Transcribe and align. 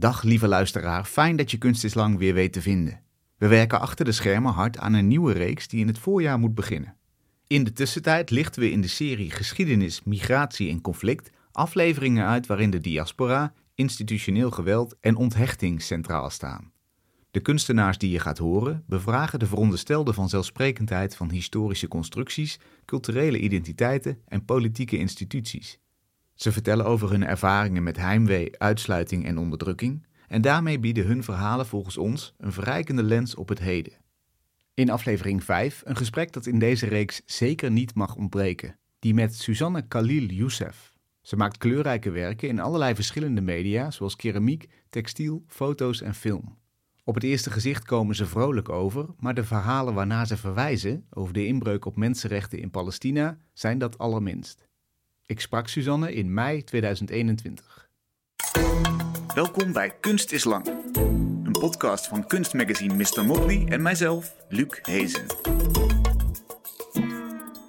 Dag 0.00 0.22
lieve 0.22 0.48
luisteraar, 0.48 1.04
fijn 1.04 1.36
dat 1.36 1.50
je 1.50 1.58
Kunst 1.58 1.84
is 1.84 1.94
Lang 1.94 2.18
weer 2.18 2.34
weet 2.34 2.52
te 2.52 2.62
vinden. 2.62 3.00
We 3.36 3.46
werken 3.46 3.80
achter 3.80 4.04
de 4.04 4.12
schermen 4.12 4.52
hard 4.52 4.78
aan 4.78 4.92
een 4.92 5.06
nieuwe 5.08 5.32
reeks 5.32 5.68
die 5.68 5.80
in 5.80 5.86
het 5.86 5.98
voorjaar 5.98 6.38
moet 6.38 6.54
beginnen. 6.54 6.96
In 7.46 7.64
de 7.64 7.72
tussentijd 7.72 8.30
lichten 8.30 8.62
we 8.62 8.70
in 8.70 8.80
de 8.80 8.88
serie 8.88 9.30
Geschiedenis, 9.30 10.02
Migratie 10.04 10.70
en 10.70 10.80
Conflict 10.80 11.30
afleveringen 11.52 12.26
uit 12.26 12.46
waarin 12.46 12.70
de 12.70 12.80
diaspora, 12.80 13.52
institutioneel 13.74 14.50
geweld 14.50 14.96
en 15.00 15.16
onthechting 15.16 15.82
centraal 15.82 16.30
staan. 16.30 16.72
De 17.30 17.40
kunstenaars 17.40 17.98
die 17.98 18.10
je 18.10 18.20
gaat 18.20 18.38
horen 18.38 18.84
bevragen 18.86 19.38
de 19.38 19.46
veronderstelde 19.46 20.12
vanzelfsprekendheid 20.12 21.16
van 21.16 21.30
historische 21.30 21.88
constructies, 21.88 22.58
culturele 22.84 23.38
identiteiten 23.38 24.18
en 24.26 24.44
politieke 24.44 24.98
instituties. 24.98 25.78
Ze 26.38 26.52
vertellen 26.52 26.84
over 26.84 27.10
hun 27.10 27.24
ervaringen 27.24 27.82
met 27.82 27.96
heimwee, 27.96 28.58
uitsluiting 28.58 29.26
en 29.26 29.38
onderdrukking 29.38 30.06
en 30.28 30.40
daarmee 30.40 30.78
bieden 30.78 31.06
hun 31.06 31.22
verhalen 31.22 31.66
volgens 31.66 31.96
ons 31.96 32.34
een 32.38 32.52
verrijkende 32.52 33.02
lens 33.02 33.34
op 33.34 33.48
het 33.48 33.58
heden. 33.58 33.92
In 34.74 34.90
aflevering 34.90 35.44
5 35.44 35.82
een 35.84 35.96
gesprek 35.96 36.32
dat 36.32 36.46
in 36.46 36.58
deze 36.58 36.86
reeks 36.86 37.22
zeker 37.26 37.70
niet 37.70 37.94
mag 37.94 38.14
ontbreken, 38.14 38.78
die 38.98 39.14
met 39.14 39.34
Suzanne 39.34 39.88
Khalil 39.88 40.24
Youssef. 40.24 40.92
Ze 41.22 41.36
maakt 41.36 41.58
kleurrijke 41.58 42.10
werken 42.10 42.48
in 42.48 42.60
allerlei 42.60 42.94
verschillende 42.94 43.40
media, 43.40 43.90
zoals 43.90 44.16
keramiek, 44.16 44.68
textiel, 44.88 45.44
foto's 45.46 46.00
en 46.00 46.14
film. 46.14 46.58
Op 47.04 47.14
het 47.14 47.24
eerste 47.24 47.50
gezicht 47.50 47.84
komen 47.84 48.14
ze 48.14 48.26
vrolijk 48.26 48.68
over, 48.68 49.06
maar 49.18 49.34
de 49.34 49.44
verhalen 49.44 49.94
waarna 49.94 50.24
ze 50.24 50.36
verwijzen 50.36 51.06
over 51.10 51.32
de 51.32 51.46
inbreuk 51.46 51.84
op 51.84 51.96
mensenrechten 51.96 52.58
in 52.58 52.70
Palestina 52.70 53.38
zijn 53.52 53.78
dat 53.78 53.98
allerminst. 53.98 54.67
Ik 55.28 55.40
sprak 55.40 55.68
Suzanne 55.68 56.14
in 56.14 56.34
mei 56.34 56.64
2021. 56.64 57.88
Welkom 59.34 59.72
bij 59.72 59.96
Kunst 60.00 60.32
is 60.32 60.44
Lang, 60.44 60.66
een 61.44 61.56
podcast 61.60 62.06
van 62.06 62.26
kunstmagazine 62.26 62.94
Mr. 62.94 63.24
Motley 63.24 63.66
en 63.68 63.82
mijzelf, 63.82 64.34
Luc 64.48 64.78
Hezen. 64.82 65.26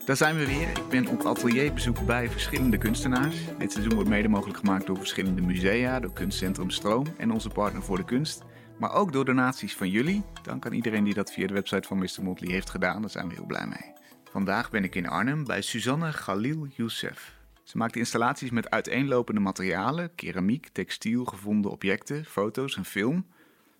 Daar 0.06 0.16
zijn 0.16 0.36
we 0.36 0.46
weer. 0.46 0.70
Ik 0.70 0.88
ben 0.90 1.08
op 1.08 1.26
atelierbezoek 1.26 2.06
bij 2.06 2.30
verschillende 2.30 2.78
kunstenaars. 2.78 3.36
Dit 3.58 3.72
seizoen 3.72 3.94
wordt 3.94 4.10
mede 4.10 4.28
mogelijk 4.28 4.60
gemaakt 4.60 4.86
door 4.86 4.98
verschillende 4.98 5.42
musea, 5.42 6.00
door 6.00 6.14
Kunstcentrum 6.14 6.70
Stroom 6.70 7.06
en 7.18 7.32
onze 7.32 7.50
partner 7.50 7.84
voor 7.84 7.98
de 7.98 8.06
kunst. 8.06 8.44
Maar 8.78 8.94
ook 8.94 9.14
door 9.14 9.26
donaties 9.26 9.76
van 9.76 9.90
jullie. 9.90 10.24
Dank 10.44 10.66
aan 10.66 10.74
iedereen 10.74 11.04
die 11.04 11.14
dat 11.14 11.32
via 11.32 11.48
de 11.48 11.54
website 11.54 11.88
van 11.88 11.98
Mr. 11.98 12.24
Motley 12.24 12.52
heeft 12.52 12.70
gedaan. 12.70 13.02
Daar 13.02 13.10
zijn 13.10 13.28
we 13.28 13.34
heel 13.34 13.46
blij 13.46 13.68
mee. 13.68 13.94
Vandaag 14.32 14.70
ben 14.70 14.84
ik 14.84 14.96
in 14.96 15.08
Arnhem 15.08 15.46
bij 15.46 15.62
Suzanne 15.62 16.14
Galil 16.14 16.68
Youssef. 16.76 17.39
Ze 17.70 17.78
maakt 17.78 17.96
installaties 17.96 18.50
met 18.50 18.70
uiteenlopende 18.70 19.40
materialen, 19.40 20.16
keramiek, 20.16 20.68
textiel, 20.72 21.26
gevonden 21.26 21.72
objecten, 21.72 22.26
foto's 22.26 22.76
en 22.76 22.86
film. 22.86 23.18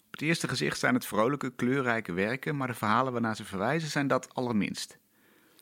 Op 0.06 0.12
het 0.12 0.22
eerste 0.22 0.48
gezicht 0.48 0.80
zijn 0.80 0.94
het 0.94 1.06
vrolijke, 1.06 1.56
kleurrijke 1.56 2.12
werken, 2.12 2.58
maar 2.58 2.68
de 2.68 2.74
verhalen 2.74 3.12
waarnaar 3.12 3.36
ze 3.36 3.46
verwijzen 3.46 3.90
zijn 3.90 4.08
dat 4.08 4.36
allerminst. 4.36 4.98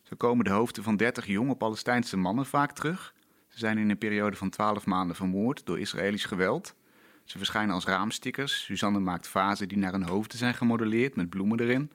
Zo 0.04 0.16
komen 0.18 0.46
de 0.46 0.52
hoofden 0.52 0.84
van 0.84 0.98
30 0.98 1.26
jonge 1.26 1.56
Palestijnse 1.56 2.18
mannen 2.18 2.46
vaak 2.46 2.72
terug. 2.72 3.14
Ze 3.48 3.60
zijn 3.60 3.78
in 3.78 3.90
een 3.90 3.98
periode 3.98 4.36
van 4.36 4.50
12 4.50 4.86
maanden 4.86 5.16
vermoord 5.16 5.66
door 5.66 5.80
Israëlisch 5.80 6.26
geweld. 6.26 6.76
Ze 7.24 7.38
verschijnen 7.38 7.76
als 7.76 7.86
raamstickers. 7.86 8.64
Suzanne 8.64 9.00
maakt 9.00 9.28
vazen 9.28 9.68
die 9.68 9.78
naar 9.78 9.92
hun 9.92 10.08
hoofden 10.08 10.38
zijn 10.38 10.54
gemodelleerd 10.54 11.16
met 11.16 11.30
bloemen 11.30 11.60
erin. 11.60 11.92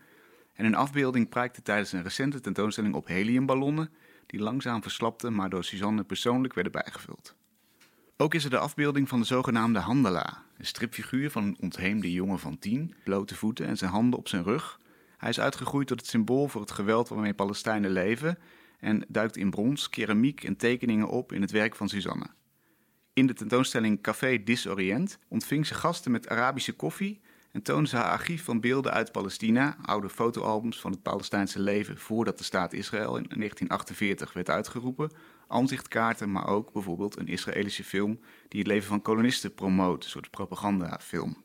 En 0.53 0.65
een 0.65 0.75
afbeelding 0.75 1.29
prijkte 1.29 1.63
tijdens 1.63 1.93
een 1.93 2.03
recente 2.03 2.41
tentoonstelling 2.41 2.95
op 2.95 3.07
heliumballonnen 3.07 3.91
die 4.27 4.41
langzaam 4.41 4.83
verslapten, 4.83 5.35
maar 5.35 5.51
door 5.51 5.65
Suzanne 5.65 6.05
persoonlijk 6.05 6.55
werden 6.55 6.73
bijgevuld. 6.73 7.35
Ook 8.17 8.35
is 8.35 8.45
er 8.45 8.51
de 8.51 8.59
afbeelding 8.59 9.09
van 9.09 9.21
de 9.21 9.27
zogenaamde 9.27 9.79
Handela, 9.79 10.43
een 10.59 10.67
stripfiguur 10.67 11.31
van 11.31 11.45
een 11.45 11.57
ontheemde 11.61 12.13
jongen 12.13 12.39
van 12.39 12.59
tien, 12.59 12.95
blote 13.05 13.35
voeten 13.35 13.67
en 13.67 13.77
zijn 13.77 13.91
handen 13.91 14.19
op 14.19 14.29
zijn 14.29 14.43
rug. 14.43 14.81
Hij 15.17 15.31
is 15.31 15.41
uitgegroeid 15.41 15.87
tot 15.87 16.01
het 16.01 16.09
symbool 16.09 16.49
voor 16.49 16.61
het 16.61 16.71
geweld 16.71 17.09
waarmee 17.09 17.35
Palestijnen 17.35 17.91
leven 17.91 18.39
en 18.79 19.05
duikt 19.09 19.37
in 19.37 19.51
brons, 19.51 19.89
keramiek 19.89 20.45
en 20.45 20.57
tekeningen 20.57 21.09
op 21.09 21.33
in 21.33 21.41
het 21.41 21.51
werk 21.51 21.77
van 21.77 21.89
Suzanne. 21.89 22.27
In 23.13 23.27
de 23.27 23.33
tentoonstelling 23.33 24.03
Café 24.03 24.43
Disorient 24.43 25.19
ontving 25.29 25.67
ze 25.67 25.75
gasten 25.75 26.11
met 26.11 26.29
Arabische 26.29 26.73
koffie 26.73 27.21
en 27.53 27.63
toonde 27.63 27.89
ze 27.89 27.97
haar 27.97 28.11
archief 28.11 28.45
van 28.45 28.61
beelden 28.61 28.93
uit 28.93 29.13
Palestina, 29.13 29.77
oude 29.83 30.09
fotoalbums 30.09 30.81
van 30.81 30.91
het 30.91 31.03
Palestijnse 31.03 31.61
leven 31.61 31.99
voordat 31.99 32.39
de 32.39 32.45
staat 32.45 32.73
Israël 32.73 33.17
in 33.17 33.23
1948 33.23 34.33
werd 34.33 34.51
uitgeroepen, 34.51 35.11
aanzichtkaarten, 35.49 36.33
maar 36.33 36.47
ook 36.47 36.73
bijvoorbeeld 36.73 37.19
een 37.19 37.27
Israëlische 37.27 37.85
film 37.85 38.21
die 38.49 38.59
het 38.59 38.69
leven 38.69 38.89
van 38.89 39.03
kolonisten 39.03 39.55
promoot, 39.55 40.05
een 40.05 40.11
soort 40.11 40.31
propagandafilm. 40.31 41.37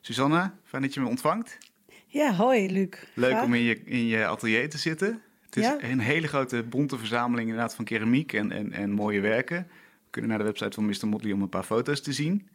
Susanna, 0.00 0.54
fijn 0.64 0.82
dat 0.82 0.94
je 0.94 1.00
me 1.00 1.08
ontvangt. 1.08 1.58
Ja, 2.06 2.34
hoi 2.34 2.72
Luc. 2.72 2.88
Leuk 3.14 3.42
om 3.42 3.54
in 3.54 3.62
je, 3.62 3.84
in 3.84 4.06
je 4.06 4.26
atelier 4.26 4.70
te 4.70 4.78
zitten. 4.78 5.22
Het 5.44 5.56
is 5.56 5.90
een 5.90 5.98
hele 5.98 6.26
grote 6.26 6.62
bonte 6.62 6.98
verzameling 6.98 7.48
inderdaad 7.48 7.74
van 7.74 7.84
keramiek 7.84 8.32
en, 8.32 8.52
en, 8.52 8.72
en 8.72 8.90
mooie 8.90 9.20
werken. 9.20 9.66
We 10.04 10.10
kunnen 10.10 10.30
naar 10.30 10.38
de 10.38 10.44
website 10.44 10.72
van 10.72 10.86
Mr. 10.86 11.08
Motley 11.08 11.32
om 11.32 11.42
een 11.42 11.48
paar 11.48 11.62
foto's 11.62 12.00
te 12.00 12.12
zien. 12.12 12.48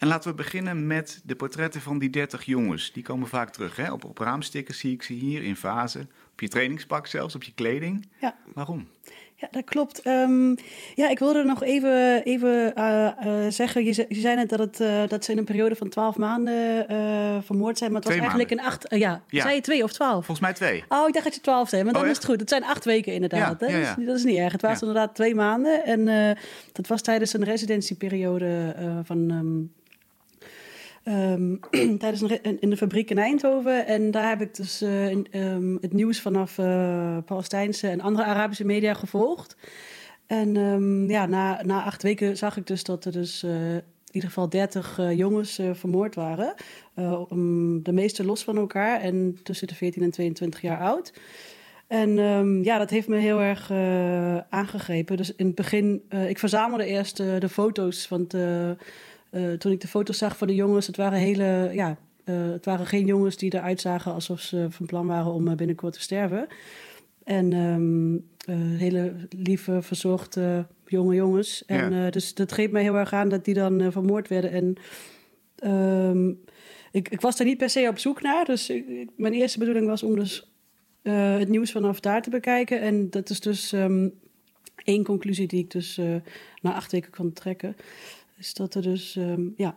En 0.00 0.08
laten 0.08 0.30
we 0.30 0.36
beginnen 0.36 0.86
met 0.86 1.20
de 1.24 1.34
portretten 1.34 1.80
van 1.80 1.98
die 1.98 2.10
30 2.10 2.44
jongens. 2.44 2.92
Die 2.92 3.02
komen 3.02 3.28
vaak 3.28 3.50
terug. 3.50 3.76
Hè? 3.76 3.92
Op, 3.92 4.04
op 4.04 4.18
raamstickers 4.18 4.78
zie 4.78 4.92
ik 4.92 5.02
ze 5.02 5.12
hier 5.12 5.42
in 5.42 5.56
fase. 5.56 6.06
Op 6.32 6.40
je 6.40 6.48
trainingspak 6.48 7.06
zelfs, 7.06 7.34
op 7.34 7.42
je 7.42 7.52
kleding. 7.54 8.08
Ja. 8.20 8.36
Waarom? 8.54 8.88
Ja, 9.34 9.48
dat 9.50 9.64
klopt. 9.64 10.06
Um, 10.06 10.56
ja, 10.94 11.08
ik 11.08 11.18
wilde 11.18 11.44
nog 11.44 11.62
even, 11.62 12.24
even 12.24 12.72
uh, 12.78 13.10
uh, 13.24 13.32
zeggen. 13.48 13.84
Je, 13.84 14.06
je, 14.08 14.20
zei 14.20 14.36
net 14.36 14.48
dat, 14.48 14.58
het, 14.58 14.80
uh, 14.80 15.02
dat 15.08 15.24
ze 15.24 15.32
in 15.32 15.38
een 15.38 15.44
periode 15.44 15.76
van 15.76 15.88
twaalf 15.88 16.16
maanden 16.16 16.84
vermoord 17.44 17.78
zijn. 17.78 17.92
Maar 17.92 18.00
het 18.00 18.10
twee 18.10 18.20
was 18.20 18.30
eigenlijk 18.32 18.50
een 18.50 18.66
acht. 18.66 18.86
ja, 18.88 19.22
ja, 19.28 19.42
zei 19.42 19.54
je 19.54 19.60
twee 19.60 19.82
of 19.82 19.92
twaalf? 19.92 20.24
Volgens 20.24 20.40
mij 20.40 20.52
twee. 20.52 20.84
Oh, 20.88 21.08
ik 21.08 21.12
dacht 21.12 21.24
dat 21.24 21.34
je 21.34 21.40
twaalf 21.40 21.68
zei. 21.68 21.84
Maar 21.84 21.92
dan 21.92 22.02
oh, 22.02 22.08
is 22.08 22.16
het 22.16 22.24
goed. 22.24 22.40
Het 22.40 22.48
zijn 22.48 22.64
acht 22.64 22.84
weken 22.84 23.12
inderdaad. 23.12 23.60
Ja, 23.60 23.66
hè? 23.66 23.72
ja, 23.72 23.88
dat, 23.88 23.98
is, 23.98 24.06
dat, 24.06 24.16
is, 24.16 24.24
niet 24.24 24.38
erg. 24.38 24.52
Het 24.52 24.62
was 24.62 24.80
inderdaad 24.80 25.14
twee 25.14 25.34
maanden. 25.34 25.84
En 25.84 26.36
dat 26.72 26.86
was 26.86 27.02
tijdens 27.02 27.32
een 27.32 27.44
residentieperiode 27.44 28.74
van. 29.04 29.30
Um, 29.30 29.72
Um, 31.10 31.60
tijdens 31.98 32.22
in 32.60 32.70
de 32.70 32.76
fabriek 32.76 33.10
in 33.10 33.18
Eindhoven. 33.18 33.86
En 33.86 34.10
daar 34.10 34.28
heb 34.28 34.40
ik 34.40 34.54
dus 34.54 34.82
in, 34.82 35.26
um, 35.32 35.78
het 35.80 35.92
nieuws 35.92 36.20
vanaf 36.20 36.58
uh, 36.58 37.16
Palestijnse 37.24 37.88
en 37.88 38.00
andere 38.00 38.26
Arabische 38.26 38.64
media 38.64 38.94
gevolgd. 38.94 39.56
En 40.26 40.56
um, 40.56 41.10
ja, 41.10 41.26
na, 41.26 41.62
na 41.62 41.84
acht 41.84 42.02
weken 42.02 42.36
zag 42.36 42.56
ik 42.56 42.66
dus 42.66 42.84
dat 42.84 43.04
er 43.04 43.12
dus 43.12 43.44
uh, 43.44 43.74
in 43.74 43.82
ieder 44.10 44.28
geval 44.28 44.48
30 44.48 45.00
jongens 45.14 45.60
vermoord 45.72 46.14
waren. 46.14 46.54
de 47.82 47.92
meeste 47.92 48.24
los 48.24 48.44
van 48.44 48.56
elkaar 48.56 49.00
en 49.00 49.38
tussen 49.42 49.68
de 49.68 49.74
14 49.74 50.02
en 50.02 50.10
22 50.10 50.60
jaar 50.60 50.80
oud. 50.80 51.12
En 51.86 52.14
ja, 52.62 52.78
dat 52.78 52.90
heeft 52.90 53.08
me 53.08 53.16
heel 53.16 53.40
erg 53.40 53.70
aangegrepen. 54.50 55.16
Dus 55.16 55.34
in 55.34 55.46
het 55.46 55.54
begin, 55.54 56.02
ik 56.28 56.38
verzamelde 56.38 56.84
eerst 56.84 57.16
de 57.16 57.48
foto's. 57.48 58.08
Want 58.08 58.34
toen 59.58 59.72
ik 59.72 59.80
de 59.80 59.88
foto's 59.88 60.18
zag 60.18 60.36
van 60.36 60.46
de 60.46 60.54
jongens, 60.54 60.86
het 60.86 60.96
waren 60.96 61.18
hele, 61.18 61.70
ja, 61.72 61.96
het 62.24 62.64
waren 62.64 62.86
geen 62.86 63.06
jongens 63.06 63.36
die 63.36 63.54
eruit 63.54 63.80
zagen 63.80 64.12
alsof 64.12 64.40
ze 64.40 64.66
van 64.70 64.86
plan 64.86 65.06
waren 65.06 65.32
om 65.32 65.56
binnenkort 65.56 65.92
te 65.92 66.00
sterven. 66.00 66.46
En 67.24 67.52
um, 67.52 68.28
hele 68.78 69.14
lieve, 69.28 69.82
verzorgde 69.82 70.66
jonge 70.86 71.14
jongens. 71.14 71.64
En 71.66 71.92
ja. 71.92 72.10
dus 72.10 72.34
dat 72.34 72.52
geeft 72.52 72.72
mij 72.72 72.82
heel 72.82 72.96
erg 72.96 73.12
aan 73.12 73.28
dat 73.28 73.44
die 73.44 73.54
dan 73.54 73.92
vermoord 73.92 74.28
werden. 74.28 74.50
En 74.50 74.76
um, 75.70 76.40
ik, 76.92 77.08
ik 77.08 77.20
was 77.20 77.36
daar 77.36 77.46
niet 77.46 77.58
per 77.58 77.70
se 77.70 77.88
op 77.88 77.98
zoek 77.98 78.22
naar. 78.22 78.44
Dus 78.44 78.70
ik, 78.70 79.08
mijn 79.16 79.32
eerste 79.32 79.58
bedoeling 79.58 79.86
was 79.86 80.02
om 80.02 80.16
dus 80.16 80.50
uh, 81.02 81.38
het 81.38 81.48
nieuws 81.48 81.72
vanaf 81.72 82.00
daar 82.00 82.22
te 82.22 82.30
bekijken. 82.30 82.80
En 82.80 83.10
dat 83.10 83.30
is 83.30 83.40
dus 83.40 83.72
um, 83.72 84.12
één 84.84 85.04
conclusie 85.04 85.46
die 85.46 85.60
ik 85.60 85.70
dus 85.70 85.98
uh, 85.98 86.14
na 86.62 86.74
acht 86.74 86.92
weken 86.92 87.10
kan 87.10 87.32
trekken. 87.32 87.76
Is 88.40 88.54
dat 88.54 88.74
er 88.74 88.82
dus, 88.82 89.16
um, 89.16 89.54
ja. 89.56 89.74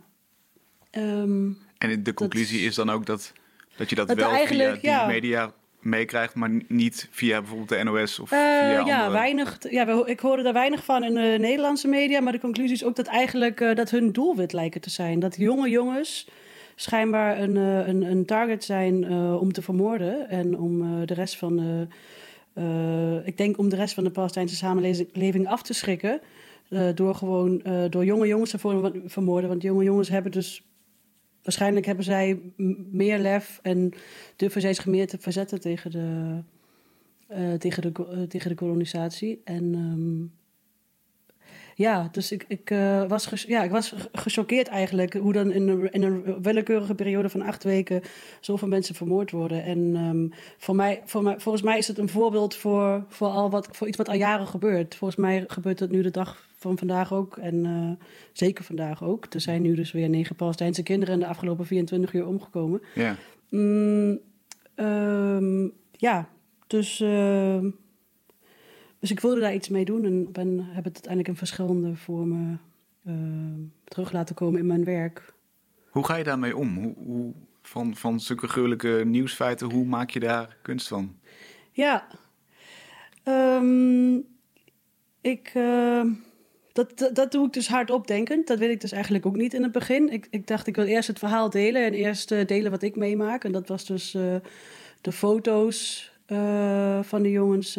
Um, 0.91 1.57
en 1.77 2.03
de 2.03 2.13
conclusie 2.13 2.59
dat, 2.59 2.69
is 2.69 2.75
dan 2.75 2.89
ook 2.89 3.05
dat, 3.05 3.33
dat 3.75 3.89
je 3.89 3.95
dat, 3.95 4.07
dat 4.07 4.17
wel 4.17 4.45
via 4.45 4.71
die 4.71 4.79
ja. 4.81 5.05
media 5.05 5.53
meekrijgt, 5.79 6.35
maar 6.35 6.49
niet 6.67 7.07
via 7.11 7.39
bijvoorbeeld 7.39 7.69
de 7.69 7.83
NOS 7.83 8.19
of 8.19 8.31
uh, 8.31 8.37
via 8.37 8.69
Ja, 8.69 8.79
andere... 8.79 9.11
weinig. 9.11 9.57
Ja, 9.69 10.05
ik 10.05 10.19
hoorde 10.19 10.43
daar 10.43 10.53
weinig 10.53 10.83
van 10.83 11.03
in 11.03 11.13
de 11.13 11.37
Nederlandse 11.39 11.87
media. 11.87 12.19
Maar 12.19 12.31
de 12.31 12.39
conclusie 12.39 12.73
is 12.73 12.83
ook 12.83 12.95
dat 12.95 13.07
eigenlijk 13.07 13.59
uh, 13.59 13.75
dat 13.75 13.89
hun 13.89 14.11
doelwit 14.11 14.53
lijken 14.53 14.81
te 14.81 14.89
zijn. 14.89 15.19
Dat 15.19 15.35
jonge 15.37 15.69
jongens 15.69 16.27
schijnbaar 16.75 17.39
een, 17.39 17.55
uh, 17.55 17.87
een, 17.87 18.01
een 18.01 18.25
target 18.25 18.63
zijn 18.63 19.11
om 19.39 19.53
te 19.53 19.61
vermoorden 19.61 20.29
en 20.29 20.57
om 20.57 21.05
de 21.05 21.13
rest 21.13 21.37
van 21.37 21.87
ik 23.25 23.37
denk 23.37 23.57
om 23.57 23.69
de 23.69 23.75
rest 23.75 23.93
van 23.93 24.03
de 24.03 24.11
Palestijnse 24.11 24.55
samenleving 24.55 25.47
af 25.47 25.61
te 25.61 25.73
schrikken. 25.73 26.21
Door 26.95 27.15
gewoon 27.15 27.61
door 27.89 28.05
jonge 28.05 28.27
jongens 28.27 28.49
te 28.49 28.59
vermoorden. 29.05 29.49
Want 29.49 29.61
jonge 29.61 29.83
jongens 29.83 30.09
hebben 30.09 30.31
dus. 30.31 30.67
Waarschijnlijk 31.43 31.85
hebben 31.85 32.05
zij 32.05 32.39
meer 32.91 33.19
lef 33.19 33.59
en 33.61 33.93
durven 34.35 34.61
zij 34.61 34.73
zich 34.73 34.85
meer 34.85 35.07
te 35.07 35.17
verzetten 35.19 35.61
tegen 35.61 35.91
de, 35.91 36.39
tegen 37.57 37.81
de, 37.81 38.25
tegen 38.27 38.49
de 38.49 38.55
kolonisatie. 38.55 39.41
En. 39.43 39.63
Um, 39.63 40.31
ja, 41.75 42.09
dus 42.11 42.31
ik, 42.31 42.45
ik, 42.47 42.69
uh, 42.69 43.03
was, 43.07 43.43
ja, 43.47 43.63
ik 43.63 43.71
was 43.71 43.95
gechoqueerd 44.11 44.67
eigenlijk 44.67 45.13
hoe 45.13 45.33
dan 45.33 45.51
in 45.51 45.67
een, 45.67 45.91
in 45.91 46.03
een 46.03 46.41
willekeurige 46.41 46.95
periode 46.95 47.29
van 47.29 47.41
acht 47.41 47.63
weken 47.63 48.01
zoveel 48.39 48.67
mensen 48.67 48.95
vermoord 48.95 49.31
worden. 49.31 49.63
En 49.63 49.95
um, 49.95 50.31
voor 50.57 50.75
mij, 50.75 51.01
voor 51.05 51.23
mij, 51.23 51.39
volgens 51.39 51.63
mij 51.63 51.77
is 51.77 51.87
het 51.87 51.97
een 51.97 52.09
voorbeeld 52.09 52.55
voor, 52.55 53.05
voor, 53.07 53.27
al 53.27 53.49
wat, 53.49 53.67
voor 53.71 53.87
iets 53.87 53.97
wat 53.97 54.09
al 54.09 54.15
jaren 54.15 54.47
gebeurt. 54.47 54.95
Volgens 54.95 55.19
mij 55.19 55.43
gebeurt 55.47 55.79
het 55.79 55.91
nu 55.91 56.01
de 56.01 56.11
dag 56.11 56.49
van 56.63 56.77
vandaag 56.77 57.13
ook. 57.13 57.37
En 57.37 57.65
uh, 57.65 57.91
zeker 58.31 58.63
vandaag 58.63 59.03
ook. 59.03 59.25
Er 59.29 59.41
zijn 59.41 59.61
nu 59.61 59.75
dus 59.75 59.91
weer 59.91 60.09
negen 60.09 60.35
Palestijnse 60.35 60.83
kinderen 60.83 61.13
in 61.13 61.19
de 61.19 61.27
afgelopen 61.27 61.65
24 61.65 62.13
uur 62.13 62.27
omgekomen. 62.27 62.81
Ja. 62.95 63.15
Mm, 63.49 64.19
um, 64.75 65.71
ja, 65.91 66.29
dus. 66.67 66.99
Uh, 66.99 67.65
dus 68.99 69.11
ik 69.11 69.19
wilde 69.19 69.39
daar 69.39 69.53
iets 69.53 69.69
mee 69.69 69.85
doen 69.85 70.05
en 70.05 70.31
ben, 70.31 70.59
heb 70.59 70.83
het 70.83 70.93
uiteindelijk 70.93 71.27
in 71.27 71.35
verschillende 71.35 71.95
vormen 71.95 72.61
uh, 73.07 73.13
terug 73.83 74.11
laten 74.11 74.35
komen 74.35 74.59
in 74.59 74.65
mijn 74.65 74.83
werk. 74.83 75.33
Hoe 75.89 76.05
ga 76.05 76.15
je 76.15 76.23
daarmee 76.23 76.57
om? 76.57 76.77
Hoe, 76.77 76.93
hoe, 77.05 77.33
van, 77.61 77.95
van 77.95 78.19
zulke 78.19 78.47
gruwelijke 78.47 79.01
nieuwsfeiten, 79.05 79.71
hoe 79.71 79.85
maak 79.85 80.09
je 80.09 80.19
daar 80.19 80.57
kunst 80.61 80.87
van? 80.87 81.15
Ja, 81.71 82.07
um, 83.23 84.23
ik, 85.21 85.53
uh, 85.55 86.05
dat, 86.73 87.09
dat, 87.13 87.31
doe 87.31 87.45
ik 87.45 87.53
dus 87.53 87.67
hardop 87.67 88.07
denkend. 88.07 88.47
Dat 88.47 88.59
weet 88.59 88.69
ik 88.69 88.81
dus 88.81 88.91
eigenlijk 88.91 89.25
ook 89.25 89.35
niet 89.35 89.53
in 89.53 89.63
het 89.63 89.71
begin. 89.71 90.11
Ik, 90.11 90.27
ik 90.29 90.47
dacht, 90.47 90.67
ik 90.67 90.75
wil 90.75 90.85
eerst 90.85 91.07
het 91.07 91.19
verhaal 91.19 91.49
delen 91.49 91.85
en 91.85 91.93
eerst 91.93 92.31
uh, 92.31 92.45
delen 92.45 92.71
wat 92.71 92.81
ik 92.81 92.95
meemaak. 92.95 93.43
En 93.43 93.51
dat 93.51 93.67
was 93.67 93.85
dus 93.85 94.13
uh, 94.13 94.35
de 95.01 95.11
foto's 95.11 96.11
uh, 96.27 97.03
van 97.03 97.21
de 97.21 97.31
jongens. 97.31 97.73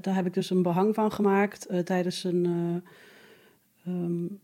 daar 0.00 0.14
heb 0.14 0.26
ik 0.26 0.34
dus 0.34 0.50
een 0.50 0.62
behang 0.62 0.94
van 0.94 1.12
gemaakt 1.12 1.68
tijdens, 1.84 2.24
een, 2.24 2.82
um, 3.86 4.40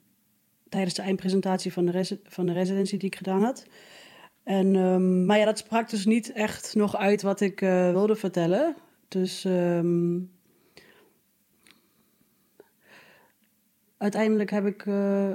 tijdens 0.68 0.94
de 0.94 1.02
eindpresentatie 1.02 1.72
van 1.72 1.86
de, 1.86 2.18
van 2.24 2.46
de 2.46 2.52
residentie 2.52 2.98
die 2.98 3.08
ik 3.08 3.16
gedaan 3.16 3.42
had. 3.42 3.66
En, 4.44 4.74
um, 4.74 5.26
maar 5.26 5.38
ja, 5.38 5.44
dat 5.44 5.58
sprak 5.58 5.90
dus 5.90 6.06
niet 6.06 6.32
echt 6.32 6.74
nog 6.74 6.96
uit 6.96 7.22
wat 7.22 7.40
ik 7.40 7.60
wilde 7.60 8.16
vertellen. 8.16 8.74
Dus... 9.08 9.44
Um, 9.44 10.30
uiteindelijk 14.02 14.50
heb 14.50 14.66
ik, 14.66 14.84
uh, 14.84 15.32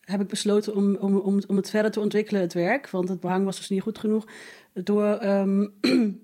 heb 0.00 0.20
ik 0.20 0.28
besloten 0.28 0.74
om, 0.74 0.96
om, 0.96 1.16
om, 1.16 1.40
om 1.46 1.56
het 1.56 1.70
verder 1.70 1.90
te 1.90 2.00
ontwikkelen, 2.00 2.40
het 2.40 2.52
werk. 2.52 2.90
Want 2.90 3.08
het 3.08 3.20
behang 3.20 3.44
was 3.44 3.56
dus 3.56 3.68
niet 3.68 3.82
goed 3.82 3.98
genoeg. 3.98 4.26
Door, 4.72 5.24
um, 5.24 5.72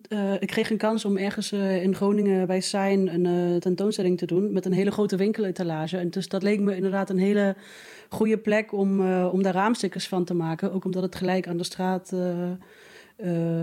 uh, 0.08 0.32
ik 0.44 0.48
kreeg 0.48 0.70
een 0.70 0.76
kans 0.76 1.04
om 1.04 1.16
ergens 1.16 1.52
uh, 1.52 1.82
in 1.82 1.94
Groningen 1.94 2.46
bij 2.46 2.60
Sein 2.60 3.14
een 3.14 3.60
tentoonstelling 3.60 4.18
te 4.18 4.26
doen 4.26 4.52
met 4.52 4.64
een 4.64 4.72
hele 4.72 4.90
grote 4.90 5.16
winkeletalage. 5.16 5.96
En 5.96 6.10
dus 6.10 6.28
dat 6.28 6.42
leek 6.42 6.60
me 6.60 6.76
inderdaad 6.76 7.10
een 7.10 7.18
hele 7.18 7.56
goede 8.08 8.38
plek 8.38 8.72
om, 8.72 9.00
om 9.24 9.42
daar 9.42 9.54
raamstickers 9.54 10.08
van 10.08 10.24
te 10.24 10.34
maken. 10.34 10.72
Ook 10.72 10.84
omdat 10.84 11.02
het 11.02 11.14
gelijk 11.14 11.48
aan 11.48 11.56
de 11.56 11.64
straat, 11.64 12.08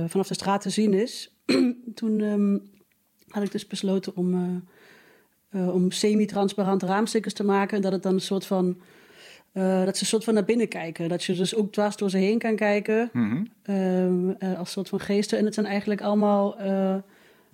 vanaf 0.08 0.28
de 0.28 0.34
straat 0.34 0.62
te 0.62 0.70
zien 0.70 0.94
is. 0.94 1.36
Toen 1.96 2.20
um, 2.22 2.72
had 3.28 3.44
ik 3.44 3.52
dus 3.52 3.68
besloten 3.68 4.16
om 4.16 4.64
uh, 5.52 5.74
om 5.74 5.92
semi-transparante 5.92 6.86
raamstickers 6.86 7.34
te 7.34 7.44
maken. 7.44 7.82
Dat 7.82 7.92
het 7.92 8.04
dan 8.04 8.14
een 8.14 8.22
soort 8.22 8.46
van. 8.46 8.78
Uh, 9.54 9.86
dat 9.86 9.96
ze 9.96 10.02
een 10.04 10.10
soort 10.10 10.24
van 10.24 10.34
naar 10.34 10.46
binnen 10.46 10.68
kijken. 10.68 11.10
Dat 11.10 11.24
je 11.24 11.34
dus 11.34 11.56
ook 11.56 11.72
dwars 11.72 11.96
door 11.96 12.10
ze 12.10 12.18
heen 12.18 12.40
kan 12.40 12.56
kijken. 12.56 13.10
Mm 13.14 13.50
-hmm. 13.64 14.36
uh, 14.40 14.60
als 14.60 14.72
soort 14.72 14.90
van 14.90 15.00
geesten. 15.00 15.38
En 15.38 15.46
het 15.46 15.54
zijn 15.54 15.66
eigenlijk 15.66 16.02
allemaal 16.02 16.58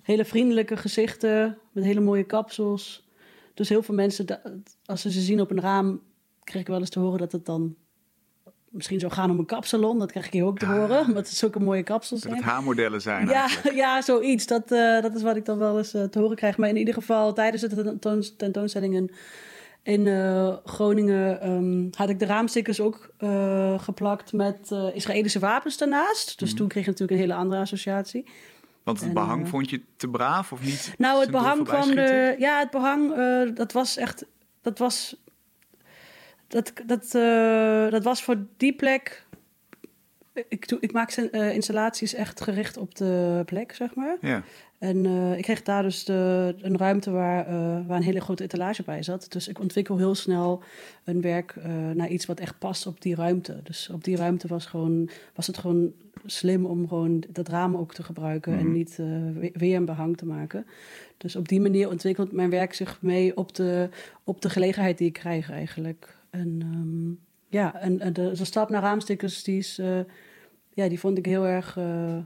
hele 0.02 0.24
vriendelijke 0.24 0.76
gezichten. 0.76 1.58
Met 1.72 1.84
hele 1.84 2.00
mooie 2.00 2.24
kapsels. 2.24 3.08
Dus 3.54 3.68
heel 3.68 3.82
veel 3.82 3.94
mensen, 3.94 4.26
als 4.84 5.00
ze 5.00 5.10
ze 5.10 5.20
zien 5.20 5.40
op 5.40 5.50
een 5.50 5.60
raam, 5.60 6.00
krijg 6.44 6.64
ik 6.64 6.70
wel 6.70 6.80
eens 6.80 6.90
te 6.90 6.98
horen 6.98 7.18
dat 7.18 7.32
het 7.32 7.46
dan 7.46 7.76
misschien 8.70 9.00
zou 9.00 9.12
gaan 9.12 9.30
om 9.30 9.38
een 9.38 9.46
kapsalon. 9.46 9.98
Dat 9.98 10.10
krijg 10.10 10.26
ik 10.26 10.32
hier 10.32 10.44
ook 10.44 10.58
te 10.58 10.66
horen, 10.66 11.00
omdat 11.06 11.26
het 11.26 11.36
zulke 11.36 11.60
mooie 11.60 11.82
kapsels 11.82 12.20
zijn. 12.20 12.34
Dat 12.34 12.42
het 12.42 12.52
haarmodellen 12.52 13.00
zijn 13.00 13.28
ja, 13.28 13.48
ja, 13.74 14.02
zoiets. 14.02 14.46
Dat, 14.46 14.72
uh, 14.72 15.02
dat 15.02 15.14
is 15.14 15.22
wat 15.22 15.36
ik 15.36 15.44
dan 15.44 15.58
wel 15.58 15.78
eens 15.78 15.94
uh, 15.94 16.02
te 16.02 16.18
horen 16.18 16.36
krijg. 16.36 16.56
Maar 16.56 16.68
in 16.68 16.76
ieder 16.76 16.94
geval, 16.94 17.32
tijdens 17.32 17.62
de 17.62 17.82
tentoon 17.82 18.24
tentoonstellingen 18.36 19.10
in 19.82 20.06
uh, 20.06 20.56
Groningen 20.64 21.50
um, 21.50 21.88
had 21.96 22.08
ik 22.08 22.18
de 22.18 22.26
raamstickers 22.26 22.80
ook 22.80 23.10
geplakt 23.76 24.32
met 24.32 24.70
Israëlische 24.94 25.38
wapens 25.38 25.78
daarnaast. 25.78 26.38
Dus 26.38 26.50
mm. 26.50 26.56
toen 26.56 26.68
kreeg 26.68 26.84
je 26.84 26.90
natuurlijk 26.90 27.20
een 27.20 27.26
hele 27.26 27.40
andere 27.40 27.60
associatie. 27.60 28.24
Want 28.82 28.98
het 28.98 29.08
en, 29.08 29.14
behang 29.14 29.48
vond 29.48 29.70
je 29.70 29.80
te 29.96 30.08
braaf 30.08 30.52
of 30.52 30.62
niet? 30.62 30.94
Nou, 30.98 31.20
het 31.20 31.30
behang 31.30 31.68
van 31.68 31.90
de. 31.90 32.34
Ja, 32.38 32.58
het 32.58 32.70
behang, 32.70 33.14
dat 33.54 33.72
was 33.72 33.96
echt. 33.96 34.24
Dat 34.62 34.78
was 34.78 35.16
dat, 36.48 36.72
dat, 36.86 37.14
uh, 37.14 37.90
dat 37.90 38.04
was 38.04 38.22
voor 38.22 38.36
die 38.56 38.74
plek. 38.74 39.26
Ik, 40.48 40.76
ik 40.80 40.92
maak 40.92 41.16
uh, 41.16 41.54
installaties 41.54 42.14
echt 42.14 42.40
gericht 42.40 42.76
op 42.76 42.94
de 42.94 43.42
plek, 43.46 43.72
zeg 43.72 43.94
maar. 43.94 44.16
Ja. 44.20 44.42
En 44.78 45.04
uh, 45.04 45.36
ik 45.36 45.42
kreeg 45.42 45.62
daar 45.62 45.82
dus 45.82 46.04
de, 46.04 46.54
een 46.60 46.76
ruimte 46.76 47.10
waar, 47.10 47.46
waar 47.86 47.96
een 47.96 48.02
hele 48.02 48.20
grote 48.20 48.42
etalage 48.42 48.82
bij 48.82 49.02
zat. 49.02 49.26
Dus 49.32 49.48
ik 49.48 49.60
ontwikkel 49.60 49.96
heel 49.96 50.14
snel 50.14 50.62
een 51.04 51.20
werk 51.20 51.54
naar 51.94 52.08
iets 52.08 52.26
wat 52.26 52.40
echt 52.40 52.58
past 52.58 52.86
op 52.86 53.00
die 53.00 53.14
ruimte. 53.14 53.60
Dus 53.62 53.90
op 53.92 54.04
die 54.04 54.16
ruimte 54.16 54.48
was, 54.48 54.66
gewoon, 54.66 55.10
was 55.34 55.46
het 55.46 55.58
gewoon 55.58 55.92
slim 56.26 56.66
om 56.66 56.88
gewoon 56.88 57.24
dat 57.28 57.48
raam 57.48 57.76
ook 57.76 57.94
te 57.94 58.02
gebruiken 58.02 58.52
mm 58.52 58.58
-hmm. 58.58 58.66
en 58.66 58.72
niet 58.72 58.96
weer 59.52 59.76
een 59.76 59.84
behang 59.84 60.16
te 60.16 60.26
maken. 60.26 60.66
Dus 61.16 61.36
op 61.36 61.48
die 61.48 61.60
manier 61.60 61.88
ontwikkelt 61.88 62.32
mijn 62.32 62.50
werk 62.50 62.74
zich 62.74 63.02
mee 63.02 63.36
op 63.36 63.54
de, 63.54 63.88
op 64.24 64.42
de 64.42 64.50
gelegenheid 64.50 64.98
die 64.98 65.06
ik 65.06 65.12
krijg 65.12 65.50
eigenlijk. 65.50 66.17
En 66.30 66.60
um, 66.74 67.20
ja, 67.48 67.80
en, 67.80 68.00
en 68.00 68.12
de, 68.12 68.32
de, 68.32 68.44
stap 68.44 68.68
naar 68.68 68.82
raamstickers, 68.82 69.42
die, 69.42 69.58
is, 69.58 69.78
uh, 69.78 70.00
ja, 70.70 70.88
die 70.88 71.00
vond 71.00 71.18
ik 71.18 71.26
heel 71.26 71.46
erg, 71.46 71.76
uh, 71.76 72.18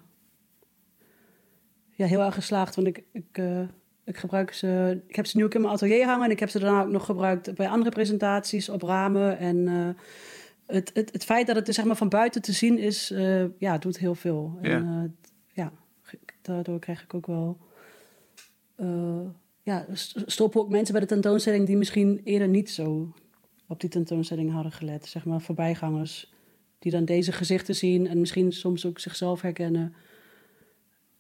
ja, 1.91 2.07
heel 2.07 2.21
erg 2.21 2.35
geslaagd. 2.35 2.75
Want 2.75 2.87
ik, 2.87 3.05
ik, 3.13 3.39
uh, 3.39 3.69
ik 4.05 4.17
gebruik 4.17 4.53
ze, 4.53 5.03
ik 5.07 5.17
heb 5.17 5.27
ze 5.27 5.37
nu 5.37 5.45
ook 5.45 5.55
in 5.55 5.61
mijn 5.61 5.73
atelier 5.73 6.07
hangen 6.07 6.25
en 6.25 6.31
ik 6.31 6.41
heb 6.41 6.49
ze 6.49 6.59
daarna 6.59 6.83
ook 6.83 6.91
nog 6.91 7.05
gebruikt 7.05 7.55
bij 7.55 7.69
andere 7.69 7.91
presentaties 7.91 8.69
op 8.69 8.83
ramen. 8.83 9.39
En 9.39 9.67
het, 10.67 10.91
het, 10.95 11.13
het 11.13 11.25
feit 11.25 11.47
dat 11.47 11.57
het 11.57 11.75
zeg 11.75 11.85
maar, 11.85 11.97
van 11.97 12.09
buiten 12.09 12.43
te 12.43 12.53
zien 12.53 12.79
is, 12.79 13.13
ja, 13.59 13.79
doet 13.79 13.99
heel 13.99 14.15
veel. 14.15 14.59
Ja. 14.63 14.71
En 14.71 15.17
ja, 15.53 15.73
daardoor 16.43 16.79
krijg 16.79 17.03
ik 17.03 17.15
ook 17.15 17.27
wel 17.27 17.59
ja, 19.63 19.87
stoppen 20.27 20.61
ook 20.61 20.69
mensen 20.69 20.93
bij 20.93 21.03
de 21.03 21.09
tentoonstelling 21.09 21.67
die 21.67 21.77
misschien 21.77 22.21
eerder 22.25 22.49
niet 22.49 22.71
zo 22.71 23.13
op 23.73 23.81
die 23.81 23.91
tentoonstelling 23.91 24.53
hadden 24.53 24.73
gelet. 24.73 25.07
Zeg 25.07 25.25
maar 25.25 25.41
voorbijgangers 25.41 26.33
die 26.79 26.93
dan 26.93 27.05
deze 27.05 27.33
gezichten 27.33 27.75
zien 27.75 28.07
en 28.07 28.21
misschien 28.21 28.53
soms 28.53 28.87
ook 28.87 28.99
zichzelf 28.99 29.41
herkennen. 29.41 29.95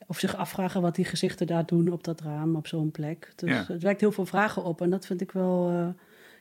Of 0.06 0.18
zich 0.18 0.36
afvragen 0.36 0.82
wat 0.82 0.94
die 0.94 1.04
gezichten 1.04 1.46
daar 1.46 1.66
doen 1.66 1.92
op 1.92 2.04
dat 2.04 2.20
raam, 2.20 2.56
op 2.56 2.66
zo'n 2.66 2.90
plek. 2.90 3.32
Dus 3.36 3.50
ja. 3.50 3.64
het 3.68 3.82
wekt 3.82 4.00
heel 4.00 4.12
veel 4.12 4.26
vragen 4.26 4.64
op 4.64 4.80
en 4.80 4.90
dat 4.90 5.06
vind 5.06 5.20
ik 5.20 5.32
wel, 5.32 5.70
uh, 5.70 5.76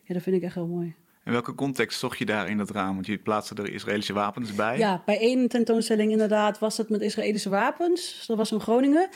ja, 0.04 0.14
dat 0.14 0.24
vind 0.24 0.36
ik 0.36 0.44
echt 0.44 0.56
heel 0.56 0.68
mooi. 0.68 0.96
In 1.26 1.32
welke 1.32 1.56
context 1.56 2.00
zocht 2.00 2.18
je 2.18 2.26
daar 2.26 2.50
in 2.50 2.58
dat 2.58 2.70
raam? 2.70 2.94
Want 2.94 3.06
je 3.06 3.18
plaatste 3.18 3.56
er 3.56 3.74
Israëlische 3.74 4.14
wapens 4.14 4.56
bij. 4.56 4.78
Ja, 4.78 5.02
bij 5.06 5.20
één 5.20 5.48
tentoonstelling 5.48 6.12
inderdaad 6.12 6.60
was 6.60 6.78
het 6.78 6.90
met 6.90 7.02
Israëlische 7.02 7.50
wapens. 7.50 8.24
Dat 8.28 8.38
was 8.38 8.52
in 8.52 8.60
Groningen. 8.60 9.10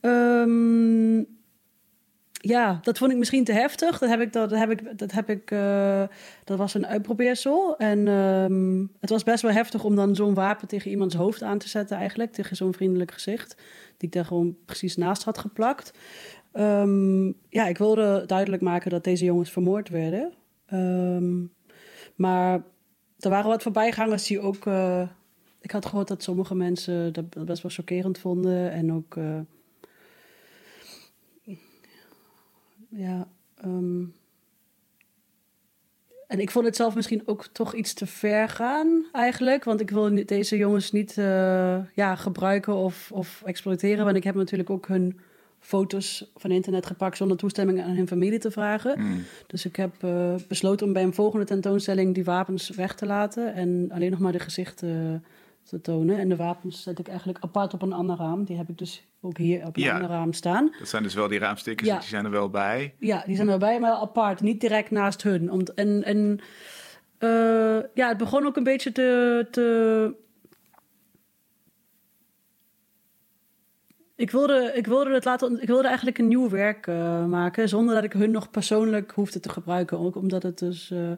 Um, 0.00 1.37
ja, 2.40 2.78
dat 2.82 2.98
vond 2.98 3.12
ik 3.12 3.18
misschien 3.18 3.44
te 3.44 3.52
heftig. 3.52 3.98
Dat 3.98 4.08
heb 4.08 4.20
ik, 4.20 4.32
dat 4.32 4.50
heb 4.50 4.70
ik, 4.70 4.98
dat 4.98 5.12
heb 5.12 5.30
ik, 5.30 5.50
uh, 5.50 6.02
dat 6.44 6.58
was 6.58 6.74
een 6.74 6.86
uitprobeersel. 6.86 7.76
En 7.76 8.08
um, 8.08 8.92
het 9.00 9.10
was 9.10 9.22
best 9.22 9.42
wel 9.42 9.52
heftig 9.52 9.84
om 9.84 9.96
dan 9.96 10.14
zo'n 10.14 10.34
wapen 10.34 10.68
tegen 10.68 10.90
iemands 10.90 11.14
hoofd 11.14 11.42
aan 11.42 11.58
te 11.58 11.68
zetten, 11.68 11.96
eigenlijk. 11.96 12.32
Tegen 12.32 12.56
zo'n 12.56 12.74
vriendelijk 12.74 13.12
gezicht. 13.12 13.56
Die 13.96 14.08
ik 14.08 14.12
daar 14.14 14.24
gewoon 14.24 14.56
precies 14.64 14.96
naast 14.96 15.22
had 15.22 15.38
geplakt. 15.38 15.98
Um, 16.52 17.34
ja, 17.48 17.66
ik 17.66 17.78
wilde 17.78 18.24
duidelijk 18.26 18.62
maken 18.62 18.90
dat 18.90 19.04
deze 19.04 19.24
jongens 19.24 19.50
vermoord 19.50 19.88
werden. 19.88 20.32
Um, 20.72 21.52
maar 22.14 22.62
er 23.18 23.30
waren 23.30 23.50
wat 23.50 23.62
voorbijgangers 23.62 24.26
die 24.26 24.40
ook. 24.40 24.66
Uh, 24.66 25.08
ik 25.60 25.70
had 25.70 25.86
gehoord 25.86 26.08
dat 26.08 26.22
sommige 26.22 26.54
mensen 26.54 27.12
dat 27.12 27.44
best 27.44 27.62
wel 27.62 27.72
chockerend 27.72 28.18
vonden. 28.18 28.70
En 28.70 28.92
ook. 28.92 29.16
Uh, 29.16 29.38
ja. 32.88 33.28
Um... 33.64 34.16
En 36.28 36.40
ik 36.40 36.50
vond 36.50 36.64
het 36.64 36.76
zelf 36.76 36.94
misschien 36.94 37.22
ook 37.24 37.46
toch 37.46 37.74
iets 37.74 37.94
te 37.94 38.06
ver 38.06 38.48
gaan, 38.48 39.04
eigenlijk. 39.12 39.64
Want 39.64 39.80
ik 39.80 39.90
wil 39.90 40.24
deze 40.26 40.56
jongens 40.56 40.92
niet 40.92 41.16
uh, 41.16 41.24
ja, 41.94 42.14
gebruiken 42.16 42.74
of, 42.74 43.12
of 43.12 43.42
exploiteren. 43.44 44.04
Want 44.04 44.16
ik 44.16 44.24
heb 44.24 44.34
natuurlijk 44.34 44.70
ook 44.70 44.88
hun 44.88 45.20
foto's 45.58 46.30
van 46.36 46.50
internet 46.50 46.86
gepakt 46.86 47.16
zonder 47.16 47.36
toestemming 47.36 47.82
aan 47.82 47.96
hun 47.96 48.08
familie 48.08 48.38
te 48.38 48.50
vragen. 48.50 49.00
Mm. 49.00 49.24
Dus 49.46 49.64
ik 49.64 49.76
heb 49.76 50.02
uh, 50.04 50.34
besloten 50.48 50.86
om 50.86 50.92
bij 50.92 51.02
een 51.02 51.14
volgende 51.14 51.46
tentoonstelling 51.46 52.14
die 52.14 52.24
wapens 52.24 52.68
weg 52.68 52.94
te 52.94 53.06
laten. 53.06 53.54
En 53.54 53.90
alleen 53.92 54.10
nog 54.10 54.20
maar 54.20 54.32
de 54.32 54.38
gezichten 54.38 55.24
te 55.68 55.80
tonen. 55.80 56.18
En 56.18 56.28
de 56.28 56.36
wapens 56.36 56.82
zet 56.82 56.98
ik 56.98 57.08
eigenlijk 57.08 57.38
apart 57.40 57.74
op 57.74 57.82
een 57.82 57.92
ander 57.92 58.16
raam. 58.16 58.44
Die 58.44 58.56
heb 58.56 58.68
ik 58.68 58.78
dus 58.78 59.06
ook 59.20 59.38
hier 59.38 59.66
op 59.66 59.76
een 59.76 59.82
Ja. 59.82 59.94
ander 59.94 60.08
raam 60.10 60.32
staan. 60.32 60.70
Dat 60.78 60.88
zijn 60.88 61.02
dus 61.02 61.14
wel 61.14 61.28
die 61.28 61.38
raamstickers, 61.38 61.88
Ja. 61.88 61.98
die 61.98 62.08
zijn 62.08 62.24
er 62.24 62.30
wel 62.30 62.50
bij. 62.50 62.94
Ja, 62.98 63.22
die 63.26 63.36
zijn 63.36 63.48
erbij, 63.48 63.80
maar 63.80 63.92
apart. 63.92 64.40
Niet 64.40 64.60
direct 64.60 64.90
naast 64.90 65.22
hun. 65.22 65.66
En 65.74 66.40
eh, 67.18 67.28
ja, 67.94 68.08
het 68.08 68.16
begon 68.16 68.46
ook 68.46 68.56
een 68.56 68.62
beetje 68.62 68.92
te... 68.92 69.46
te 69.50 70.14
ik 74.18 74.30
wilde, 74.30 74.72
ik, 74.74 74.86
wilde 74.86 75.14
het 75.14 75.24
laten, 75.24 75.62
ik 75.62 75.66
wilde 75.66 75.86
eigenlijk 75.86 76.18
een 76.18 76.28
nieuw 76.28 76.48
werk 76.48 76.86
eh, 76.86 77.26
maken, 77.26 77.68
zonder 77.68 77.94
dat 77.94 78.04
ik 78.04 78.12
hun 78.12 78.30
nog 78.30 78.50
persoonlijk 78.50 79.12
hoefde 79.12 79.40
te 79.40 79.48
gebruiken. 79.48 79.98
Ook 79.98 80.16
omdat 80.16 80.42
het 80.42 80.58
dus. 80.58 80.90
eh, 80.90 81.12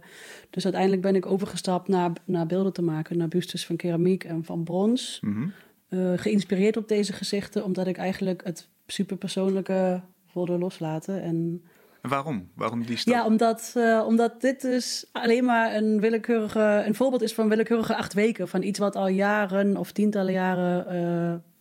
dus 0.50 0.64
uiteindelijk 0.64 1.02
ben 1.02 1.14
ik 1.14 1.26
overgestapt 1.26 1.88
naar, 1.88 2.10
naar 2.24 2.46
beelden 2.46 2.72
te 2.72 2.82
maken, 2.82 3.18
naar 3.18 3.28
bustes 3.28 3.66
van 3.66 3.76
keramiek 3.76 4.24
en 4.24 4.44
van 4.44 4.64
brons. 4.64 5.18
Mhm. 5.20 5.48
Eh, 5.88 6.12
geïnspireerd 6.16 6.76
op 6.76 6.88
deze 6.88 7.12
gezichten, 7.12 7.64
omdat 7.64 7.86
ik 7.86 7.96
eigenlijk 7.96 8.40
het 8.44 8.68
superpersoonlijke 8.86 10.00
wilde 10.32 10.58
loslaten. 10.58 11.22
En 11.22 11.62
En 12.00 12.10
waarom? 12.10 12.48
Waarom 12.54 12.86
die 12.86 12.96
stap? 12.96 13.14
ja, 13.14 13.26
omdat, 13.26 13.74
omdat 14.06 14.40
dit 14.40 14.60
dus 14.60 15.08
alleen 15.12 15.44
maar 15.44 15.74
een 15.74 16.00
willekeurige, 16.00 16.82
een 16.86 16.94
voorbeeld 16.94 17.22
is 17.22 17.34
van 17.34 17.48
willekeurige 17.48 17.96
acht 17.96 18.12
weken. 18.12 18.48
Van 18.48 18.62
iets 18.62 18.78
wat 18.78 18.96
al 18.96 19.08
jaren 19.08 19.76
of 19.76 19.92
tientallen 19.92 20.32
jaren 20.32 20.86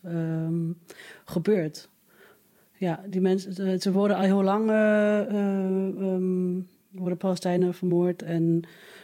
eh, 0.04 0.12
ehm, 0.12 0.72
gebeurt. 1.30 1.90
Ja, 2.78 3.04
die 3.08 3.22
mensen, 3.22 3.82
ze- 3.82 3.92
worden 3.92 4.18
al 4.18 4.24
heel 4.24 4.44
lang, 4.44 4.70
eh, 4.70 5.20
eh, 5.20 5.86
ehm, 6.02 6.60
worden 6.92 7.18
Palestijnen 7.18 7.74
vermoord. 7.74 8.22
En 8.22 8.62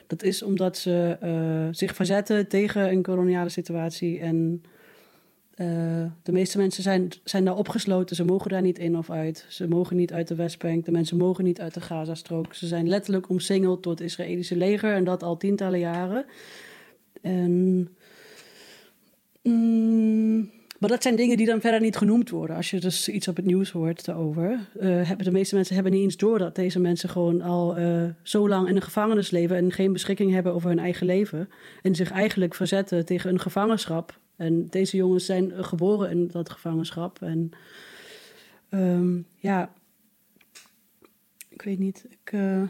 dat 0.08 0.24
is 0.24 0.44
omdat 0.44 0.78
ze 0.78 1.18
eh, 1.22 1.68
zich 1.72 1.96
verzetten 1.96 2.48
tegen 2.48 2.90
een 2.92 3.02
koloniale 3.02 3.50
situatie. 3.50 4.20
En 4.20 4.64
de 6.24 6.32
meeste 6.32 6.58
mensen 6.58 6.84
zijn, 6.84 7.10
zijn 7.24 7.46
daar 7.46 7.56
opgesloten. 7.58 8.16
Ze 8.16 8.26
mogen 8.26 8.50
daar 8.50 8.62
niet 8.62 8.80
in 8.80 8.98
of 8.98 9.10
uit. 9.10 9.46
Ze 9.50 9.68
mogen 9.68 9.96
niet 9.96 10.14
uit 10.14 10.28
de 10.28 10.36
Westbank. 10.36 10.86
De 10.86 10.92
mensen 10.92 11.18
mogen 11.18 11.44
niet 11.44 11.62
uit 11.62 11.74
de 11.74 11.82
Gazastrook. 11.82 12.54
Ze 12.54 12.68
zijn 12.68 12.88
letterlijk 12.88 13.30
omsingeld 13.30 13.84
door 13.84 13.92
het 13.92 14.02
Israëlische 14.02 14.56
leger. 14.56 14.94
En 14.94 15.04
dat 15.04 15.24
al 15.24 15.38
tientallen 15.38 15.80
jaren. 15.80 16.26
En, 17.22 17.88
mm, 19.44 20.50
maar 20.86 20.94
dat 20.94 21.04
zijn 21.04 21.16
dingen 21.16 21.38
die 21.38 21.46
dan 21.46 21.62
verder 21.62 21.82
niet 21.82 21.98
genoemd 21.98 22.30
worden. 22.30 22.56
Als 22.56 22.70
je 22.70 22.80
dus 22.80 23.10
iets 23.10 23.28
op 23.28 23.36
het 23.36 23.46
nieuws 23.46 23.72
hoort 23.72 24.06
daarover. 24.06 24.60
eh, 24.80 25.08
hebben 25.08 25.26
de 25.26 25.32
meeste 25.32 25.56
mensen 25.56 25.76
hebben 25.76 25.94
niet 25.94 26.04
eens 26.04 26.18
door 26.18 26.40
dat 26.40 26.56
deze 26.56 26.80
mensen 26.80 27.10
gewoon 27.10 27.42
al 27.42 27.78
eh, 27.78 28.04
zo 28.22 28.50
lang 28.50 28.68
in 28.68 28.76
een 28.76 28.82
gevangenis 28.82 29.30
leven. 29.30 29.56
En 29.56 29.72
geen 29.72 29.94
beschikking 29.94 30.32
hebben 30.32 30.54
over 30.54 30.70
hun 30.70 30.80
eigen 30.80 31.06
leven. 31.06 31.50
En 31.82 31.96
zich 31.96 32.12
eigenlijk 32.12 32.54
verzetten 32.56 33.06
tegen 33.06 33.30
een 33.30 33.40
gevangenschap. 33.40 34.20
En 34.36 34.68
deze 34.70 34.98
jongens 34.98 35.26
zijn 35.26 35.66
geboren 35.66 36.10
in 36.10 36.28
dat 36.28 36.50
gevangenschap. 36.50 37.22
En 37.22 37.50
ehm, 38.70 39.18
ja, 39.36 39.74
ik 41.50 41.62
weet 41.62 41.80
niet. 41.80 42.06
Ik, 42.10 42.32
eh, 42.32 42.62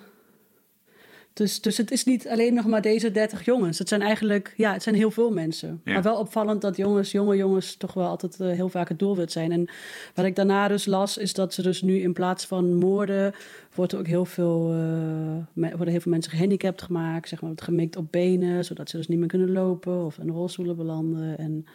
dus, 1.35 1.61
dus 1.61 1.77
het 1.77 1.91
is 1.91 2.03
niet 2.03 2.27
alleen 2.27 2.53
nog 2.53 2.65
maar 2.65 2.81
deze 2.81 3.11
30 3.11 3.45
jongens. 3.45 3.79
Het 3.79 3.87
zijn 3.87 4.01
eigenlijk, 4.01 4.53
ja, 4.57 4.73
het 4.73 4.83
zijn 4.83 4.95
heel 4.95 5.11
veel 5.11 5.31
mensen. 5.31 5.81
Ja. 5.83 5.93
Maar 5.93 6.01
wel 6.01 6.17
opvallend 6.17 6.61
dat 6.61 6.77
jongens, 6.77 7.11
jonge 7.11 7.35
jongens, 7.35 7.75
toch 7.75 7.93
wel 7.93 8.07
altijd 8.07 8.39
eh, 8.39 8.49
heel 8.49 8.69
vaak 8.69 8.89
het 8.89 8.99
doelwit 8.99 9.31
zijn. 9.31 9.51
En 9.51 9.67
wat 10.13 10.25
ik 10.25 10.35
daarna 10.35 10.67
dus 10.67 10.85
las, 10.85 11.17
is 11.17 11.33
dat 11.33 11.53
ze 11.53 11.61
dus 11.61 11.81
nu 11.81 11.99
in 11.99 12.13
plaats 12.13 12.45
van 12.45 12.73
moorden, 12.73 13.33
wordt 13.73 13.91
er 13.91 13.99
ook 13.99 14.07
heel 14.07 14.25
veel, 14.25 14.71
eh, 14.71 15.69
worden 15.69 15.93
heel 15.93 16.01
veel 16.01 16.11
mensen 16.11 16.31
gehandicapt 16.31 16.81
gemaakt. 16.81 17.29
Zeg 17.29 17.41
maar, 17.41 17.51
gemikt 17.55 17.95
op 17.95 18.11
benen, 18.11 18.65
zodat 18.65 18.89
ze 18.89 18.97
dus 18.97 19.07
niet 19.07 19.19
meer 19.19 19.27
kunnen 19.27 19.51
lopen 19.51 20.05
of 20.05 20.17
in 20.17 20.29
rolstoelen 20.29 20.75
belanden. 20.75 21.37
En 21.37 21.65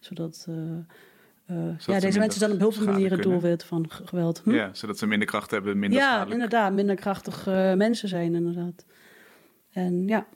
zodat. 0.00 0.46
eh, 0.48 1.56
ja, 1.56 1.74
ze 1.78 2.00
deze 2.00 2.18
mensen 2.18 2.40
zijn 2.40 2.52
op 2.52 2.58
heel 2.58 2.72
veel 2.72 2.86
manieren 2.86 3.18
kunnen. 3.18 3.40
doelwit 3.40 3.64
van 3.64 3.86
geweld. 3.90 4.40
Hm? 4.44 4.50
Ja, 4.50 4.70
zodat 4.72 4.98
ze 4.98 5.06
minder 5.06 5.28
kracht 5.28 5.50
hebben, 5.50 5.78
minder 5.78 5.98
ja, 5.98 6.04
schadelijk. 6.06 6.32
inderdaad, 6.32 6.72
minder 6.72 6.96
krachtig 6.96 7.46
eh, 7.46 7.74
mensen 7.74 8.08
zijn, 8.08 8.34
inderdaad. 8.34 8.84
En 9.74 10.08
ja, 10.08 10.26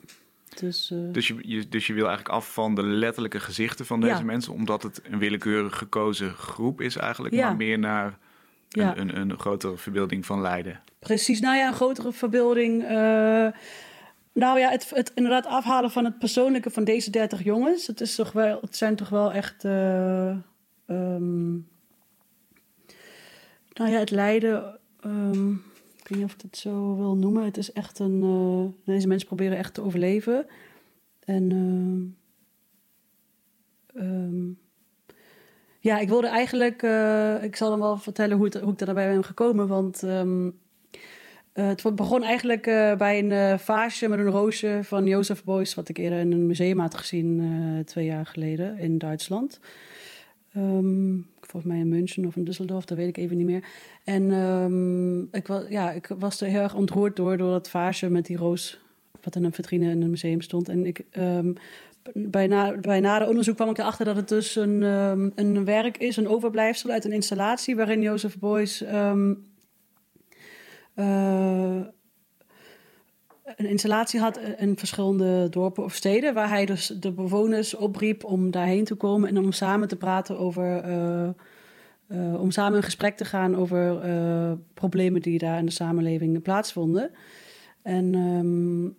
dus. 0.61 0.91
eh, 0.91 0.99
Dus 1.13 1.29
je, 1.29 1.37
je, 1.43 1.69
dus 1.69 1.87
je 1.87 1.93
wil 1.93 2.07
eigenlijk 2.07 2.35
af 2.35 2.53
van 2.53 2.75
de 2.75 2.83
letterlijke 2.83 3.41
gezichten 3.41 3.87
van 3.87 4.01
deze 4.01 4.15
Ja. 4.15 4.23
mensen, 4.23 4.53
omdat 4.53 4.83
het 4.83 5.01
een 5.05 5.19
willekeurig 5.19 5.79
gekozen 5.79 6.33
groep 6.35 6.81
is 6.81 6.97
eigenlijk, 6.97 7.35
Ja. 7.35 7.47
maar 7.47 7.57
meer 7.57 7.79
naar 7.79 8.19
een, 8.71 8.83
Ja. 8.83 8.97
een, 8.97 9.17
een 9.17 9.39
grotere 9.39 9.77
verbeelding 9.77 10.27
van 10.27 10.41
lijden. 10.41 10.81
Precies, 10.99 11.41
nou 11.41 11.57
ja, 11.57 11.67
een 11.67 11.75
grotere 11.75 12.13
verbeelding. 12.13 12.83
eh, 12.83 13.47
nou 14.33 14.59
ja, 14.59 14.71
het, 14.71 14.91
het 14.95 15.13
inderdaad 15.15 15.47
afhalen 15.47 15.91
van 15.91 16.05
het 16.05 16.19
persoonlijke 16.19 16.71
van 16.71 16.85
deze 16.85 17.11
30 17.11 17.45
jongens. 17.45 17.87
Het, 17.87 18.01
is 18.01 18.15
toch 18.15 18.33
wel, 18.33 18.59
het 18.61 18.77
zijn 18.77 18.97
toch 18.97 19.09
wel 19.09 19.33
echt. 19.33 19.65
eh, 19.65 20.29
ehm, 20.87 21.51
nou 23.73 23.91
ja, 23.91 23.99
het 23.99 24.11
lijden. 24.11 24.79
ehm, 25.01 25.53
ik 26.09 26.15
weet 26.15 26.23
niet 26.23 26.33
of 26.33 26.35
ik 26.35 26.43
het 26.51 26.57
zo 26.57 26.97
wil 26.97 27.17
noemen. 27.17 27.45
Het 27.45 27.57
is 27.57 27.73
echt 27.73 27.99
een. 27.99 28.23
eh, 28.23 28.85
deze 28.95 29.09
mensen 29.09 29.27
proberen 29.29 29.59
echt 29.59 29.75
te 29.75 29.83
overleven. 29.83 30.47
En. 31.25 31.51
ehm, 33.95 34.05
ehm, 34.05 34.47
ja, 35.81 35.99
ik 35.99 36.09
wilde 36.09 36.27
eigenlijk. 36.29 36.83
eh, 36.83 37.43
ik 37.43 37.57
zal 37.57 37.71
dan 37.71 37.79
wel 37.81 37.97
vertellen 37.97 38.37
hoe, 38.37 38.45
het, 38.47 38.55
hoe 38.61 38.73
ik 38.73 38.79
daarbij 38.79 39.13
ben 39.13 39.25
gekomen. 39.25 39.69
Want. 39.69 40.03
eh, 40.03 40.37
het 41.53 41.95
begon 41.95 42.23
eigenlijk 42.23 42.67
eh, 42.67 42.97
bij 42.97 43.19
een 43.19 43.33
eh, 43.33 43.59
vaasje 43.59 44.09
met 44.09 44.19
een 44.19 44.31
roosje 44.31 44.81
van 44.83 45.07
Jozef 45.07 45.45
Beuys, 45.45 45.75
wat 45.75 45.89
ik 45.89 45.99
eerder 45.99 46.19
in 46.19 46.33
een 46.33 46.47
museum 46.47 46.79
had 46.79 46.95
gezien 46.97 47.41
eh, 47.41 47.85
twee 47.85 48.05
jaar 48.05 48.27
geleden 48.27 48.79
in 48.79 48.99
Duitsland. 48.99 49.61
Ehm, 50.53 51.17
volgens 51.51 51.73
mij 51.73 51.81
in 51.81 51.89
München 51.89 52.27
of 52.27 52.37
in 52.37 52.45
Düsseldorf, 52.45 52.85
dat 52.85 52.97
weet 52.97 53.09
ik 53.09 53.17
even 53.17 53.37
niet 53.37 53.47
meer. 53.47 53.65
En 54.05 54.33
ehm, 54.33 55.21
ik, 55.21 55.47
was, 55.47 55.63
ja, 55.69 55.93
ik 55.93 56.11
was 56.19 56.41
er 56.41 56.49
heel 56.49 56.61
erg 56.61 56.75
ontroerd 56.75 57.17
door, 57.17 57.37
door 57.37 57.51
dat 57.51 57.71
vaasje 57.71 58.11
met 58.11 58.27
die 58.27 58.37
roos, 58.37 58.81
wat 59.23 59.37
in 59.37 59.45
een 59.45 59.53
vitrine 59.53 59.91
in 59.91 60.03
een 60.03 60.11
museum 60.11 60.41
stond. 60.41 60.69
En 60.69 60.87
ik, 60.87 61.05
ehm, 61.11 61.53
bij, 62.15 62.47
na, 62.47 62.77
bij 62.77 63.27
onderzoek 63.27 63.55
kwam 63.57 63.71
ik 63.71 63.79
erachter 63.79 64.05
dat 64.05 64.17
het 64.17 64.29
dus 64.29 64.57
een, 64.57 64.83
ehm, 64.83 65.31
een 65.35 65.65
werk 65.65 65.97
is, 65.97 66.17
een 66.17 66.29
overblijfsel 66.29 66.91
uit 66.91 67.05
een 67.05 67.13
installatie 67.13 67.77
waarin 67.77 68.03
Jozef 68.03 68.39
Beuys 68.39 68.83
ehm, 68.83 69.35
eh, 70.95 71.81
een 73.57 73.67
installatie 73.67 74.21
had 74.21 74.41
in 74.59 74.79
verschillende 74.79 75.49
dorpen 75.49 75.85
of 75.85 75.95
steden, 75.95 76.35
waar 76.35 76.49
hij 76.49 76.67
dus 76.67 76.87
de 76.87 77.13
bewoners 77.13 77.75
opriep 77.75 78.25
om 78.25 78.51
daarheen 78.51 78.85
te 78.85 78.95
komen 78.95 79.29
en 79.29 79.39
om 79.39 79.53
samen 79.53 79.89
te 79.89 79.97
praten 79.97 80.39
over, 80.39 80.77
eh, 80.77 81.29
eh, 82.07 82.41
om 82.41 82.51
samen 82.51 82.77
in 82.77 82.83
gesprek 82.83 83.17
te 83.17 83.25
gaan 83.25 83.57
over 83.57 84.01
eh, 84.01 84.53
problemen 84.75 85.23
die 85.23 85.39
daar 85.39 85.59
in 85.59 85.67
de 85.67 85.73
samenleving 85.73 86.43
plaatsvonden. 86.43 87.11
En 87.83 88.15
ehm, 88.15 88.91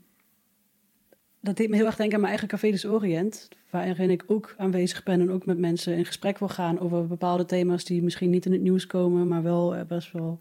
dat 1.41 1.58
deed 1.58 1.70
me 1.70 1.75
heel 1.75 1.86
erg 1.86 1.96
denken 1.96 2.15
aan 2.15 2.22
mijn 2.22 2.34
eigen 2.34 2.50
Café 2.50 2.72
des 2.72 2.86
Orient, 2.86 3.48
waarin 3.70 4.10
ik 4.10 4.24
ook 4.27 4.56
aanwezig 4.58 5.03
ben 5.03 5.22
en 5.22 5.32
ook 5.32 5.46
met 5.46 5.58
mensen 5.58 5.96
in 5.96 6.06
gesprek 6.06 6.38
wil 6.39 6.48
gaan 6.48 6.79
over 6.79 7.08
bepaalde 7.08 7.46
thema's 7.46 7.86
die 7.86 8.03
misschien 8.03 8.29
niet 8.29 8.46
in 8.46 8.51
het 8.51 8.62
nieuws 8.62 8.88
komen, 8.88 9.27
maar 9.27 9.44
wel 9.44 9.75
best 9.88 10.12
wel 10.12 10.38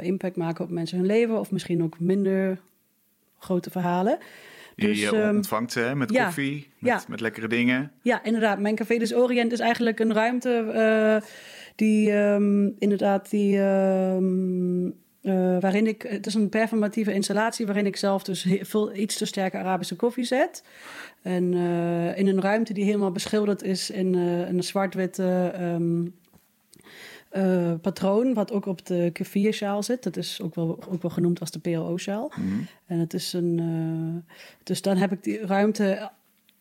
impact 0.00 0.36
maken 0.36 0.64
op 0.64 0.70
mensen 0.70 0.98
hun 0.98 1.06
leven, 1.06 1.38
of 1.38 1.50
misschien 1.50 1.82
ook 1.82 2.00
minder 2.00 2.58
grote 3.38 3.70
verhalen. 3.70 4.18
Dus, 4.86 5.00
je 5.00 5.16
ehm, 5.16 5.36
ontvangt 5.36 5.72
ze 5.72 5.80
hè, 5.80 5.94
met 5.94 6.12
ja, 6.12 6.24
koffie, 6.24 6.68
met, 6.78 6.90
ja. 6.90 7.00
met 7.08 7.20
lekkere 7.20 7.48
dingen. 7.48 7.92
Ja, 8.02 8.24
inderdaad. 8.24 8.58
Mijn 8.58 8.74
Café 8.74 8.98
des 8.98 9.14
Orient 9.14 9.52
is 9.52 9.60
eigenlijk 9.60 10.00
een 10.00 10.12
ruimte 10.12 10.70
eh, 10.74 11.28
die 11.74 12.12
ehm, 12.12 12.70
inderdaad 12.78 13.30
die. 13.30 13.60
ehm, 13.60 14.90
eh, 15.22 15.60
waarin 15.60 15.86
ik, 15.86 16.02
het 16.02 16.26
is 16.26 16.34
een 16.34 16.48
performatieve 16.48 17.12
installatie 17.12 17.66
waarin 17.66 17.86
ik 17.86 17.96
zelf 17.96 18.22
dus 18.22 18.46
veel, 18.60 18.94
iets 18.96 19.16
te 19.16 19.26
sterke 19.26 19.56
Arabische 19.56 19.96
koffie 19.96 20.24
zet. 20.24 20.64
En 21.22 21.54
eh, 21.54 22.18
in 22.18 22.26
een 22.26 22.40
ruimte 22.40 22.72
die 22.72 22.84
helemaal 22.84 23.12
beschilderd 23.12 23.62
is 23.62 23.90
in, 23.90 24.14
een 24.14 24.62
zwart-witte 24.62 25.52
eh, 27.28 27.72
patroon, 27.82 28.34
wat 28.34 28.52
ook 28.52 28.66
op 28.66 28.86
de 28.86 29.10
kefir-sjaal 29.12 29.82
zit. 29.82 30.02
Dat 30.02 30.16
is 30.16 30.40
ook 30.42 30.54
wel, 30.54 30.78
ook 30.88 31.02
wel 31.02 31.10
genoemd 31.10 31.40
als 31.40 31.50
de 31.50 31.58
PLO-sjaal. 31.58 32.32
Mhm. 32.36 32.58
En 32.86 32.98
het 32.98 33.14
is 33.14 33.32
een. 33.32 33.58
eh, 33.58 34.32
dus 34.62 34.82
dan 34.82 34.96
heb 34.96 35.12
ik 35.12 35.22
die 35.22 35.46
ruimte 35.46 36.10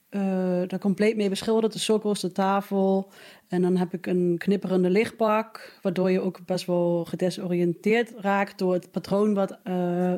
eh, 0.09 0.21
daar 0.67 0.79
compleet 0.79 1.15
mee 1.15 1.29
beschilderd. 1.29 1.74
De 1.74 1.79
sokkels, 1.79 2.21
de 2.21 2.31
tafel. 2.31 3.12
En 3.47 3.62
dan 3.62 3.77
heb 3.77 3.93
ik 3.93 4.05
een 4.05 4.36
knipperende 4.38 4.89
lichtbak. 4.89 5.79
Waardoor 5.81 6.12
je 6.12 6.19
ook 6.21 6.45
best 6.45 6.65
wel 6.65 7.05
gedesoriënteerd 7.05 8.13
raakt 8.17 8.57
door 8.57 8.74
het 8.74 8.91
patroon 8.91 9.33
wat. 9.33 9.57
eh, 9.63 10.13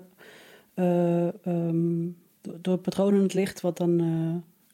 eh, 0.73 1.27
ehm, 1.45 2.07
door, 2.41 2.73
het 2.73 2.81
patroon 2.81 3.13
in 3.13 3.21
het 3.21 3.33
licht, 3.33 3.61
wat 3.61 3.77
dan. 3.77 3.97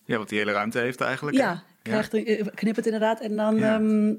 Ja, 0.06 0.18
wat 0.18 0.30
die 0.30 0.38
hele 0.38 0.52
ruimte 0.52 0.80
heeft 0.80 1.02
eigenlijk. 1.02 1.38
ja, 1.38 1.64
krijgt 1.82 2.14
een, 2.14 2.26
eh, 2.26 2.46
knippert 2.54 2.86
inderdaad. 2.86 3.20
En 3.20 3.36
dan. 3.36 3.56
Ja. 3.56 3.76
ehm, 3.80 4.14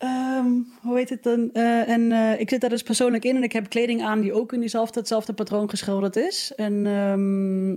ehm, 0.00 0.50
hoe 0.82 0.96
heet 0.96 1.08
het 1.08 1.22
dan? 1.22 1.50
Eh, 1.52 1.88
en 1.88 2.12
eh, 2.12 2.40
ik 2.40 2.48
zit 2.48 2.60
daar 2.60 2.70
dus 2.70 2.82
persoonlijk 2.82 3.24
in 3.24 3.36
en 3.36 3.42
ik 3.42 3.52
heb 3.52 3.68
kleding 3.68 4.02
aan 4.02 4.20
die 4.20 4.32
ook 4.32 4.52
in 4.52 4.60
diezelfde, 4.60 4.98
hetzelfde 4.98 5.32
patroon 5.32 5.70
geschilderd 5.70 6.16
is. 6.16 6.52
En, 6.56 6.86
ehm, 6.86 7.76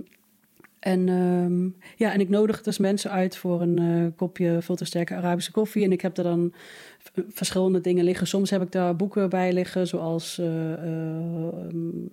En, 0.84 1.08
ehm, 1.08 1.64
ja, 1.96 2.12
en 2.12 2.20
ik 2.20 2.28
nodig 2.28 2.62
dus 2.62 2.78
mensen 2.78 3.10
uit 3.10 3.36
voor 3.36 3.60
een 3.60 3.80
uh, 3.80 4.06
kopje 4.16 4.60
sterke 4.74 5.14
Arabische 5.14 5.50
koffie. 5.50 5.84
En 5.84 5.92
ik 5.92 6.00
heb 6.00 6.16
er 6.16 6.24
dan 6.24 6.52
verschillende 7.28 7.80
dingen 7.80 8.04
liggen. 8.04 8.26
Soms 8.26 8.50
heb 8.50 8.62
ik 8.62 8.72
daar 8.72 8.96
boeken 8.96 9.28
bij 9.28 9.52
liggen, 9.52 9.86
zoals 9.86 10.38
een 10.38 12.10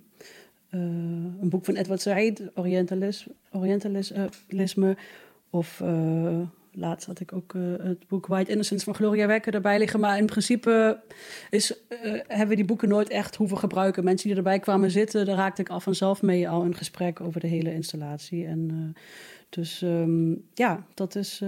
boek 1.40 1.64
van 1.64 1.74
Edward 1.74 2.00
Said, 2.00 2.42
Orientalisme. 2.54 3.32
Orientalisme 3.50 4.96
of 5.50 5.82
laatst 6.72 7.06
had 7.06 7.20
ik 7.20 7.32
ook 7.32 7.52
uh, 7.52 7.62
het 7.82 8.08
boek 8.08 8.26
White 8.26 8.50
Innocence 8.50 8.84
van 8.84 8.94
Gloria 8.94 9.26
Wekker 9.26 9.54
erbij 9.54 9.78
liggen. 9.78 10.00
Maar 10.00 10.18
in 10.18 10.26
principe 10.26 11.00
is, 11.50 11.72
uh, 11.88 11.98
hebben 12.26 12.48
we 12.48 12.54
die 12.54 12.64
boeken 12.64 12.88
nooit 12.88 13.08
echt 13.08 13.36
hoeven 13.36 13.58
gebruiken. 13.58 14.04
Mensen 14.04 14.28
die 14.28 14.36
erbij 14.36 14.58
kwamen 14.58 14.90
zitten, 14.90 15.26
daar 15.26 15.36
raakte 15.36 15.62
ik 15.62 15.68
al 15.68 15.80
vanzelf 15.80 16.22
mee 16.22 16.48
al 16.48 16.64
een 16.64 16.76
gesprek 16.76 17.20
over 17.20 17.40
de 17.40 17.46
hele 17.46 17.74
installatie. 17.74 18.46
En 18.46 18.94
dus 19.48 19.82
um, 19.82 20.44
ja, 20.54 20.86
dat 20.94 21.14
is 21.14 21.42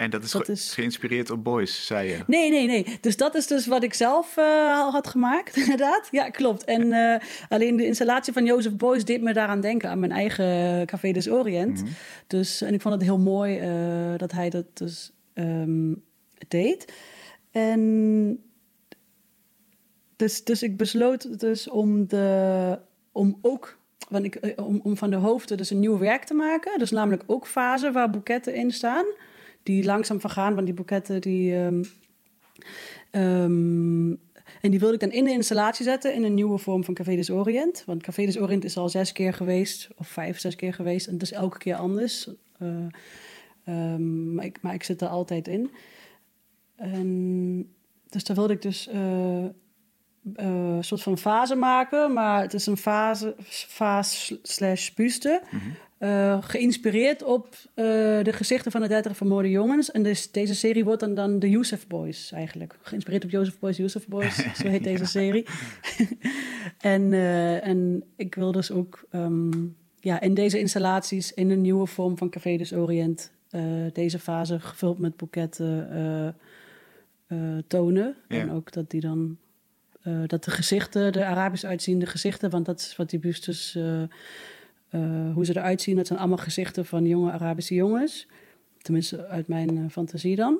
en 0.00 0.10
dat 0.10 0.24
is, 0.24 0.30
dat 0.30 0.48
is, 0.48 0.74
geïnspireerd 0.74 1.30
op 1.30 1.44
Boys, 1.44 1.86
zei 1.86 2.08
je? 2.08 2.18
Nee, 2.26 2.50
nee, 2.50 2.66
nee. 2.66 2.98
Dus 3.00 3.16
dat 3.16 3.34
is 3.34 3.46
dus 3.46 3.66
wat 3.66 3.82
ik 3.82 3.94
zelf 3.94 4.36
uh, 4.36 4.78
al 4.78 4.90
had 4.90 5.06
gemaakt, 5.06 5.56
inderdaad. 5.62 6.08
Ja, 6.10 6.30
klopt. 6.30 6.64
En 6.64 6.86
uh, 6.86 7.16
alleen 7.48 7.76
de 7.76 7.86
installatie 7.86 8.32
van 8.32 8.44
Jozef 8.44 8.76
Boys 8.76 9.04
deed 9.04 9.22
me 9.22 9.32
daaraan 9.32 9.60
denken, 9.60 9.90
aan 9.90 9.98
mijn 9.98 10.12
eigen 10.12 10.86
Café 10.86 11.12
des 11.12 11.28
Orient. 11.28 11.82
Mm 11.82 11.88
dus, 12.26 12.60
en 12.60 12.74
ik 12.74 12.80
vond 12.80 12.94
het 12.94 13.02
heel 13.02 13.18
mooi 13.18 13.60
uh, 13.60 14.18
dat 14.18 14.32
hij 14.32 14.50
dat 14.50 14.64
dus 14.74 15.12
um, 15.34 16.02
deed. 16.48 16.92
En 17.50 18.44
dus, 20.16 20.44
dus 20.44 20.62
ik 20.62 20.76
besloot 20.76 21.40
dus 21.40 21.68
om, 21.68 22.08
de, 22.08 22.78
om 23.12 23.38
ook 23.42 23.78
want 24.08 24.24
ik, 24.24 24.52
om, 24.56 24.80
om 24.82 24.96
van 24.96 25.10
de 25.10 25.16
hoofden 25.16 25.56
dus 25.56 25.70
een 25.70 25.80
nieuw 25.80 25.98
werk 25.98 26.24
te 26.24 26.34
maken. 26.34 26.78
Dus 26.78 26.90
namelijk 26.90 27.22
ook 27.26 27.46
fase 27.46 27.92
waar 27.92 28.10
boeketten 28.10 28.54
in 28.54 28.70
staan 28.70 29.06
die 29.70 29.84
langzaam 29.84 30.20
vergaan. 30.20 30.54
Want 30.54 30.66
die 30.66 30.74
boeketten 30.74 31.20
die. 31.20 31.54
Um, 33.12 34.18
en 34.60 34.70
die 34.70 34.80
wilde 34.80 34.94
ik 34.94 35.00
dan 35.00 35.10
in 35.10 35.24
de 35.24 35.30
installatie 35.30 35.84
zetten 35.84 36.14
in 36.14 36.24
een 36.24 36.34
nieuwe 36.34 36.58
vorm 36.58 36.84
van 36.84 36.94
Café 36.94 37.16
des 37.16 37.30
Orient. 37.30 37.82
Want 37.86 38.02
Café 38.02 38.24
des 38.24 38.38
Orient 38.38 38.64
is 38.64 38.76
al 38.76 38.88
zes 38.88 39.12
keer 39.12 39.32
geweest, 39.32 39.88
of 39.96 40.08
vijf, 40.08 40.38
zes 40.38 40.56
keer 40.56 40.74
geweest. 40.74 41.06
En 41.06 41.12
het 41.12 41.22
is 41.22 41.32
elke 41.32 41.58
keer 41.58 41.74
anders. 41.74 42.30
Uh, 42.58 43.96
maar, 44.34 44.44
ik, 44.44 44.62
maar 44.62 44.74
ik 44.74 44.82
zit 44.82 45.00
er 45.00 45.08
altijd 45.08 45.48
in. 45.48 45.70
En, 46.76 47.72
dus 48.08 48.24
daar 48.24 48.36
wilde 48.36 48.52
ik 48.52 48.62
dus 48.62 48.88
uh, 48.88 49.44
uh, 49.44 49.50
een 50.34 50.84
soort 50.84 51.02
van 51.02 51.18
fase 51.18 51.54
maken. 51.54 52.12
Maar 52.12 52.42
het 52.42 52.54
is 52.54 52.66
een 52.66 52.76
fase, 52.76 53.34
fase 53.68 54.38
slash 54.42 54.90
buste. 54.90 55.42
-hmm. 55.50 55.76
Uh, 56.00 56.42
geïnspireerd 56.42 57.22
op 57.22 57.46
uh, 57.46 57.84
de 58.22 58.32
gezichten 58.32 58.70
van 58.72 58.80
de 58.80 58.88
30 58.88 59.16
vermoorde 59.16 59.50
jongens. 59.50 59.90
En 59.90 60.02
dus 60.02 60.30
deze 60.30 60.54
serie 60.54 60.84
wordt 60.84 61.00
dan, 61.00 61.14
dan 61.14 61.38
de 61.38 61.50
Youssef 61.50 61.86
Boys 61.86 62.32
eigenlijk. 62.32 62.78
Geïnspireerd 62.82 63.24
op 63.24 63.30
Joseph 63.30 63.58
Boys, 63.58 63.76
Youssef 63.76 64.06
Boys. 64.06 64.36
zo 64.60 64.68
heet 64.68 64.84
deze 64.84 65.04
serie. 65.04 65.46
en, 66.78 67.12
uh, 67.12 67.66
en 67.66 68.02
ik 68.16 68.34
wil 68.34 68.52
dus 68.52 68.70
ook 68.70 69.04
um, 69.12 69.76
ja, 69.98 70.20
in 70.20 70.34
deze 70.34 70.58
installaties 70.58 71.34
in 71.34 71.50
een 71.50 71.60
nieuwe 71.60 71.86
vorm 71.86 72.18
van 72.18 72.30
Café 72.30 72.56
des 72.56 72.72
Orient... 72.72 73.30
deze 73.92 74.18
fase 74.18 74.60
gevuld 74.60 74.98
met 74.98 75.16
boeketten 75.16 76.36
tonen. 77.66 78.16
En 78.28 78.50
ook 78.50 78.72
dat 78.72 78.90
die 78.90 79.00
dan... 79.00 79.36
dat 80.26 80.44
de 80.44 80.50
gezichten, 80.50 81.12
de 81.12 81.24
Arabisch 81.24 81.64
uitziende 81.64 82.06
gezichten... 82.06 82.50
want 82.50 82.66
dat 82.66 82.80
is 82.80 82.96
wat 82.96 83.10
die 83.10 83.18
bustes 83.18 83.74
uh, 83.74 84.02
hoe 85.34 85.44
ze 85.44 85.56
eruit 85.56 85.82
zien. 85.82 85.96
Dat 85.96 86.06
zijn 86.06 86.18
allemaal 86.18 86.38
gezichten 86.38 86.86
van 86.86 87.06
jonge 87.06 87.30
Arabische 87.32 87.74
jongens. 87.74 88.26
Tenminste, 88.82 89.26
uit 89.26 89.48
mijn 89.48 89.76
uh, 89.76 89.84
fantasie 89.90 90.36
dan. 90.36 90.58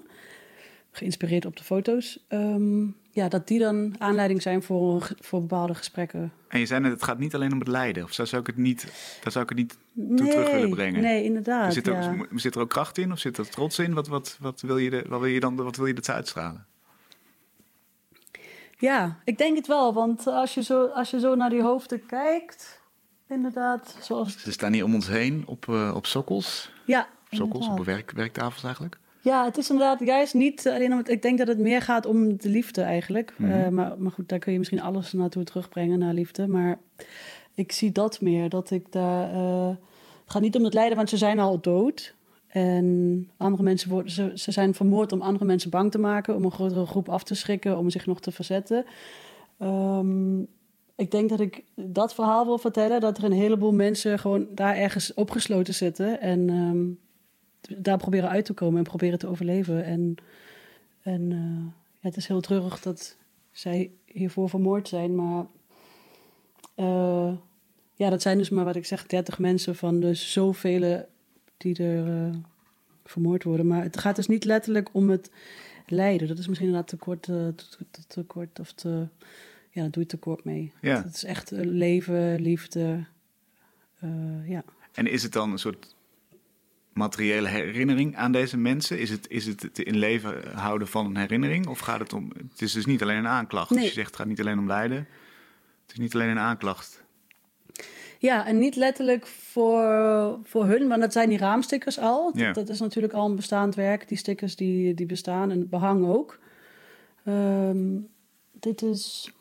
Geïnspireerd 0.91 1.47
op 1.47 1.57
de 1.57 1.65
foto's. 1.65 2.27
Um, 2.29 2.97
ja, 3.11 3.29
dat 3.29 3.47
die 3.47 3.59
dan 3.59 3.95
aanleiding 3.99 4.43
zijn 4.43 4.63
voor, 4.63 5.11
voor 5.21 5.41
bepaalde 5.41 5.75
gesprekken. 5.75 6.33
En 6.49 6.59
je 6.59 6.67
zei 6.67 6.81
net, 6.81 6.93
het 6.93 7.03
gaat 7.03 7.19
niet 7.19 7.35
alleen 7.35 7.53
om 7.53 7.59
het 7.59 7.69
lijden. 7.69 8.05
Of 8.05 8.13
zou 8.13 8.37
ik 8.37 8.47
het 8.47 8.57
niet, 8.57 8.83
daar 9.23 9.33
zou 9.33 9.45
ik 9.45 9.51
het 9.51 9.59
niet 9.59 9.79
toe 10.17 10.29
terug 10.29 10.51
willen 10.51 10.71
brengen? 10.71 11.03
Nee, 11.03 11.25
inderdaad. 11.25 11.73
Zit 11.73 11.87
er, 11.87 11.93
ja. 11.93 12.27
zit 12.35 12.55
er 12.55 12.61
ook 12.61 12.69
kracht 12.69 12.99
in 12.99 13.13
of 13.13 13.19
zit 13.19 13.39
er 13.39 13.49
trots 13.49 13.79
in? 13.79 13.95
Wat, 13.95 14.09
wat, 14.09 14.37
wat, 14.41 14.61
wil, 14.61 14.79
je 14.79 14.91
de, 14.91 15.05
wat 15.09 15.21
wil 15.21 15.29
je 15.29 15.41
dan 15.41 15.57
wat 15.57 15.77
wil 15.77 15.87
je 15.87 15.95
dat 15.95 16.09
uitstralen? 16.09 16.67
Ja, 18.79 19.19
ik 19.25 19.39
denk 19.39 19.57
het 19.57 19.67
wel. 19.67 19.95
Want 19.95 20.27
als 20.27 20.55
je 20.55 20.63
zo, 20.63 20.87
als 20.87 21.11
je 21.11 21.21
zo 21.21 21.35
naar 21.35 21.51
die 21.51 21.63
hoofden 21.63 22.07
kijkt 22.07 22.80
inderdaad. 23.31 23.97
Zoals... 24.01 24.43
Ze 24.43 24.53
staan 24.53 24.73
hier 24.73 24.85
om 24.85 24.95
ons 24.95 25.09
heen 25.09 25.43
op, 25.47 25.67
uh, 25.71 25.93
op 25.95 26.07
sokkels. 26.07 26.73
Ja, 26.85 27.01
op 27.01 27.37
sokkels, 27.37 27.69
op 27.69 27.85
werk, 27.85 28.11
werktafels 28.11 28.65
eigenlijk. 28.65 28.99
Ja, 29.23 29.45
het 29.45 29.57
is 29.57 29.71
inderdaad 29.71 30.01
juist 30.01 30.35
niet 30.35 30.69
alleen 30.69 30.93
om 30.93 30.99
het, 30.99 31.09
Ik 31.09 31.23
denk 31.23 31.39
dat 31.39 31.47
het 31.47 31.59
meer 31.59 31.83
gaat 31.83 32.07
om 32.07 32.37
de 32.37 32.49
liefde 32.49 32.83
eigenlijk. 32.83 33.35
Mm 33.37 33.51
-hmm. 33.51 33.61
uh, 33.61 33.69
maar, 33.69 33.95
maar 33.99 34.13
goed, 34.13 34.29
daar 34.29 34.39
kun 34.39 34.53
je 34.53 34.59
misschien 34.59 34.81
alles 34.81 35.13
naartoe 35.13 35.45
terugbrengen, 35.45 35.99
naar 35.99 36.15
liefde. 36.15 36.47
Maar 36.47 36.79
ik 37.55 37.73
zie 37.73 37.93
dat 37.93 38.21
meer, 38.21 38.49
dat 38.49 38.71
ik 38.71 38.93
daar... 38.93 39.35
Uh, 39.35 39.69
het 40.23 40.39
gaat 40.39 40.43
niet 40.43 40.57
om 40.57 40.65
het 40.65 40.75
lijden, 40.75 40.97
want 40.97 41.09
ze 41.09 41.17
zijn 41.17 41.39
al 41.39 41.61
dood. 41.61 42.15
En 42.47 43.29
andere 43.37 43.63
mensen 43.63 43.91
worden, 43.91 44.13
ze, 44.13 44.33
ze 44.35 44.53
zijn 44.53 44.75
vermoord 44.75 45.13
om 45.13 45.23
andere 45.23 45.45
mensen 45.45 45.71
bang 45.71 45.91
te 45.91 45.99
maken, 45.99 46.35
om 46.35 46.45
een 46.45 46.51
grotere 46.51 46.87
groep 46.87 47.09
af 47.09 47.25
te 47.25 47.35
schrikken, 47.35 47.79
om 47.79 47.91
zich 47.91 48.07
nog 48.07 48.21
te 48.21 48.33
verzetten. 48.33 48.85
Um, 49.63 50.49
ik 51.01 51.11
denk 51.11 51.29
dat 51.29 51.41
ik 51.41 51.65
dat 51.75 52.15
verhaal 52.15 52.45
wil 52.45 52.59
vertellen. 52.59 53.01
Dat 53.01 53.19
er 53.19 53.25
een 53.25 53.33
heleboel 53.33 53.73
mensen 53.73 54.19
gewoon 54.19 54.47
daar 54.55 54.77
ergens 54.77 55.15
opgesloten 55.15 55.75
zitten. 55.75 56.21
En 56.21 56.49
um, 56.49 56.99
daar 57.61 57.99
proberen 57.99 58.29
uit 58.29 58.45
te 58.45 58.53
komen 58.53 58.79
en 58.79 58.85
proberen 58.85 59.19
te 59.19 59.27
overleven. 59.27 59.85
En, 59.85 60.15
en 61.03 61.31
ja, 62.01 62.09
het 62.09 62.17
is 62.17 62.27
heel 62.27 62.41
treurig 62.41 62.81
dat 62.81 63.17
zij 63.53 63.91
hiervoor 64.05 64.49
vermoord 64.49 64.89
zijn. 64.89 65.15
Maar 65.15 65.47
uh, 66.77 67.33
ja, 67.95 68.11
dat 68.11 68.23
zijn 68.23 68.39
dus 68.39 68.51
maar 68.51 68.65
wat 68.65 68.77
ik 68.77 68.87
zeg, 68.87 69.07
30 69.07 69.39
mensen 69.39 69.77
van 69.77 70.01
de 70.01 70.15
zoveel 70.15 71.07
die 71.57 71.83
er 71.85 72.07
uh, 72.07 72.35
vermoord 73.05 73.45
worden. 73.45 73.67
Maar 73.67 73.83
het 73.83 73.99
gaat 73.99 74.17
dus 74.17 74.27
niet 74.27 74.45
letterlijk 74.45 74.89
om 74.93 75.11
het 75.11 75.31
lijden. 75.87 76.29
Dat 76.29 76.39
is 76.39 76.47
misschien 76.47 76.69
inderdaad 76.69 76.91
te 76.91 77.05
kort, 77.05 77.23
te, 77.23 77.55
te 78.07 78.23
kort 78.23 78.61
of 78.61 78.73
te 78.73 79.07
ja, 79.71 79.83
dat 79.83 79.93
doe 79.93 80.03
je 80.03 80.09
tekort 80.09 80.45
mee. 80.45 80.73
Ja. 80.81 81.03
Het 81.03 81.15
is 81.15 81.25
echt 81.25 81.51
leven, 81.51 82.41
liefde. 82.41 83.05
Uh, 84.05 84.49
ja. 84.49 84.65
En 84.93 85.07
is 85.07 85.23
het 85.23 85.33
dan 85.33 85.53
een 85.53 85.59
soort 85.59 85.95
materiële 86.93 87.49
herinnering 87.49 88.17
aan 88.17 88.33
deze 88.33 88.57
mensen? 88.57 88.99
Is 88.99 89.11
het, 89.11 89.29
is 89.29 89.47
het 89.47 89.63
het 89.63 89.79
in 89.79 89.97
leven 89.97 90.53
houden 90.55 90.89
van 90.89 91.07
een 91.07 91.17
herinnering? 91.17 91.67
Of 91.67 91.79
gaat 91.79 92.01
het 92.01 92.13
om. 92.13 92.33
Het 92.51 92.63
is 92.63 92.73
dus 92.73 92.87
niet 92.87 93.03
alleen 93.03 93.19
een 93.19 93.27
aanklacht. 93.27 93.71
Nee. 93.71 93.79
Dus 93.79 93.89
je 93.89 93.95
zegt 93.95 94.07
het 94.07 94.17
gaat 94.17 94.27
niet 94.27 94.41
alleen 94.41 94.59
om 94.59 94.67
lijden. 94.67 94.99
Het 95.83 95.93
is 95.93 95.99
niet 95.99 96.15
alleen 96.15 96.29
een 96.29 96.39
aanklacht. 96.39 97.03
Ja, 98.19 98.47
en 98.47 98.59
niet 98.59 98.77
letterlijk 98.77 99.27
voor, 99.27 100.39
voor 100.45 100.67
hun, 100.67 100.87
maar 100.87 101.01
dat 101.01 101.13
zijn 101.13 101.29
die 101.29 101.39
raamstickers 101.39 101.99
al. 101.99 102.33
Ja. 102.35 102.47
Dat, 102.47 102.55
dat, 102.55 102.69
is 102.69 102.81
natuurlijk 102.81 103.13
al 103.13 103.29
een 103.29 103.37
bestaand 103.37 103.75
werk. 103.75 104.09
Die 104.09 104.19
stickers 104.19 104.57
die, 104.57 104.95
die 104.95 105.07
bestaan 105.07 105.51
en 105.51 105.59
het 105.59 105.71
behang 105.71 106.07
ook. 106.07 106.39
Um, 107.25 108.09
dit 108.53 108.83
is 108.83 109.33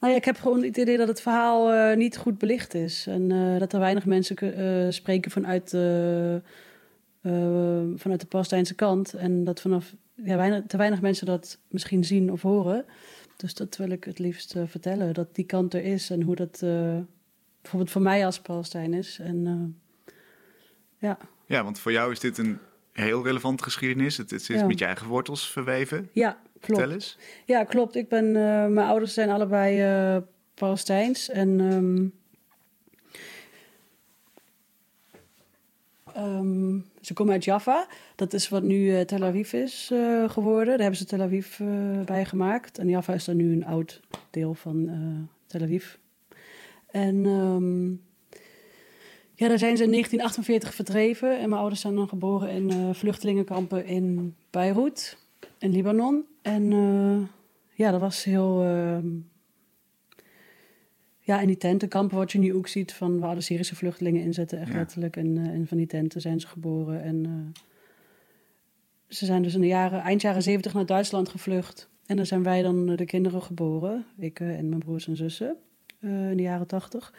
nou 0.00 0.12
ja, 0.12 0.18
ik 0.18 0.24
heb 0.24 0.38
gewoon 0.38 0.62
het 0.62 0.76
idee 0.76 0.96
dat 0.96 1.08
het 1.08 1.20
verhaal 1.20 1.74
uh, 1.74 1.96
niet 1.96 2.16
goed 2.16 2.38
belicht 2.38 2.74
is. 2.74 3.06
En 3.06 3.30
uh, 3.30 3.58
dat 3.58 3.72
er 3.72 3.78
weinig 3.78 4.04
mensen 4.04 4.36
uh, 4.40 4.90
spreken 4.90 5.30
vanuit, 5.30 5.70
vanuit 8.00 8.20
de 8.20 8.26
Palestijnse 8.28 8.74
kant. 8.74 9.14
En 9.14 9.44
dat 9.44 9.60
vanaf 9.60 9.94
ja, 10.14 10.36
weinig, 10.36 10.62
te 10.66 10.76
weinig 10.76 11.00
mensen 11.00 11.26
dat 11.26 11.58
misschien 11.68 12.04
zien 12.04 12.32
of 12.32 12.42
horen. 12.42 12.84
Dus 13.36 13.54
dat 13.54 13.76
wil 13.76 13.90
ik 13.90 14.04
het 14.04 14.18
liefst 14.18 14.54
vertellen. 14.66 15.14
Dat 15.14 15.34
die 15.34 15.44
kant 15.44 15.74
er 15.74 15.84
is 15.84 16.10
en 16.10 16.22
hoe 16.22 16.36
dat 16.36 16.58
bijvoorbeeld 17.60 17.90
voor 17.90 18.02
mij 18.02 18.26
als 18.26 18.40
Palestijn 18.40 18.94
is. 18.94 19.18
En, 19.18 19.76
ja. 20.98 21.18
ja, 21.46 21.64
want 21.64 21.78
voor 21.78 21.92
jou 21.92 22.12
is 22.12 22.20
dit 22.20 22.38
een 22.38 22.58
heel 22.92 23.24
relevante 23.24 23.62
geschiedenis. 23.62 24.16
Het, 24.16 24.30
het 24.30 24.40
is 24.40 24.46
ja. 24.46 24.66
met 24.66 24.78
je 24.78 24.84
eigen 24.84 25.06
wortels 25.06 25.50
verweven. 25.50 26.08
Ja, 26.12 26.40
klopt. 26.60 27.18
Ja, 27.44 27.64
klopt. 27.64 27.94
Ik 27.94 28.08
ben, 28.08 28.24
uh, 28.24 28.66
mijn 28.66 28.86
ouders 28.86 29.14
zijn 29.14 29.30
allebei 29.30 29.82
uh, 30.16 30.22
Palestijns. 30.54 31.28
En 31.28 31.60
um, 31.60 32.12
um, 36.16 36.86
ze 37.00 37.12
komen 37.12 37.32
uit 37.32 37.44
Jaffa. 37.44 37.86
Dat 38.14 38.32
is 38.32 38.48
wat 38.48 38.62
nu 38.62 38.76
uh, 38.76 39.00
Tel 39.00 39.24
Aviv 39.24 39.52
is 39.52 39.92
geworden. 40.26 40.66
Daar 40.66 40.78
hebben 40.78 40.96
ze 40.96 41.04
Tel 41.04 41.20
Aviv 41.20 41.58
bij 42.04 42.24
gemaakt. 42.24 42.78
En 42.78 42.88
Jaffa 42.88 43.12
is 43.12 43.24
dan 43.24 43.36
nu 43.36 43.52
een 43.52 43.66
oud 43.66 44.00
deel 44.30 44.54
van 44.54 44.90
Tel 45.46 45.62
Aviv. 45.62 45.94
En 46.90 47.24
um, 47.24 48.00
ja, 49.34 49.48
daar 49.48 49.58
zijn 49.58 49.76
ze 49.76 49.82
in 49.82 49.90
1948 49.90 50.74
verdreven. 50.74 51.38
En 51.38 51.48
mijn 51.48 51.60
ouders 51.60 51.80
zijn 51.80 51.94
dan 51.94 52.08
geboren 52.08 52.50
in 52.50 52.94
vluchtelingenkampen 52.94 53.84
in 53.84 54.34
Beirut, 54.50 55.18
in 55.58 55.70
Libanon. 55.70 56.24
En 56.48 56.70
uh, 56.72 57.26
ja, 57.74 57.90
dat 57.90 58.00
was 58.00 58.24
heel. 58.24 58.64
Uh, 58.64 58.98
ja, 61.18 61.40
in 61.40 61.46
die 61.46 61.56
tentenkampen, 61.56 62.16
wat 62.16 62.32
je 62.32 62.38
nu 62.38 62.54
ook 62.54 62.68
ziet 62.68 62.92
van 62.92 63.18
waar 63.18 63.34
de 63.34 63.40
Syrische 63.40 63.76
vluchtelingen 63.76 64.22
inzetten, 64.22 64.58
echt 64.60 64.72
Ja. 64.72 64.78
letterlijk. 64.78 65.16
En 65.16 65.36
in 65.36 65.66
van 65.66 65.76
die 65.76 65.86
tenten 65.86 66.20
zijn 66.20 66.40
ze 66.40 66.46
geboren. 66.46 67.02
En 67.02 67.24
eh, 67.26 67.62
ze 69.08 69.24
zijn 69.24 69.42
dus 69.42 69.54
in 69.54 69.60
de 69.60 69.66
jaren, 69.66 70.00
eind 70.00 70.20
jaren 70.22 70.42
zeventig 70.42 70.74
naar 70.74 70.86
Duitsland 70.86 71.28
gevlucht. 71.28 71.88
En 72.06 72.16
dan 72.16 72.26
zijn 72.26 72.42
wij 72.42 72.62
dan 72.62 72.88
eh, 72.90 72.96
de 72.96 73.04
kinderen 73.04 73.42
geboren. 73.42 74.06
Ik 74.16 74.40
eh, 74.40 74.58
en 74.58 74.68
mijn 74.68 74.80
broers 74.80 75.08
en 75.08 75.16
zussen 75.16 75.56
eh, 76.00 76.30
in 76.30 76.36
de 76.36 76.42
jaren 76.42 76.66
tachtig. 76.66 77.14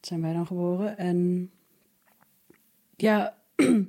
Zijn 0.00 0.20
wij 0.20 0.32
dan 0.32 0.46
geboren. 0.46 0.98
En 0.98 1.50
ja. 2.96 3.36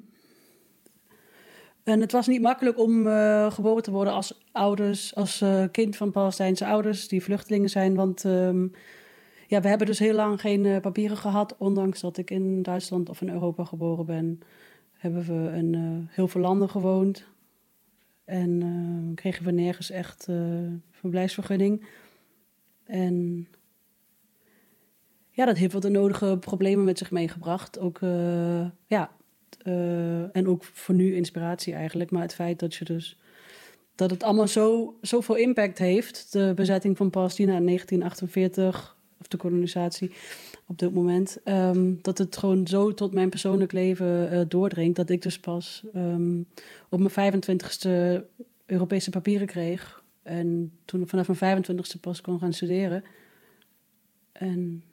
En 1.85 2.01
het 2.01 2.11
was 2.11 2.27
niet 2.27 2.41
makkelijk 2.41 2.79
om 2.79 3.07
eh, 3.07 3.51
geboren 3.51 3.83
te 3.83 3.91
worden 3.91 4.13
als 4.13 4.41
ouders, 4.51 5.15
als 5.15 5.41
eh, 5.41 5.63
kind 5.71 5.95
van 5.95 6.11
Palestijnse 6.11 6.65
ouders 6.65 7.07
die 7.07 7.23
vluchtelingen 7.23 7.69
zijn. 7.69 7.95
Want 7.95 8.25
ehm, 8.25 8.67
ja, 9.47 9.61
we 9.61 9.67
hebben 9.67 9.87
dus 9.87 9.99
heel 9.99 10.13
lang 10.13 10.41
geen 10.41 10.65
eh, 10.65 10.79
papieren 10.79 11.17
gehad. 11.17 11.55
Ondanks 11.57 12.01
dat 12.01 12.17
ik 12.17 12.31
in 12.31 12.61
Duitsland 12.61 13.09
of 13.09 13.21
in 13.21 13.29
Europa 13.29 13.63
geboren 13.63 14.05
ben, 14.05 14.39
hebben 14.93 15.23
we 15.23 15.57
in 15.57 15.75
heel 16.09 16.27
veel 16.27 16.41
landen 16.41 16.69
gewoond. 16.69 17.25
En 18.23 19.11
kregen 19.15 19.45
we 19.45 19.51
nergens 19.51 19.89
echt 19.89 20.27
verblijfsvergunning. 20.91 21.85
En 22.83 23.47
ja, 25.29 25.45
dat 25.45 25.57
heeft 25.57 25.71
wel 25.71 25.81
de 25.81 25.89
nodige 25.89 26.37
problemen 26.39 26.85
met 26.85 26.97
zich 26.97 27.11
meegebracht. 27.11 27.79
Ook, 27.79 27.99
ja, 28.87 29.14
eh, 29.65 30.35
en 30.35 30.47
ook 30.47 30.63
voor 30.63 30.95
nu 30.95 31.15
inspiratie 31.15 31.73
eigenlijk. 31.73 32.11
Maar 32.11 32.21
het 32.21 32.33
feit 32.33 32.59
dat 32.59 32.75
je 32.75 32.85
dus 32.85 33.17
dat 33.95 34.09
het 34.09 34.23
allemaal 34.23 34.47
zo, 34.47 34.97
zoveel 35.01 35.35
impact 35.35 35.77
heeft. 35.77 36.31
De 36.31 36.51
bezetting 36.55 36.97
van 36.97 37.09
Palestina 37.09 37.55
in 37.55 37.65
1948, 37.65 38.97
of 39.19 39.27
de 39.27 39.37
kolonisatie 39.37 40.11
op 40.67 40.79
dit 40.79 40.93
moment. 40.93 41.37
ehm, 41.43 41.93
dat 42.01 42.17
het 42.17 42.37
gewoon 42.37 42.67
zo 42.67 42.93
tot 42.93 43.13
mijn 43.13 43.29
persoonlijk 43.29 43.71
leven 43.71 44.31
eh, 44.31 44.41
doordringt. 44.47 44.95
Dat 44.95 45.09
ik 45.09 45.21
dus 45.21 45.39
pas 45.39 45.83
ehm, 45.93 46.39
op 46.89 46.99
mijn 46.99 47.33
25ste 47.33 48.23
Europese 48.65 49.09
papieren 49.09 49.47
kreeg. 49.47 50.03
En 50.23 50.71
toen 50.85 51.07
vanaf 51.07 51.39
mijn 51.39 51.63
25ste 51.63 51.99
pas 52.01 52.21
kon 52.21 52.39
gaan 52.39 52.53
studeren. 52.53 53.03
En 54.31 54.83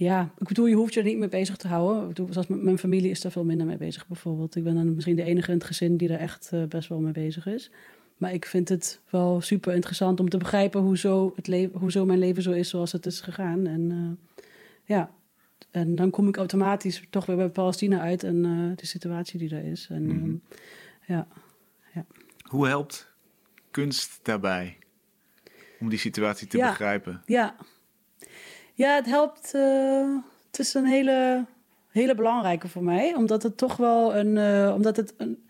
Ja, 0.00 0.32
ik 0.38 0.48
bedoel, 0.48 0.66
je 0.66 0.74
hoeft 0.74 0.94
je 0.94 1.00
er 1.00 1.06
niet 1.06 1.18
mee 1.18 1.28
bezig 1.28 1.56
te 1.56 1.68
houden. 1.68 2.02
Ik 2.02 2.08
bedoel, 2.08 2.32
zoals 2.32 2.46
met 2.46 2.62
mijn 2.62 2.78
familie 2.78 3.10
is 3.10 3.20
daar 3.20 3.32
veel 3.32 3.44
minder 3.44 3.66
mee 3.66 3.76
bezig 3.76 4.06
bijvoorbeeld. 4.06 4.56
Ik 4.56 4.64
ben 4.64 4.74
dan 4.74 4.94
misschien 4.94 5.16
de 5.16 5.22
enige 5.22 5.50
in 5.50 5.56
het 5.58 5.66
gezin 5.66 5.96
die 5.96 6.08
er 6.08 6.18
echt 6.18 6.50
eh, 6.52 6.64
best 6.64 6.88
wel 6.88 7.00
mee 7.00 7.12
bezig 7.12 7.46
is. 7.46 7.70
Maar 8.16 8.32
ik 8.32 8.46
vind 8.46 8.68
het 8.68 9.00
wel 9.10 9.40
super 9.40 9.74
interessant 9.74 10.20
om 10.20 10.28
te 10.28 10.36
begrijpen 10.36 10.80
hoezo, 10.80 11.32
het 11.36 11.46
le- 11.46 11.70
hoezo 11.72 12.04
mijn 12.04 12.18
leven 12.18 12.42
zo 12.42 12.50
is 12.50 12.68
zoals 12.68 12.92
het 12.92 13.06
is 13.06 13.20
gegaan. 13.20 13.66
En 13.66 13.90
eh, 13.90 14.44
ja, 14.84 15.10
en 15.70 15.94
dan 15.94 16.10
kom 16.10 16.28
ik 16.28 16.36
automatisch 16.36 17.02
toch 17.10 17.26
weer 17.26 17.36
bij 17.36 17.48
Palestina 17.48 18.00
uit 18.00 18.22
en 18.24 18.44
eh, 18.44 18.76
de 18.76 18.86
situatie 18.86 19.38
die 19.38 19.48
daar 19.48 19.64
is. 19.64 19.86
En 19.90 20.02
Mhm. 20.06 20.18
ehm, 20.24 20.34
ja, 21.06 21.26
Hoe 22.42 22.66
helpt 22.66 23.12
kunst 23.70 24.20
daarbij 24.22 24.78
om 25.80 25.88
die 25.88 25.98
situatie 25.98 26.46
te 26.46 26.56
Ja. 26.56 26.68
begrijpen? 26.68 27.22
Ja, 27.26 27.56
ja 28.80 28.94
het 28.94 29.06
helpt. 29.06 29.54
eh, 29.54 30.16
het 30.46 30.58
is 30.58 30.74
een 30.74 30.86
hele, 30.86 31.44
hele 31.88 32.14
belangrijke 32.14 32.68
voor 32.68 32.84
mij, 32.84 33.14
omdat 33.14 33.42
het 33.42 33.56
toch 33.56 33.76
wel 33.76 34.16
een, 34.16 34.38
eh, 34.38 34.74
omdat 34.74 34.96
het 34.96 35.14
een, 35.16 35.44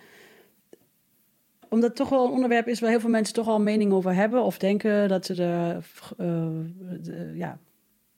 omdat 1.69 1.89
het 1.89 1.97
toch 1.97 2.09
wel 2.09 2.25
een 2.25 2.33
onderwerp 2.33 2.69
is 2.69 2.81
waar 2.81 2.91
heel 2.91 3.01
veel 3.01 3.11
mensen 3.11 3.35
toch 3.35 3.49
al 3.49 3.55
een 3.55 3.63
mening 3.63 3.93
over 3.93 4.15
hebben 4.15 4.43
of 4.43 4.59
denken 4.59 5.09
dat 5.09 5.27
ze 5.27 5.43
er, 5.43 5.85
eh, 6.19 7.37
ja, 7.37 7.59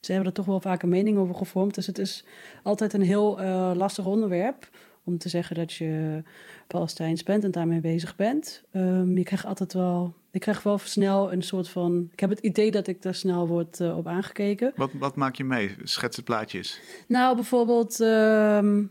ze 0.01 0.13
hebben 0.13 0.31
er 0.31 0.37
toch 0.37 0.47
wel 0.47 0.61
vaak 0.61 0.83
een 0.83 0.89
mening 0.89 1.19
over 1.19 1.35
gevormd. 1.35 1.75
Dus 1.75 1.87
het 1.87 1.99
is 1.99 2.25
altijd 2.63 2.93
een 2.93 3.03
heel 3.03 3.41
lastig 3.75 4.07
onderwerp 4.07 4.69
om 5.05 5.19
te 5.19 5.29
zeggen 5.29 5.57
dat 5.57 5.73
je 5.73 6.23
Palestijns 6.67 7.23
bent 7.23 7.45
en 7.45 7.51
daarmee 7.51 7.81
bezig 7.81 8.17
bent. 8.17 8.63
Ehm, 8.71 9.17
je 9.17 9.23
krijgt 9.25 9.45
altijd 9.45 9.73
wel, 9.73 10.15
ik 10.31 10.41
krijg 10.41 10.63
wel 10.63 10.79
snel 10.79 11.33
een 11.33 11.43
soort 11.43 11.69
van, 11.69 12.09
ik 12.13 12.21
heb 12.21 12.31
het 12.31 12.39
idee 12.39 12.71
dat 12.71 12.87
ik 12.87 13.03
daar 13.03 13.15
snel 13.15 13.47
word 13.47 13.81
eh, 13.81 13.97
op 13.97 14.07
aangekeken. 14.07 14.73
Wat, 14.77 14.91
wat 14.93 15.17
maak 15.17 15.35
je 15.35 15.45
mee? 15.45 15.75
Schets 15.83 16.17
het 16.17 16.25
plaatjes. 16.25 16.81
Nou, 17.09 17.35
bijvoorbeeld. 17.35 18.01
ehm, 18.01 18.85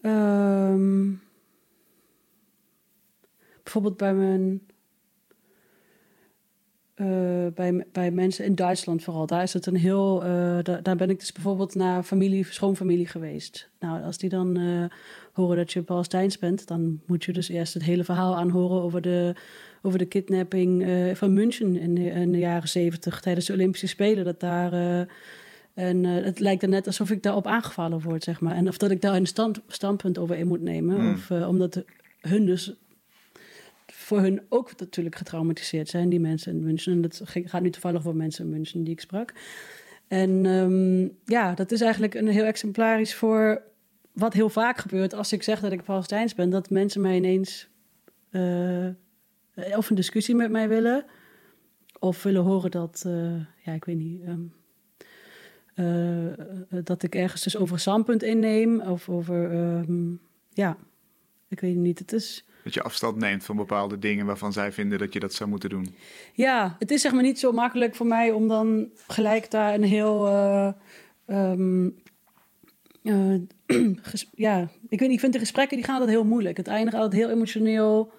ehm, 0.00 1.10
bijvoorbeeld 3.62 3.96
bij 3.96 4.14
mijn. 4.14 4.60
Eh, 6.94 7.06
bij, 7.54 7.84
bij 7.92 8.10
mensen 8.10 8.44
in 8.44 8.54
Duitsland 8.54 9.02
vooral. 9.02 9.26
Daar 9.26 9.42
is 9.42 9.52
het 9.52 9.66
een 9.66 9.76
heel. 9.76 10.24
eh, 10.24 10.58
da- 10.62 10.80
daar 10.82 10.96
ben 10.96 11.10
ik 11.10 11.18
dus 11.18 11.32
bijvoorbeeld 11.32 11.74
naar 11.74 12.02
familie, 12.02 12.44
schoonfamilie 12.50 13.06
geweest. 13.06 13.68
Nou, 13.80 14.02
als 14.02 14.18
die 14.18 14.28
dan 14.28 14.56
eh, 14.56 14.84
horen 15.32 15.56
dat 15.56 15.72
je 15.72 15.82
Palestijns 15.82 16.38
bent, 16.38 16.66
dan 16.66 17.00
moet 17.06 17.24
je 17.24 17.32
dus 17.32 17.48
eerst 17.48 17.74
het 17.74 17.82
hele 17.82 18.04
verhaal 18.04 18.36
aanhoren 18.36 18.82
over 18.82 19.00
de, 19.00 19.34
over 19.82 19.98
de 19.98 20.04
kidnapping 20.04 20.86
van 21.16 21.32
München 21.32 21.76
in, 21.76 21.94
de- 21.94 22.10
in 22.10 22.32
de 22.32 22.38
jaren 22.38 22.68
zeventig 22.68 23.20
tijdens 23.20 23.46
de 23.46 23.52
Olympische 23.52 23.86
Spelen. 23.86 24.24
Dat 24.24 24.40
daar. 24.40 24.72
en 25.74 26.04
het 26.04 26.38
lijkt 26.40 26.62
er 26.62 26.68
net 26.68 26.86
alsof 26.86 27.10
ik 27.10 27.22
daarop 27.22 27.46
aangevallen 27.46 28.00
word, 28.02 28.24
zeg 28.24 28.40
maar. 28.40 28.54
En 28.54 28.68
of 28.68 28.76
dat 28.78 28.90
ik 28.90 29.00
daar 29.00 29.14
een 29.14 29.26
stand, 29.26 29.60
standpunt 29.68 30.18
over 30.18 30.36
in 30.36 30.46
moet 30.46 30.60
nemen. 30.62 30.96
Hmm. 31.00 31.12
Of 31.12 31.30
omdat 31.30 31.84
hun 32.20 32.44
dus 32.46 32.74
voor 34.04 34.20
hun 34.20 34.42
ook 34.48 34.78
natuurlijk 34.78 35.16
getraumatiseerd 35.16 35.88
zijn, 35.88 36.08
die 36.08 36.20
mensen 36.20 36.52
in 36.52 36.62
München. 36.62 36.92
En 36.92 37.00
dat 37.00 37.20
gaat 37.24 37.62
nu 37.62 37.70
toevallig 37.70 38.02
voor 38.02 38.16
mensen 38.16 38.44
in 38.44 38.50
München 38.50 38.84
die 38.84 38.92
ik 38.92 39.00
sprak. 39.00 39.32
En 40.08 40.46
ehm, 40.46 41.08
ja, 41.24 41.54
dat 41.54 41.72
is 41.72 41.80
eigenlijk 41.80 42.14
een 42.14 42.28
heel 42.28 42.44
exemplarisch 42.44 43.14
voor 43.14 43.62
wat 44.12 44.32
heel 44.32 44.48
vaak 44.48 44.78
gebeurt 44.78 45.14
als 45.14 45.32
ik 45.32 45.42
zeg 45.42 45.60
dat 45.60 45.72
ik 45.72 45.82
Palestijns 45.82 46.34
ben. 46.34 46.50
Dat 46.50 46.70
mensen 46.70 47.00
mij 47.00 47.16
ineens 47.16 47.68
eh, 48.30 48.88
of 49.76 49.90
een 49.90 49.96
discussie 49.96 50.34
met 50.34 50.50
mij 50.50 50.68
willen. 50.68 51.04
Of 51.98 52.22
willen 52.22 52.42
horen 52.42 52.70
dat, 52.70 53.02
eh, 53.06 53.36
ja, 53.64 53.72
ik 53.72 53.84
weet 53.84 53.98
niet... 53.98 54.22
ehm, 54.22 54.40
eh, 55.74 56.78
dat 56.84 57.02
ik 57.02 57.14
ergens 57.14 57.42
dus 57.42 57.56
over 57.56 57.78
standpunt 57.78 58.22
inneem. 58.22 58.80
Of 58.80 59.08
over, 59.08 59.50
ehm, 59.50 60.14
ja, 60.50 60.76
ik 61.48 61.60
weet 61.60 61.76
niet. 61.76 61.98
Het 61.98 62.12
is, 62.12 62.44
Dat 62.64 62.74
je 62.74 62.82
afstand 62.82 63.16
neemt 63.16 63.44
van 63.44 63.56
bepaalde 63.56 63.98
dingen 63.98 64.26
waarvan 64.26 64.52
zij 64.52 64.72
vinden 64.72 64.98
dat 64.98 65.12
je 65.12 65.20
dat 65.20 65.34
zou 65.34 65.50
moeten 65.50 65.70
doen. 65.70 65.94
ja, 66.32 66.76
het 66.78 66.90
is 66.90 67.00
zeg 67.00 67.12
maar 67.12 67.22
niet 67.22 67.38
zo 67.38 67.52
makkelijk 67.52 67.94
voor 67.94 68.06
mij 68.06 68.30
om 68.30 68.48
dan 68.48 68.88
gelijk 69.06 69.50
daar 69.50 69.74
een 69.74 69.84
heel... 69.84 70.26
eh, 70.26 70.72
ehm, 71.26 71.88
eh, 73.04 73.34
ja, 74.46 74.68
ik 74.88 75.00
weet 75.00 75.10
ik 75.10 75.20
vind 75.20 75.32
de 75.32 75.38
gesprekken 75.38 75.76
die 75.76 75.86
gaan 75.86 75.94
altijd 75.94 76.16
heel 76.16 76.24
moeilijk. 76.24 76.56
Het 76.56 76.66
eindigt 76.66 76.96
altijd 76.96 77.22
heel 77.22 77.30
emotioneel. 77.30 78.12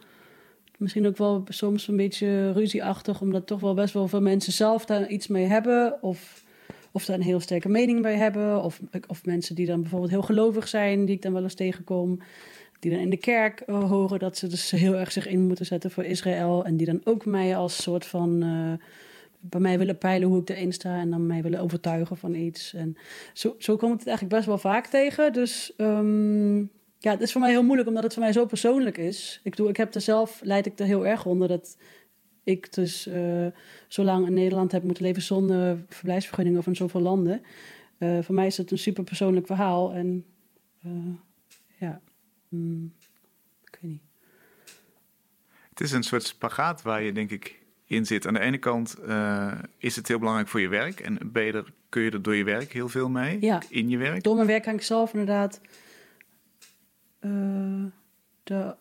Misschien 0.77 1.07
ook 1.07 1.17
wel 1.17 1.43
soms 1.47 1.87
een 1.87 1.95
beetje 1.95 2.51
ruzieachtig, 2.51 3.21
omdat 3.21 3.47
toch 3.47 3.59
wel 3.59 3.73
best 3.73 3.93
wel 3.93 4.07
veel 4.07 4.21
mensen 4.21 4.53
zelf 4.53 4.85
daar 4.85 5.07
iets 5.07 5.27
mee 5.27 5.45
hebben. 5.45 6.01
Of, 6.01 6.43
of 6.91 7.05
daar 7.05 7.15
een 7.15 7.21
heel 7.21 7.39
sterke 7.39 7.69
mening 7.69 8.01
bij 8.01 8.15
hebben. 8.15 8.63
Of, 8.63 8.79
of 9.07 9.25
mensen 9.25 9.55
die 9.55 9.65
dan 9.65 9.81
bijvoorbeeld 9.81 10.11
heel 10.11 10.21
gelovig 10.21 10.67
zijn, 10.67 11.05
die 11.05 11.15
ik 11.15 11.21
dan 11.21 11.33
wel 11.33 11.43
eens 11.43 11.55
tegenkom. 11.55 12.19
Die 12.85 12.93
dan 12.93 13.03
in 13.03 13.09
de 13.09 13.17
kerk 13.17 13.59
eh, 13.59 13.89
horen 13.89 14.19
dat 14.19 14.37
ze 14.37 14.47
dus 14.47 14.71
heel 14.71 14.95
erg 14.95 15.11
zich 15.11 15.27
in 15.27 15.47
moeten 15.47 15.65
zetten 15.65 15.91
voor 15.91 16.03
Israël. 16.03 16.65
En 16.65 16.77
die 16.77 16.85
dan 16.85 17.01
ook 17.03 17.25
mij 17.25 17.57
als 17.57 17.81
soort 17.81 18.05
van. 18.05 18.43
eh, 18.43 18.87
bij 19.39 19.59
mij 19.59 19.77
willen 19.77 19.97
peilen 19.97 20.27
hoe 20.27 20.41
ik 20.41 20.49
erin 20.49 20.73
sta. 20.73 20.99
En 20.99 21.09
dan 21.09 21.27
mij 21.27 21.41
willen 21.41 21.59
overtuigen 21.59 22.17
van 22.17 22.33
iets. 22.33 22.73
En 22.73 22.97
zo, 23.33 23.55
zo 23.57 23.75
komt 23.75 23.99
het 23.99 24.07
eigenlijk 24.07 24.35
best 24.35 24.47
wel 24.47 24.57
vaak 24.57 24.87
tegen. 24.87 25.33
Dus 25.33 25.73
ehm, 25.77 26.57
ja, 26.99 27.11
het 27.11 27.21
is 27.21 27.31
voor 27.31 27.41
mij 27.41 27.49
heel 27.49 27.63
moeilijk, 27.63 27.87
omdat 27.87 28.03
het 28.03 28.13
voor 28.13 28.23
mij 28.23 28.31
zo 28.31 28.45
persoonlijk 28.45 28.97
is. 28.97 29.39
Ik 29.43 29.51
bedoel, 29.51 29.69
ik 29.69 29.77
heb 29.77 29.95
er 29.95 30.01
zelf, 30.01 30.39
leid 30.43 30.65
ik 30.65 30.79
er 30.79 30.85
heel 30.85 31.07
erg 31.07 31.25
onder 31.25 31.47
dat 31.47 31.77
ik 32.43 32.73
dus 32.73 33.07
eh, 33.07 33.47
zo 33.87 34.03
lang 34.03 34.27
in 34.27 34.33
Nederland 34.33 34.71
heb 34.71 34.83
moeten 34.83 35.03
leven 35.03 35.21
zonder 35.21 35.85
verblijfsvergunning 35.89 36.57
of 36.57 36.67
in 36.67 36.75
zoveel 36.75 37.01
landen. 37.01 37.41
Voor 37.99 38.35
mij 38.35 38.45
is 38.45 38.57
het 38.57 38.71
een 38.71 38.77
super 38.77 39.03
persoonlijk 39.03 39.45
verhaal. 39.45 39.93
En 39.93 40.25
mm, 42.55 42.93
ik 43.63 43.77
weet 43.81 43.91
niet. 43.91 44.01
Het 45.69 45.81
is 45.81 45.91
een 45.91 46.03
soort 46.03 46.23
spagaat 46.23 46.81
waar 46.81 47.01
je 47.01 47.11
denk 47.11 47.31
ik 47.31 47.63
in 47.85 48.05
zit. 48.05 48.27
Aan 48.27 48.33
de 48.33 48.39
ene 48.39 48.57
kant 48.57 48.93
eh, 48.93 49.51
is 49.77 49.95
het 49.95 50.07
heel 50.07 50.19
belangrijk 50.19 50.49
voor 50.49 50.61
je 50.61 50.67
werk. 50.67 50.99
En 50.99 51.17
ben 51.31 51.43
je 51.43 51.51
er, 51.51 51.73
kun 51.89 52.01
je 52.01 52.11
er 52.11 52.21
door 52.21 52.35
je 52.35 52.43
werk 52.43 52.71
heel 52.71 52.89
veel 52.89 53.09
mee. 53.09 53.37
Ja. 53.41 53.61
In 53.69 53.89
je 53.89 53.97
werk. 53.97 54.23
Door 54.23 54.35
mijn 54.35 54.47
werk 54.47 54.63
kan 54.63 54.73
ik 54.73 54.81
zelf 54.81 55.11
inderdaad 55.11 55.61
eh, 57.19 57.83
de, 58.43 58.75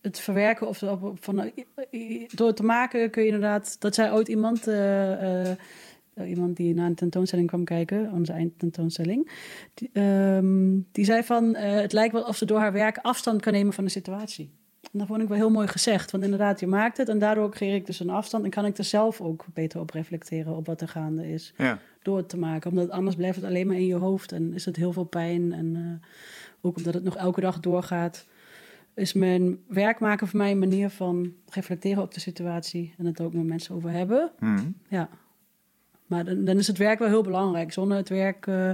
het 0.00 0.20
verwerken 0.20 0.68
of 0.68 0.78
de, 0.78 1.12
van, 1.20 1.40
eh, 1.40 2.28
door 2.30 2.46
het 2.46 2.56
te 2.56 2.64
maken 2.64 3.10
kun 3.10 3.22
je 3.22 3.28
inderdaad. 3.28 3.80
Dat 3.80 3.94
zei 3.94 4.12
ooit 4.12 4.28
iemand, 4.28 4.64
iemand 6.26 6.56
die 6.56 6.74
naar 6.74 6.86
een 6.86 6.94
tentoonstelling 6.94 7.48
kwam 7.48 7.64
kijken, 7.64 8.12
onze 8.12 8.32
eindtentoonstelling. 8.32 9.30
Die, 9.74 9.90
ehm, 9.92 10.78
die 10.92 11.04
zei 11.04 11.22
van: 11.22 11.54
eh, 11.54 11.80
het 11.80 11.92
lijkt 11.92 12.12
wel 12.12 12.22
of 12.22 12.36
ze 12.36 12.44
door 12.44 12.58
haar 12.58 12.72
werk 12.72 12.98
afstand 12.98 13.40
kan 13.40 13.52
nemen 13.52 13.72
van 13.72 13.84
de 13.84 13.90
situatie. 13.90 14.50
dat 14.92 15.06
vond 15.06 15.22
ik 15.22 15.28
wel 15.28 15.36
heel 15.36 15.50
mooi 15.50 15.68
gezegd. 15.68 16.10
Want 16.10 16.24
inderdaad, 16.24 16.60
je 16.60 16.66
maakt 16.66 16.96
het 16.96 17.08
en 17.08 17.18
daardoor 17.18 17.50
creëer 17.50 17.74
ik 17.74 17.86
dus 17.86 18.00
een 18.00 18.10
afstand... 18.10 18.44
en 18.44 18.50
kan 18.50 18.64
ik 18.64 18.78
er 18.78 18.84
zelf 18.84 19.20
ook 19.20 19.44
beter 19.54 19.80
op 19.80 19.90
reflecteren 19.90 20.56
op 20.56 20.66
wat 20.66 20.80
er 20.80 20.88
gaande 20.88 21.30
is. 21.32 21.54
Ja. 21.56 21.78
Door 22.02 22.16
het 22.16 22.28
te 22.28 22.38
maken. 22.38 22.70
Omdat 22.70 22.90
anders 22.90 23.16
blijft 23.16 23.36
het 23.36 23.44
alleen 23.44 23.66
maar 23.66 23.76
in 23.76 23.86
je 23.86 23.94
hoofd 23.94 24.32
en 24.32 24.54
is 24.54 24.64
het 24.64 24.76
heel 24.76 24.92
veel 24.92 25.04
pijn. 25.04 25.52
En 25.52 25.76
eh, 25.76 26.08
ook 26.60 26.76
omdat 26.76 26.94
het 26.94 27.04
nog 27.04 27.16
elke 27.16 27.40
dag 27.40 27.60
doorgaat... 27.60 28.26
is 28.94 29.12
mijn 29.12 29.58
werk 29.66 30.00
maken 30.00 30.28
voor 30.28 30.38
mij 30.38 30.50
een 30.50 30.58
manier 30.58 30.90
van 30.90 31.32
reflecteren 31.50 32.02
op 32.02 32.14
de 32.14 32.20
situatie... 32.20 32.94
en 32.98 33.06
het 33.06 33.20
ook 33.20 33.34
met 33.34 33.46
mensen 33.46 33.74
over 33.74 33.90
hebben. 33.90 34.30
Mhm. 34.38 34.70
Ja. 34.88 35.08
Maar 36.08 36.24
dan, 36.24 36.44
dan 36.44 36.58
is 36.58 36.66
het 36.66 36.78
werk 36.78 36.98
wel 36.98 37.08
heel 37.08 37.22
belangrijk. 37.22 37.72
Zonder 37.72 37.96
het 37.96 38.08
werk, 38.08 38.46
eh, 38.46 38.70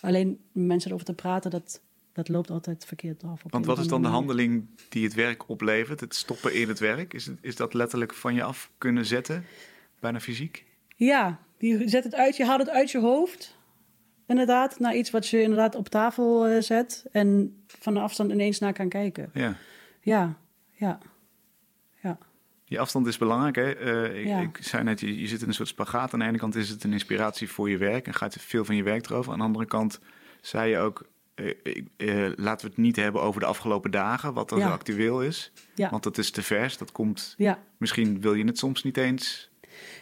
alleen 0.00 0.38
mensen 0.52 0.88
erover 0.88 1.06
te 1.06 1.14
praten, 1.14 1.50
dat, 1.50 1.80
dat 2.12 2.28
loopt 2.28 2.50
altijd 2.50 2.84
verkeerd 2.84 3.24
af. 3.24 3.44
op 3.44 3.52
Want 3.52 3.66
wat 3.66 3.78
is 3.78 3.86
dan 3.86 4.02
de 4.02 4.08
handeling 4.08 4.66
die 4.88 5.04
het 5.04 5.14
werk 5.14 5.48
oplevert? 5.48 6.00
Het 6.00 6.14
stoppen 6.14 6.54
in 6.54 6.68
het 6.68 6.78
werk? 6.78 7.14
Is, 7.14 7.26
het, 7.26 7.38
is 7.40 7.56
dat 7.56 7.74
letterlijk 7.74 8.14
van 8.14 8.34
je 8.34 8.42
af 8.42 8.70
kunnen 8.78 9.06
zetten? 9.06 9.44
Bijna 10.00 10.20
fysiek? 10.20 10.64
Ja, 10.96 11.38
je 11.58 11.88
zet 11.88 12.04
het 12.04 12.14
uit, 12.14 12.36
je 12.36 12.44
haalt 12.44 12.60
het 12.60 12.70
uit 12.70 12.90
je 12.90 12.98
hoofd. 12.98 13.58
Inderdaad, 14.26 14.78
naar 14.78 14.96
iets 14.96 15.10
wat 15.10 15.28
je 15.28 15.42
inderdaad 15.42 15.74
op 15.74 15.88
tafel 15.88 16.46
eh, 16.46 16.60
zet. 16.60 17.06
En 17.12 17.56
van 17.66 17.94
de 17.94 18.00
afstand 18.00 18.30
ineens 18.32 18.58
naar 18.58 18.72
kan 18.72 18.88
kijken. 18.88 19.30
Ja, 19.34 19.56
ja, 20.00 20.38
ja. 20.72 20.98
Die 22.70 22.80
afstand 22.80 23.06
is 23.06 23.18
belangrijk. 23.18 23.56
Hè? 23.56 23.70
Eh, 23.72 24.20
ik, 24.20 24.26
Ja. 24.26 24.40
ik 24.40 24.58
zei 24.60 24.82
net, 24.82 25.00
je, 25.00 25.20
je 25.20 25.26
zit 25.26 25.42
in 25.42 25.48
een 25.48 25.54
soort 25.54 25.68
spagaat. 25.68 26.12
Aan 26.12 26.18
de 26.18 26.24
ene 26.26 26.38
kant 26.38 26.54
is 26.54 26.68
het 26.68 26.84
een 26.84 26.92
inspiratie 26.92 27.48
voor 27.50 27.70
je 27.70 27.76
werk 27.76 28.06
en 28.06 28.14
gaat 28.14 28.36
veel 28.40 28.64
van 28.64 28.76
je 28.76 28.82
werk 28.82 29.08
erover. 29.10 29.32
Aan 29.32 29.38
de 29.38 29.44
andere 29.44 29.64
kant 29.66 30.00
zei 30.40 30.70
je 30.70 30.78
ook, 30.78 31.04
eh, 31.34 32.26
laten 32.36 32.66
we 32.66 32.72
het 32.72 32.76
niet 32.82 32.96
hebben 32.96 33.22
over 33.22 33.40
de 33.40 33.46
afgelopen 33.46 33.90
dagen, 33.90 34.32
wat 34.34 34.50
er 34.50 34.58
Ja. 34.58 34.66
zo 34.66 34.72
actueel 34.72 35.22
is. 35.22 35.52
Ja. 35.74 35.90
Want 35.90 36.02
dat 36.02 36.18
is 36.18 36.30
te 36.30 36.42
vers. 36.42 36.76
Dat 36.78 36.92
komt, 36.92 37.34
Ja, 37.36 37.58
misschien 37.76 38.20
wil 38.20 38.34
je 38.34 38.44
het 38.44 38.58
soms 38.58 38.82
niet 38.82 38.96
eens 38.96 39.50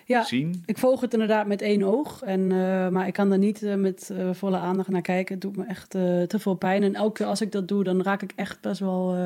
ja. 0.05 0.23
zien. 0.25 0.63
Ik 0.67 0.79
volg 0.79 1.01
het 1.01 1.13
inderdaad 1.13 1.47
met 1.47 1.63
één 1.63 1.83
oog. 1.83 2.23
En, 2.23 2.47
maar 2.93 3.07
ik 3.07 3.13
kan 3.13 3.33
er 3.33 3.39
niet 3.39 3.61
met 3.77 4.13
volle 4.33 4.57
aandacht 4.59 4.89
naar 4.89 5.03
kijken. 5.03 5.33
Het 5.35 5.43
doet 5.43 5.57
me 5.57 5.65
echt 5.65 5.91
te 5.91 6.37
veel 6.39 6.55
pijn. 6.55 6.83
En 6.83 6.95
elke 6.95 7.13
keer 7.13 7.27
als 7.27 7.41
ik 7.41 7.53
dat 7.53 7.69
doe, 7.69 7.85
dan 7.85 8.03
raak 8.03 8.23
ik 8.23 8.33
echt 8.37 8.61
best 8.61 8.81
wel 8.81 9.17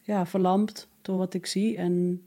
ja, 0.00 0.26
verlamd 0.26 0.88
door 1.02 1.16
wat 1.16 1.34
ik 1.34 1.46
zie. 1.46 1.76
En, 1.76 2.22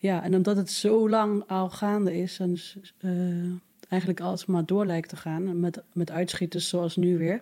ja, 0.00 0.22
en 0.22 0.34
omdat 0.34 0.56
het 0.56 0.70
zo 0.70 1.08
lang 1.08 1.44
al 1.46 1.70
gaande 1.70 2.16
is 2.16 2.38
en 2.38 2.56
eh, 2.98 3.88
eigenlijk 3.88 4.20
alles 4.20 4.46
maar 4.46 4.66
door 4.66 4.86
lijkt 4.86 5.08
te 5.08 5.16
gaan. 5.16 5.60
Met, 5.60 5.82
met 5.92 6.10
uitschieters 6.10 6.68
zoals 6.68 6.96
nu 6.96 7.18
weer. 7.18 7.40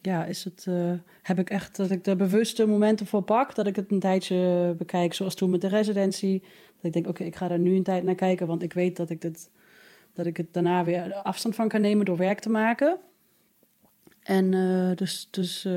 Ja, 0.00 0.24
is 0.24 0.44
het, 0.44 0.64
eh, 0.68 0.92
heb 1.22 1.38
ik 1.38 1.50
echt 1.50 1.76
dat 1.76 1.90
ik 1.90 2.06
er 2.06 2.16
bewuste 2.16 2.66
momenten 2.66 3.06
voor 3.06 3.22
pak. 3.22 3.54
Dat 3.54 3.66
ik 3.66 3.76
het 3.76 3.90
een 3.90 4.00
tijdje 4.00 4.74
bekijk, 4.78 5.14
zoals 5.14 5.34
toen 5.34 5.50
met 5.50 5.60
de 5.60 5.68
residentie. 5.68 6.40
Dat 6.76 6.84
ik 6.84 6.92
denk, 6.92 7.06
oké, 7.06 7.24
ik 7.24 7.36
ga 7.36 7.48
daar 7.48 7.58
nu 7.58 7.76
een 7.76 7.82
tijd 7.82 8.04
naar 8.04 8.14
kijken, 8.14 8.46
want 8.46 8.62
ik 8.62 8.72
weet 8.72 8.96
dat 8.96 9.10
ik, 9.10 9.20
dit, 9.20 9.50
dat 10.12 10.26
ik 10.26 10.36
het 10.36 10.52
daarna 10.52 10.84
weer 10.84 11.14
afstand 11.14 11.54
van 11.54 11.68
kan 11.68 11.80
nemen 11.80 12.04
door 12.04 12.16
werk 12.16 12.40
te 12.40 12.50
maken. 12.50 12.98
En 14.22 14.54
eh, 14.54 14.96
dus, 14.96 15.28
dus, 15.30 15.68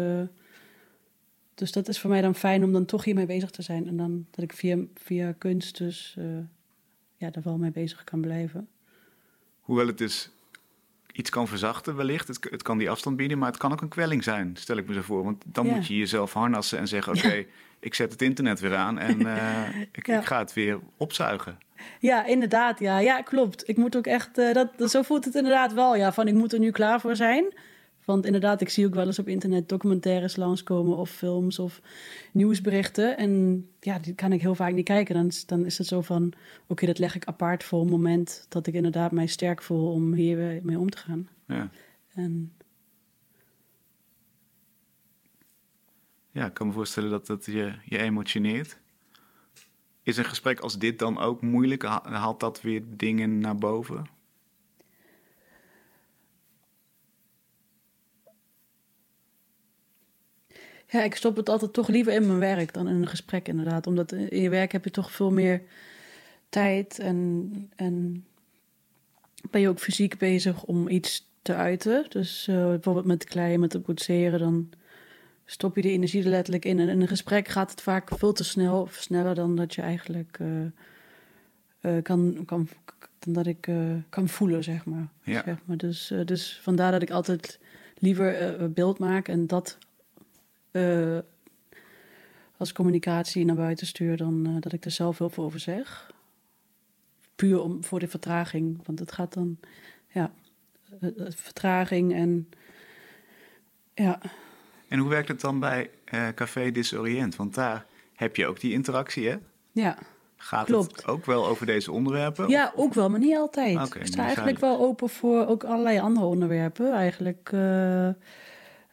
dus 1.60 1.72
dat 1.72 1.88
is 1.88 2.00
voor 2.00 2.10
mij 2.10 2.22
dan 2.22 2.36
fijn 2.36 2.64
om 2.64 2.72
dan 2.72 2.86
toch 2.86 3.04
hiermee 3.04 3.26
bezig 3.26 3.50
te 3.50 3.62
zijn. 3.62 3.88
En 3.88 3.98
dan 3.98 4.26
dat 4.32 4.44
ik 4.44 4.54
via, 4.54 4.78
via 4.96 5.34
kunst 5.38 5.78
dus 5.78 6.16
eh, 6.18 6.26
ja, 7.16 7.30
daar 7.30 7.44
wel 7.44 7.58
mee 7.58 7.72
bezig 7.72 8.04
kan 8.04 8.22
blijven. 8.22 8.68
Hoewel 9.60 9.88
het 9.88 9.98
dus 9.98 10.30
iets 11.12 11.30
kan 11.30 11.48
verzachten 11.48 11.96
wellicht. 11.96 12.28
Het, 12.28 12.48
het 12.50 12.62
kan 12.62 12.78
die 12.78 12.90
afstand 12.90 13.18
bieden, 13.18 13.38
maar 13.38 13.48
het 13.50 13.58
kan 13.58 13.72
ook 13.72 13.82
een 13.82 13.88
kwelling 13.88 14.24
zijn, 14.24 14.56
stel 14.56 14.78
ik 14.78 14.88
me 14.88 14.94
zo 14.94 15.02
voor. 15.02 15.24
Want 15.24 15.44
dan 15.48 15.66
Ja. 15.66 15.76
moet 15.76 15.88
je 15.88 15.98
jezelf 15.98 16.34
harnassen 16.34 16.78
en 16.80 16.88
zeggen, 16.88 17.16
oké, 17.16 17.46
ik 17.80 17.94
zet 17.94 18.12
het 18.12 18.22
internet 18.22 18.60
weer 18.60 18.76
aan 18.76 19.00
en 19.00 19.26
eh, 19.38 19.82
ik, 19.92 20.06
Ja. 20.08 20.18
ik 20.20 20.26
ga 20.26 20.40
het 20.40 20.54
weer 20.54 20.80
opzuigen. 20.98 21.58
Ja, 22.00 22.26
inderdaad. 22.26 22.80
Ja, 22.80 23.00
ja 23.00 23.22
klopt. 23.22 23.70
Ik 23.70 23.78
moet 23.78 23.96
ook 23.96 24.08
echt. 24.08 24.38
eh, 24.38 24.54
dat- 24.54 24.92
zo 24.92 25.02
voelt 25.02 25.26
het 25.26 25.36
inderdaad 25.36 25.74
wel. 25.74 25.96
Ja, 25.96 26.14
van 26.14 26.28
ik 26.28 26.34
moet 26.34 26.54
er 26.54 26.60
nu 26.60 26.72
klaar 26.72 27.00
voor 27.02 27.16
zijn. 27.16 27.54
Want 28.10 28.26
inderdaad, 28.26 28.62
ik 28.62 28.70
zie 28.70 28.86
ook 28.86 28.94
wel 28.94 29.06
eens 29.06 29.20
op 29.20 29.28
internet 29.28 29.70
documentaires 29.70 30.36
langskomen 30.36 30.98
of 30.98 31.10
films 31.10 31.60
of 31.60 31.82
nieuwsberichten. 32.32 33.18
En 33.18 33.66
ja, 33.80 34.00
die 34.00 34.14
kan 34.16 34.32
ik 34.34 34.42
heel 34.42 34.56
vaak 34.56 34.74
niet 34.74 34.86
kijken. 34.86 35.16
Dan, 35.16 35.26
is- 35.28 35.46
dan 35.46 35.66
is 35.66 35.78
het 35.78 35.88
zo 35.88 36.02
van: 36.02 36.34
oké, 36.68 36.86
dat 36.86 37.00
leg 37.00 37.16
ik 37.16 37.26
apart 37.26 37.64
voor 37.64 37.82
een 37.82 37.90
moment 37.90 38.46
dat 38.50 38.68
ik 38.68 38.74
inderdaad 38.74 39.12
mij 39.12 39.28
sterk 39.28 39.62
voel 39.62 39.92
om 39.92 40.14
hier 40.14 40.60
mee 40.64 40.80
om 40.80 40.90
te 40.90 40.98
gaan. 40.98 41.28
Ja. 41.48 41.70
En 42.14 42.54
ja, 46.32 46.46
ik 46.46 46.54
kan 46.54 46.68
me 46.68 46.74
voorstellen 46.74 47.10
dat 47.10 47.28
dat 47.28 47.46
je, 47.46 47.74
je 47.86 47.98
emotioneert. 47.98 48.78
Is 50.04 50.18
een 50.18 50.26
gesprek 50.26 50.60
als 50.60 50.80
dit 50.80 51.00
dan 51.00 51.20
ook 51.20 51.42
moeilijk? 51.42 51.84
Ha- 51.84 52.04
Haalt 52.12 52.40
dat 52.40 52.62
weer 52.62 52.84
dingen 52.88 53.40
naar 53.40 53.56
boven? 53.58 54.06
Ja, 60.90 61.04
ik 61.04 61.16
stop 61.16 61.36
het 61.36 61.50
altijd 61.50 61.74
toch 61.74 61.88
liever 61.88 62.14
in 62.14 62.28
mijn 62.28 62.40
werk 62.40 62.74
dan 62.74 62.88
in 62.88 62.96
een 62.96 63.08
gesprek, 63.08 63.48
inderdaad. 63.48 63.88
Omdat 63.88 64.12
in 64.12 64.42
je 64.42 64.50
werk 64.50 64.72
heb 64.72 64.84
je 64.84 64.92
toch 64.92 65.12
veel 65.12 65.32
meer 65.32 65.62
tijd 66.50 67.00
en, 67.00 67.52
en 67.76 68.26
ben 69.50 69.62
je 69.62 69.70
ook 69.70 69.80
fysiek 69.80 70.18
bezig 70.18 70.64
om 70.64 70.88
iets 70.88 71.28
te 71.42 71.56
uiten. 71.56 72.06
Dus 72.10 72.48
eh, 72.48 72.56
bijvoorbeeld 72.56 73.06
met 73.06 73.24
klei, 73.24 73.58
met 73.58 73.74
het 73.74 73.86
boetseren, 73.86 74.40
dan 74.40 74.70
stop 75.46 75.76
je 75.76 75.82
de 75.82 75.92
energie 75.92 76.24
er 76.24 76.30
letterlijk 76.30 76.66
in. 76.66 76.80
En 76.80 76.90
in 76.90 77.02
een 77.02 77.08
gesprek 77.08 77.48
gaat 77.48 77.72
het 77.72 77.82
vaak 77.82 78.18
veel 78.18 78.34
te 78.34 78.44
snel, 78.44 78.82
of 78.82 78.94
sneller 78.94 79.36
dan 79.36 79.56
dat 79.56 79.76
je 79.76 79.82
eigenlijk 79.82 80.38
eh, 80.40 80.66
eh, 81.82 82.04
kan, 82.04 82.44
kan, 82.46 82.68
dan 83.20 83.34
dat 83.34 83.46
ik 83.46 83.68
eh, 83.68 83.76
kan 84.10 84.28
voelen, 84.28 84.64
zeg 84.64 84.86
maar. 84.86 85.08
Ja. 85.24 85.42
Zeg 85.46 85.58
maar. 85.66 85.78
Dus, 85.78 86.12
eh, 86.12 86.26
dus 86.26 86.60
vandaar 86.62 86.92
dat 86.92 87.02
ik 87.02 87.10
altijd 87.10 87.60
liever 87.98 88.36
eh, 88.36 88.66
beeld 88.68 89.00
maak 89.00 89.28
en 89.28 89.48
dat 89.48 89.78
eh, 90.72 91.18
als 92.58 92.72
communicatie 92.72 93.46
naar 93.46 93.56
buiten 93.56 93.88
stuur 93.88 94.18
dan 94.18 94.46
eh, 94.46 94.54
dat 94.60 94.74
ik 94.74 94.86
er 94.86 94.92
zelf 94.92 95.18
heel 95.18 95.30
veel 95.30 95.44
over 95.44 95.60
zeg. 95.60 96.12
Puur 97.36 97.62
om, 97.62 97.84
voor 97.84 98.00
de 98.00 98.08
vertraging, 98.08 98.82
want 98.86 99.00
het 99.00 99.12
gaat 99.12 99.34
dan, 99.34 99.60
ja, 100.08 100.32
eh, 101.00 101.10
vertraging 101.30 102.14
en 102.14 102.50
ja, 103.94 104.20
En 104.88 105.00
hoe 105.00 105.10
werkt 105.10 105.28
het 105.28 105.42
dan 105.42 105.60
bij 105.60 105.90
Café 106.36 106.72
Disorient? 106.72 107.36
Want 107.36 107.56
daar 107.56 107.86
heb 108.16 108.36
je 108.36 108.48
ook 108.48 108.60
die 108.60 108.74
interactie, 108.74 109.28
hè? 109.28 109.36
ja. 109.72 109.98
Gaat 110.42 110.66
Klopt. 110.66 110.96
het 110.96 111.08
ook 111.08 111.26
wel 111.26 111.48
over 111.48 111.66
deze 111.66 111.92
onderwerpen? 111.92 112.50
Ja, 112.50 112.74
ook 112.76 112.94
wel, 112.94 113.10
maar 113.10 113.20
niet 113.20 113.36
altijd. 113.36 113.86
Oké, 113.86 114.00
ik 114.00 114.06
sta 114.06 114.24
eigenlijk 114.24 114.60
wel 114.60 114.80
open 114.80 115.10
voor 115.10 115.48
ook 115.48 115.64
allerlei 115.64 116.00
andere 116.00 116.26
onderwerpen. 116.26 116.94
Eigenlijk, 116.94 117.50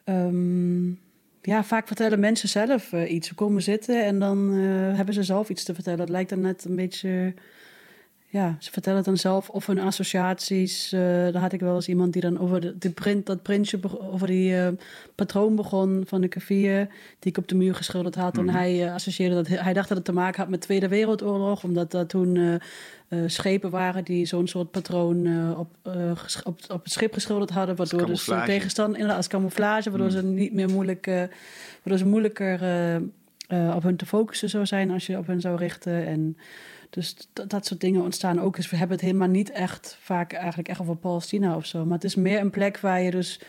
ehm, 0.03 0.91
ja, 1.41 1.63
vaak 1.63 1.87
vertellen 1.87 2.19
mensen 2.19 2.49
zelf 2.49 2.93
eh, 2.93 3.11
iets. 3.11 3.27
Ze 3.27 3.35
komen 3.35 3.61
zitten 3.61 4.05
en 4.05 4.19
dan 4.19 4.53
eh, 4.53 4.95
hebben 4.95 5.13
ze 5.13 5.23
zelf 5.23 5.49
iets 5.49 5.63
te 5.63 5.73
vertellen. 5.73 5.99
Het 5.99 6.09
lijkt 6.09 6.29
dan 6.29 6.41
net 6.41 6.65
een 6.65 6.75
beetje, 6.75 7.33
ja, 8.29 8.55
ze 8.59 8.71
vertellen 8.71 9.03
dan 9.03 9.17
zelf 9.17 9.49
of 9.49 9.65
hun 9.65 9.79
associaties. 9.79 10.91
Eh 10.91 11.01
daar 11.01 11.41
had 11.41 11.53
ik 11.53 11.59
wel 11.59 11.75
eens 11.75 11.87
iemand 11.87 12.13
die 12.13 12.21
dan 12.21 12.39
over 12.39 12.79
de, 12.79 12.89
print, 12.89 13.25
dat 13.25 13.41
printje, 13.41 13.79
over 14.11 14.27
die 14.27 14.57
eh, 14.57 14.67
patroon 15.15 15.55
begon 15.55 16.03
van 16.07 16.21
de 16.21 16.27
café 16.27 16.87
die 17.19 17.31
ik 17.31 17.37
op 17.37 17.47
de 17.47 17.55
muur 17.55 17.75
geschilderd 17.75 18.15
had. 18.15 18.37
En 18.37 18.49
hij 18.49 18.85
eh, 18.85 18.93
associeerde 18.93 19.35
dat, 19.35 19.47
hij 19.47 19.73
dacht 19.73 19.87
dat 19.87 19.97
het 19.97 20.05
te 20.05 20.13
maken 20.13 20.39
had 20.39 20.49
met 20.49 20.61
Tweede 20.61 20.87
Wereldoorlog, 20.87 21.63
omdat 21.63 21.91
dat 21.91 22.09
toen 22.09 22.61
schepen 23.25 23.69
waren 23.69 24.03
die 24.03 24.25
zo'n 24.25 24.47
soort 24.47 24.71
patroon 24.71 25.27
op, 25.57 25.75
op, 26.43 26.59
op 26.67 26.83
het 26.83 26.91
schip 26.91 27.13
geschilderd 27.13 27.49
hadden, 27.49 27.75
waardoor 27.75 28.05
dus 28.05 28.25
de 28.25 28.41
tegenstand 28.45 28.93
inderdaad 28.93 29.17
als 29.17 29.27
camouflage, 29.27 29.89
waardoor 29.89 30.11
ze 30.11 30.23
niet 30.23 30.53
meer 30.53 30.69
moeilijk, 30.69 31.05
waardoor 31.83 31.97
ze 31.97 32.05
moeilijker 32.05 32.53
op 33.75 33.83
hun 33.83 33.95
te 33.95 34.05
focussen 34.05 34.49
zou 34.49 34.65
zijn 34.65 34.91
als 34.91 35.05
je 35.05 35.17
op 35.17 35.27
hun 35.27 35.41
zou 35.41 35.57
richten 35.57 36.05
en 36.05 36.37
dus 36.89 37.15
dat, 37.33 37.65
soort 37.65 37.81
dingen 37.81 38.01
ontstaan 38.01 38.39
ook. 38.39 38.55
Dus 38.55 38.69
we 38.69 38.77
hebben 38.77 38.97
het 38.97 39.05
helemaal 39.05 39.27
niet 39.27 39.51
echt 39.51 39.97
vaak 39.99 40.33
eigenlijk 40.33 40.69
echt 40.69 40.81
over 40.81 40.95
Palestina 40.95 41.55
of 41.55 41.65
zo. 41.65 41.85
Maar 41.85 41.93
het 41.93 42.03
is 42.03 42.15
meer 42.15 42.39
een 42.39 42.49
plek 42.49 42.79
waar 42.79 43.01
je 43.01 43.11
dus 43.11 43.39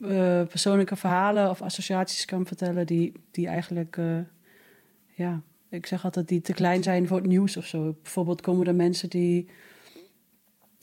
eh, 0.00 0.42
persoonlijke 0.46 0.96
verhalen 0.96 1.50
of 1.50 1.62
associaties 1.62 2.24
kan 2.24 2.46
vertellen 2.46 2.86
die, 2.86 3.12
die 3.30 3.46
eigenlijk, 3.46 3.96
eh, 3.96 4.18
ja, 5.14 5.40
ik 5.68 5.86
zeg 5.86 6.04
altijd 6.04 6.28
die 6.28 6.40
te 6.40 6.52
klein 6.52 6.82
zijn 6.82 7.06
voor 7.06 7.16
het 7.16 7.26
nieuws 7.26 7.56
of 7.56 7.66
zo. 7.66 7.96
Bijvoorbeeld 8.02 8.40
komen 8.40 8.66
er 8.66 8.74
mensen 8.74 9.10
die 9.10 9.48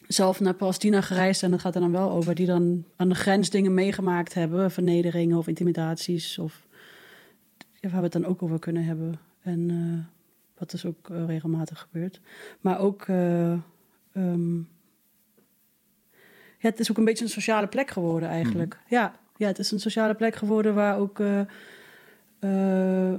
zelf 0.07 0.39
naar 0.39 0.53
Palestina 0.53 1.01
gereisd 1.01 1.39
zijn, 1.39 1.51
dat 1.51 1.59
gaat 1.59 1.75
er 1.75 1.81
dan 1.81 1.91
wel 1.91 2.11
over, 2.11 2.35
die 2.35 2.45
dan 2.45 2.83
aan 2.95 3.09
de 3.09 3.15
grens 3.15 3.49
dingen 3.49 3.73
meegemaakt 3.73 4.33
hebben, 4.33 4.71
vernederingen 4.71 5.37
of 5.37 5.47
intimidaties 5.47 6.37
of 6.37 6.67
waar 7.81 7.91
we 7.91 8.03
het 8.03 8.11
dan 8.11 8.25
ook 8.25 8.43
over 8.43 8.59
kunnen 8.59 8.83
hebben. 8.83 9.19
En 9.41 9.69
eh, 9.69 10.18
wat 10.59 10.71
dus 10.71 10.85
ook 10.85 11.09
eh, 11.09 11.25
regelmatig 11.25 11.79
gebeurt. 11.79 12.21
Maar 12.61 12.79
ook, 12.79 13.07
eh, 13.07 13.51
ehm, 14.11 14.57
ja, 16.57 16.69
het 16.69 16.79
is 16.79 16.91
ook 16.91 16.97
een 16.97 17.05
beetje 17.05 17.23
een 17.23 17.31
sociale 17.31 17.67
plek 17.67 17.89
geworden 17.89 18.29
eigenlijk. 18.29 18.79
Ja, 18.87 19.19
ja, 19.37 19.47
het 19.47 19.59
is 19.59 19.71
een 19.71 19.79
sociale 19.79 20.15
plek 20.15 20.35
geworden 20.35 20.75
waar 20.75 20.97
ook, 20.97 21.19
eh, 21.19 23.13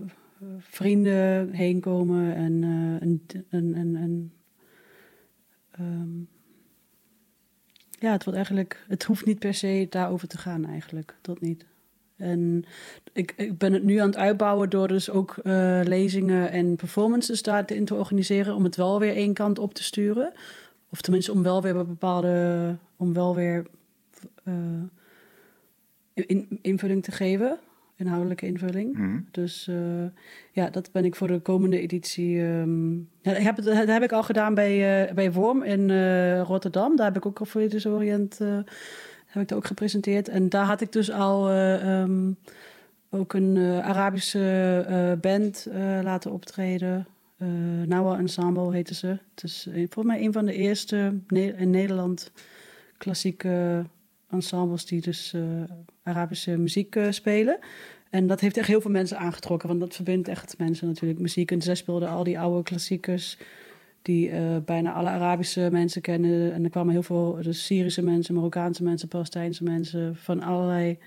vrienden 0.58 1.52
heen 1.52 1.80
komen 1.80 2.34
en, 2.34 2.62
en, 3.00 3.22
en, 3.50 3.74
en, 3.74 3.96
en 3.96 4.32
um, 5.80 6.28
ja, 7.90 8.12
het 8.12 8.24
wordt 8.24 8.36
eigenlijk, 8.36 8.84
het 8.88 9.02
hoeft 9.02 9.26
niet 9.26 9.38
per 9.38 9.54
se 9.54 9.86
daarover 9.90 10.28
te 10.28 10.38
gaan 10.38 10.66
eigenlijk, 10.66 11.14
tot 11.20 11.40
niet. 11.40 11.66
En 12.20 12.64
ik, 13.12 13.34
ik 13.36 13.58
ben 13.58 13.72
het 13.72 13.82
nu 13.82 13.96
aan 13.96 14.06
het 14.06 14.16
uitbouwen 14.16 14.70
door 14.70 14.88
dus 14.88 15.10
ook 15.10 15.36
uh, 15.42 15.80
lezingen 15.84 16.50
en 16.50 16.76
performances 16.76 17.42
daarin 17.42 17.84
te 17.84 17.94
organiseren, 17.94 18.54
om 18.54 18.64
het 18.64 18.76
wel 18.76 18.98
weer 18.98 19.14
één 19.14 19.34
kant 19.34 19.58
op 19.58 19.74
te 19.74 19.82
sturen. 19.82 20.32
Of 20.90 21.00
tenminste 21.00 21.32
om 21.32 21.42
wel 21.42 21.62
weer 21.62 21.74
bepaalde, 21.74 22.76
om 22.96 23.12
wel 23.12 23.34
weer 23.34 23.66
uh, 24.44 24.54
in, 26.14 26.58
invulling 26.62 27.02
te 27.02 27.12
geven 27.12 27.58
inhoudelijke 27.96 28.46
invulling. 28.46 28.96
Mhm. 28.96 29.18
Dus 29.30 29.66
uh, 29.70 29.76
ja, 30.52 30.70
dat 30.70 30.92
ben 30.92 31.04
ik 31.04 31.14
voor 31.14 31.28
de 31.28 31.38
komende 31.38 31.80
editie. 31.80 32.40
Um, 32.40 33.08
ja, 33.22 33.32
heb, 33.32 33.56
dat 33.56 33.86
heb 33.86 34.02
ik 34.02 34.12
al 34.12 34.22
gedaan 34.22 34.54
bij, 34.54 35.10
bij 35.14 35.32
Worm 35.32 35.62
in 35.62 35.90
Rotterdam. 36.40 36.96
Daar 36.96 37.06
heb 37.06 37.16
ik 37.16 37.26
ook 37.26 37.38
Alphabetisch 37.38 37.86
Orient 37.86 38.40
heb 39.30 39.42
ik 39.42 39.48
daar 39.48 39.58
ook 39.58 39.66
gepresenteerd. 39.66 40.28
En 40.28 40.48
daar 40.48 40.64
had 40.64 40.80
ik 40.80 40.92
dus 40.92 41.10
al 41.10 41.52
um, 41.52 42.36
ook 43.10 43.32
een 43.32 43.56
Arabische 43.82 45.18
band 45.20 45.66
laten 46.02 46.30
optreden. 46.32 47.06
Nawa 47.86 48.18
Ensemble 48.18 48.72
heette 48.72 48.94
ze. 48.94 49.06
Het 49.06 49.42
is 49.42 49.68
volgens 49.72 50.04
mij 50.04 50.24
een 50.24 50.32
van 50.32 50.44
de 50.44 50.54
eerste 50.54 51.14
in 51.28 51.70
Nederland 51.70 52.32
klassieke 52.98 53.84
ensembles 54.30 54.86
die 54.86 55.00
dus 55.00 55.34
Arabische 56.02 56.56
muziek 56.56 56.98
spelen. 57.10 57.58
En 58.10 58.26
dat 58.26 58.40
heeft 58.40 58.56
echt 58.56 58.66
heel 58.66 58.80
veel 58.80 58.90
mensen 58.90 59.18
aangetrokken, 59.18 59.68
want 59.68 59.80
dat 59.80 59.94
verbindt 59.94 60.28
echt 60.28 60.54
mensen 60.58 60.86
natuurlijk. 60.86 61.20
Muziek 61.20 61.50
en 61.50 61.62
zij 61.62 61.74
speelden 61.74 62.08
al 62.08 62.24
die 62.24 62.38
oude 62.38 62.62
klassiekers 62.62 63.38
die 64.02 64.30
uh, 64.30 64.56
bijna 64.64 64.92
alle 64.92 65.08
Arabische 65.08 65.68
mensen 65.72 66.02
kennen. 66.02 66.52
En 66.52 66.64
er 66.64 66.70
kwamen 66.70 66.92
heel 66.92 67.02
veel 67.02 67.38
dus 67.42 67.64
Syrische 67.66 68.02
mensen, 68.02 68.34
Marokkaanse 68.34 68.82
mensen, 68.82 69.08
Palestijnse 69.08 69.64
mensen 69.64 70.16
van 70.16 70.42
allerlei, 70.42 70.98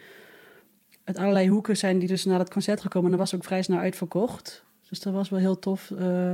uit 1.03 1.17
allerlei 1.17 1.49
hoeken 1.49 1.77
zijn 1.77 1.99
die 1.99 2.07
dus 2.07 2.25
naar 2.25 2.37
dat 2.37 2.49
concert 2.49 2.81
gekomen. 2.81 3.11
En 3.11 3.17
dat 3.17 3.29
was 3.29 3.39
ook 3.39 3.45
vrij 3.45 3.61
snel 3.61 3.77
uitverkocht. 3.77 4.63
Dus 4.89 4.99
dat 4.99 5.13
was 5.13 5.29
wel 5.29 5.39
heel 5.39 5.59
tof. 5.59 5.89
Uh, 5.99 6.33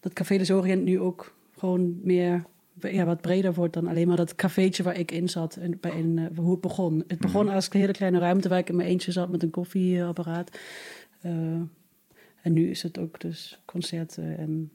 dat 0.00 0.12
Café 0.12 0.36
de 0.36 0.54
Orient 0.54 0.84
nu 0.84 1.00
ook 1.00 1.34
gewoon 1.58 1.98
meer 2.02 2.44
ja, 2.80 3.04
wat 3.04 3.20
breder 3.20 3.54
wordt 3.54 3.74
dan 3.74 3.86
alleen 3.86 4.08
maar 4.08 4.16
dat 4.16 4.34
cafeetje 4.34 4.82
waar 4.82 4.98
ik 4.98 5.10
in 5.10 5.28
zat. 5.28 5.56
En 5.56 5.78
bij 5.80 5.90
in, 5.90 6.16
uh, 6.16 6.38
hoe 6.38 6.50
het 6.50 6.60
begon. 6.60 7.04
Het 7.06 7.18
begon 7.18 7.44
Mhm. 7.44 7.54
als 7.54 7.68
een 7.70 7.80
hele 7.80 7.92
kleine 7.92 8.18
ruimte 8.18 8.48
waar 8.48 8.58
ik 8.58 8.68
in 8.68 8.76
mijn 8.76 8.88
eentje 8.88 9.12
zat 9.12 9.28
met 9.28 9.42
een 9.42 9.50
koffieapparaat. 9.50 10.58
Uh, 11.22 11.32
en 12.42 12.52
nu 12.52 12.70
is 12.70 12.82
het 12.82 12.98
ook 12.98 13.20
dus 13.20 13.60
concerten 13.64 14.38
en 14.38 14.70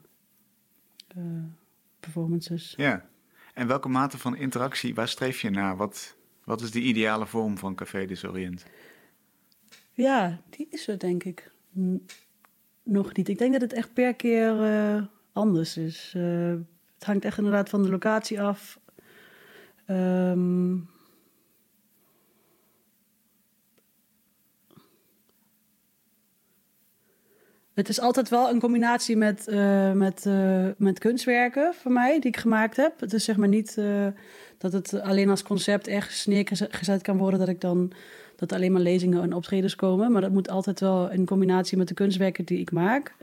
performances. 2.00 2.74
Ja. 2.78 3.10
En 3.54 3.67
welke 3.67 3.89
mate 3.89 4.17
van 4.17 4.36
interactie, 4.36 4.95
waar 4.95 5.08
streef 5.08 5.41
je 5.41 5.50
naar? 5.50 5.78
Wat, 5.78 6.15
wat 6.43 6.62
is 6.62 6.71
de 6.71 6.82
ideale 6.82 7.26
vorm 7.26 7.58
van 7.58 7.76
Café 7.76 8.06
des 8.06 8.26
Orient? 8.26 8.65
Ja, 9.91 10.41
die 10.50 10.67
is 10.69 10.88
er 10.88 11.00
denk 11.00 11.24
ik 11.24 11.52
nog 12.84 13.13
niet. 13.13 13.30
Ik 13.30 13.38
denk 13.38 13.52
dat 13.52 13.62
het 13.62 13.74
echt 13.74 13.93
per 13.93 14.15
keer 14.15 14.56
uh, 14.56 15.04
anders 15.34 15.78
is. 15.78 16.13
Uh, 16.17 16.56
het 16.95 17.04
hangt 17.04 17.26
echt 17.26 17.38
inderdaad 17.38 17.69
van 17.69 17.84
de 17.84 17.89
locatie 17.89 18.41
af. 18.41 18.80
Um, 19.88 20.89
het 27.82 27.89
is 27.89 28.00
altijd 28.00 28.30
wel 28.30 28.50
een 28.50 28.60
combinatie 28.60 29.17
met, 29.17 29.48
uh, 29.50 29.91
met, 29.91 30.26
uh, 30.28 30.67
met 30.78 31.00
kunstwerken 31.00 31.74
voor 31.74 31.91
mij 31.91 32.20
die 32.20 32.30
ik 32.30 32.38
gemaakt 32.38 32.78
heb. 32.78 33.00
Het 33.00 33.13
is 33.13 33.24
zeg 33.24 33.38
maar 33.38 33.48
niet 33.48 33.76
uh, 33.80 34.08
dat 34.58 34.74
het 34.74 35.02
alleen 35.02 35.30
als 35.30 35.44
concept 35.44 35.88
ergens 35.88 36.26
neergezet 36.26 37.02
kan 37.02 37.17
worden 37.17 37.39
dat 37.39 37.48
ik 37.48 37.62
dan 37.62 37.91
dat 38.36 38.54
alleen 38.54 38.72
maar 38.72 38.82
lezingen 38.82 39.22
en 39.22 39.34
optredens 39.34 39.76
komen. 39.76 40.12
Maar 40.12 40.22
dat 40.22 40.32
moet 40.32 40.50
altijd 40.50 40.80
wel 40.80 41.12
in 41.12 41.26
combinatie 41.26 41.78
met 41.78 41.88
de 41.88 41.94
kunstwerken 41.94 42.46
die 42.46 42.60
ik 42.60 42.72
maak. 42.72 43.15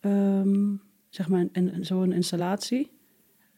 Um, 0.00 0.82
zeg 1.08 1.28
maar 1.28 1.46
zo'n 1.80 2.12
installatie. 2.12 2.90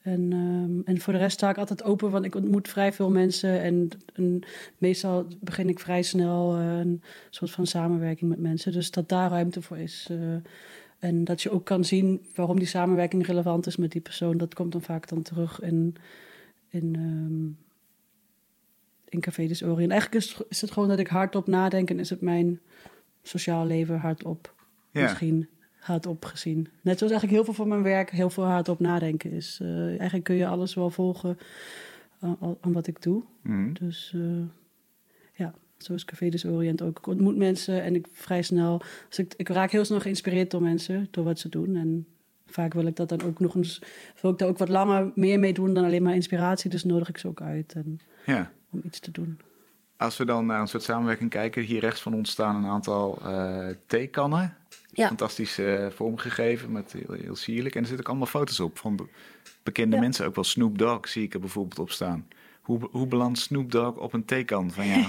En, 0.09 0.33
um, 0.33 0.83
en 0.85 1.01
voor 1.01 1.13
de 1.13 1.19
rest 1.19 1.37
sta 1.37 1.51
ik 1.51 1.59
altijd 1.59 1.83
open, 1.83 2.11
want 2.11 2.25
ik 2.25 2.35
ontmoet 2.35 2.69
vrij 2.69 2.93
veel 2.93 3.11
mensen. 3.11 3.61
En, 3.61 3.89
en 4.15 4.43
meestal 4.79 5.27
begin 5.41 5.69
ik 5.69 5.81
vrij 5.81 6.03
snel 6.03 6.59
uh, 6.59 6.79
een 6.79 7.03
soort 7.31 7.51
van 7.51 7.67
samenwerking 7.67 8.31
met 8.31 8.39
mensen. 8.39 8.73
Dus 8.73 8.91
dat 8.91 9.09
daar 9.09 9.31
ruimte 9.31 9.63
voor 9.63 9.79
is. 9.79 10.09
Uh, 10.11 10.37
en 10.99 11.25
dat 11.25 11.43
je 11.43 11.51
ook 11.51 11.65
kan 11.65 11.85
zien 11.85 12.27
waarom 12.35 12.59
die 12.59 12.67
samenwerking 12.67 13.27
relevant 13.27 13.67
is 13.67 13.77
met 13.77 13.93
die 13.93 14.01
persoon. 14.01 14.37
Dat 14.37 14.55
komt 14.55 14.73
dan 14.73 14.83
vaak 14.83 15.09
dan 15.09 15.23
terug 15.23 15.61
in, 15.61 15.95
in, 16.69 16.95
um, 16.97 17.59
in 19.09 19.21
Café 19.21 19.47
des 19.47 19.63
Orient. 19.63 19.91
Eigenlijk 19.91 20.25
is, 20.25 20.41
is 20.49 20.61
het 20.61 20.71
gewoon 20.71 20.89
dat 20.89 20.99
ik 20.99 21.09
hardop 21.09 21.47
nadenk 21.47 21.91
en 21.91 21.99
is 21.99 22.11
het 22.11 22.21
mijn 22.21 22.61
sociaal 23.23 23.67
leven 23.67 23.99
hardop. 23.99 24.55
Ja. 24.91 25.03
Misschien 25.03 25.49
hardop 25.79 26.25
gezien. 26.25 26.69
Net 26.81 26.99
zoals 26.99 27.13
eigenlijk 27.13 27.33
heel 27.33 27.45
veel 27.45 27.55
van 27.55 27.69
mijn 27.69 27.83
werk 27.83 28.11
heel 28.11 28.31
veel 28.31 28.45
hardop 28.45 28.81
nadenken 28.81 29.31
is. 29.31 29.59
Uh, 29.63 29.87
eigenlijk 29.87 30.25
kun 30.25 30.35
je 30.35 30.47
alles 30.47 30.75
wel 30.75 30.91
volgen 30.91 31.39
aan, 32.21 32.57
aan 32.61 32.73
wat 32.73 32.87
ik 32.87 33.03
doe. 33.03 33.23
Mm. 33.43 33.73
Dus 33.73 34.13
uh, 34.17 34.43
ja, 35.33 35.55
zo 35.79 35.95
is 35.95 36.05
Café 36.05 36.29
des 36.29 36.45
Orient 36.45 36.83
ook. 36.83 36.99
Ik 36.99 37.07
ontmoet 37.07 37.37
mensen 37.37 37.83
en 37.83 37.95
ik 37.95 38.07
vrij 38.13 38.43
snel... 38.43 38.83
Dus 39.09 39.19
ik, 39.19 39.35
ik 39.37 39.49
raak 39.49 39.71
heel 39.71 39.85
snel 39.85 40.01
geïnspireerd 40.01 40.51
door 40.51 40.63
mensen, 40.63 41.09
door 41.11 41.25
wat 41.25 41.39
ze 41.39 41.49
doen. 41.49 41.77
En 41.77 42.07
vaak 42.47 42.75
wil 42.75 42.87
ik 42.87 42.97
dat 42.97 43.09
dan 43.09 43.23
ook 43.23 43.41
nog 43.41 43.55
eens... 43.55 43.83
Wil 44.21 44.31
ik 44.31 44.39
daar 44.39 44.49
ook 44.49 44.59
wat 44.59 44.69
langer 44.69 45.13
meer 45.15 45.39
mee 45.39 45.53
doen 45.53 45.75
dan 45.75 45.85
alleen 45.85 46.03
maar 46.03 46.15
inspiratie. 46.15 46.71
Dus 46.71 46.85
nodig 46.85 47.09
ik 47.09 47.19
ze 47.19 47.29
ook 47.29 47.41
uit 47.41 47.73
en, 47.73 48.01
ja. 48.27 48.53
om 48.71 48.81
iets 48.85 49.01
te 49.01 49.11
doen. 49.11 49.39
Als 49.99 50.17
we 50.17 50.25
dan 50.25 50.47
naar 50.47 50.61
een 50.61 50.69
soort 50.69 50.83
samenwerking 50.83 51.31
kijken, 51.31 51.63
hier 51.63 51.81
rechts 51.81 52.01
van 52.01 52.15
ons 52.15 52.31
staan 52.31 52.57
een 52.57 52.71
aantal 52.71 53.19
uh, 53.27 53.67
theekannen. 53.87 54.57
Ja. 54.93 55.07
Fantastisch 55.07 55.59
uh, 55.59 55.87
vormgegeven, 55.91 56.73
met 56.73 56.93
heel, 56.93 57.17
heel, 57.21 57.37
sierlijk. 57.37 57.75
En 57.75 57.81
er 57.81 57.87
zitten 57.87 58.05
ook 58.05 58.11
allemaal 58.11 58.33
foto's 58.33 58.61
op 58.61 58.79
van 58.79 58.97
be 58.97 59.07
bekende 59.63 59.97
ja. 59.97 60.03
mensen. 60.03 60.27
Ook 60.27 60.35
wel 60.35 60.45
Snoop 60.45 60.79
Dogg 60.79 61.09
zie 61.09 61.23
ik 61.23 61.35
er 61.35 61.41
bijvoorbeeld 61.41 61.79
op 61.79 61.91
staan. 61.91 62.29
Hoe, 62.61 62.89
hoe 62.91 63.07
belandt 63.07 63.39
Snoop 63.39 63.73
Dogg 63.73 63.97
op 63.97 64.13
een 64.13 64.25
theekan 64.25 64.71
van 64.71 64.87
jou? 64.87 65.07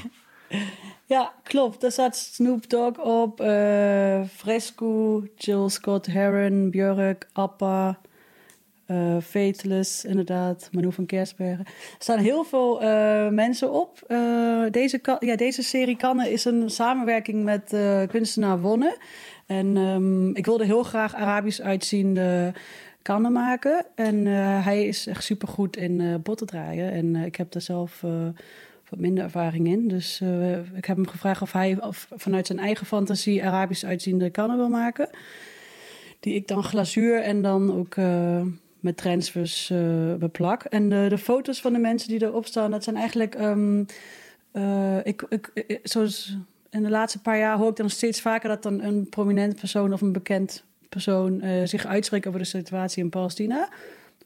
ja, 1.06 1.34
klopt. 1.44 1.82
Daar 1.82 1.92
staat 1.92 2.18
Snoop 2.18 2.70
Dogg 2.70 2.98
op. 2.98 3.42
Uh, 3.42 4.24
Fresco, 4.24 5.24
Jill 5.36 5.70
Scott 5.70 6.06
Heron, 6.06 6.70
Björk, 6.70 7.28
Appa... 7.34 8.00
Uh, 8.92 9.18
inderdaad, 10.04 10.70
Manu 10.72 10.92
van 10.92 11.06
Kersbergen. 11.06 11.66
Er 11.66 11.96
staan 11.98 12.20
heel 12.20 12.44
veel 12.44 12.84
uh, 12.84 13.30
mensen 13.30 13.72
op. 13.72 14.04
Uh, 14.08 14.64
deze, 14.72 15.18
ja, 15.20 15.36
deze 15.36 15.64
serie 15.64 15.98
kannen 15.98 16.32
is 16.32 16.46
een 16.46 16.70
samenwerking 16.70 17.44
met 17.44 17.76
kunstenaar 18.08 18.60
Wonne. 18.60 18.98
En 19.46 19.78
um, 19.78 20.36
ik 20.36 20.46
wilde 20.46 20.66
heel 20.66 20.84
graag 20.84 21.16
Arabisch 21.16 21.62
uitziende 21.62 22.54
kannen 23.02 23.32
maken. 23.32 23.86
En 23.96 24.26
hij 24.64 24.88
is 24.88 25.08
echt 25.08 25.24
supergoed 25.24 25.78
in 25.78 26.22
botten 26.24 26.48
draaien. 26.48 26.92
En 26.92 27.16
ik 27.16 27.36
heb 27.36 27.52
daar 27.52 27.62
zelf 27.62 28.02
wat 28.90 29.00
minder 29.00 29.24
ervaring 29.24 29.68
in. 29.68 29.88
Dus 29.88 30.22
ik 30.76 30.86
heb 30.86 30.96
hem 30.96 31.08
gevraagd 31.08 31.42
of 31.42 31.52
hij 31.52 31.78
of 31.82 32.08
vanuit 32.16 32.48
zijn 32.48 32.60
eigen 32.60 32.86
fantasie 32.86 33.46
Arabisch 33.46 33.86
uitziende 33.86 34.30
kannen 34.30 34.58
wil 34.58 34.70
maken. 34.70 35.10
Die 36.20 36.34
ik 36.34 36.48
dan 36.48 36.64
glazuur 36.64 37.22
en 37.22 37.42
dan 37.42 37.74
ook 37.74 37.96
met 38.80 38.98
transfers 38.98 39.70
uh, 39.70 40.14
beplak. 40.14 40.64
En 40.64 40.90
de, 40.90 41.06
de, 41.10 41.18
foto's 41.18 41.62
van 41.62 41.74
de 41.74 41.80
mensen 41.80 42.10
die 42.10 42.24
erop 42.24 42.46
staan, 42.46 42.72
dat 42.72 42.84
zijn 42.84 42.96
eigenlijk. 42.96 43.40
Um, 43.40 43.86
uh, 44.54 44.98
ik, 45.06 45.26
ik, 45.30 45.52
ik, 45.54 45.80
zoals 45.84 46.38
in 46.70 46.84
de 46.84 46.90
laatste 46.90 47.22
paar 47.22 47.38
jaar 47.38 47.58
hoor 47.58 47.70
ik 47.70 47.76
dan 47.76 47.90
steeds 47.90 48.22
vaker 48.22 48.50
dat 48.50 48.64
dan 48.64 48.82
een 48.82 49.10
prominent 49.10 49.56
persoon 49.56 49.94
of 49.94 50.02
een 50.02 50.12
bekend 50.12 50.64
persoon 50.90 51.42
zich 51.66 51.86
uitspreekt 51.86 52.28
over 52.28 52.40
de 52.40 52.46
situatie 52.46 53.04
in 53.04 53.10
Palestina. 53.10 53.70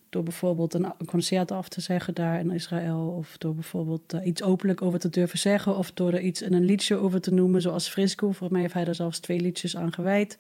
Door 0.09 0.23
bijvoorbeeld 0.23 0.73
een, 0.73 0.93
concert 1.05 1.51
af 1.51 1.69
te 1.69 1.81
zeggen 1.81 2.13
daar 2.13 2.39
in 2.39 2.51
Israël. 2.51 3.15
Of 3.17 3.37
door 3.37 3.53
bijvoorbeeld 3.53 4.13
iets 4.23 4.43
openlijk 4.43 4.81
over 4.81 4.99
te 4.99 5.09
durven 5.09 5.39
zeggen. 5.39 5.77
Of 5.77 5.91
door 5.91 6.13
er 6.13 6.21
iets 6.21 6.41
in 6.41 6.53
een 6.53 6.65
liedje 6.65 6.95
over 6.95 7.21
te 7.21 7.33
noemen, 7.33 7.61
zoals 7.61 7.89
Frisco. 7.89 8.25
Volgens 8.25 8.49
mij 8.49 8.61
heeft 8.61 8.73
hij 8.73 8.83
daar 8.83 8.95
zelfs 8.95 9.19
twee 9.19 9.39
liedjes 9.39 9.77
aan 9.77 9.93
gewijd 9.93 10.37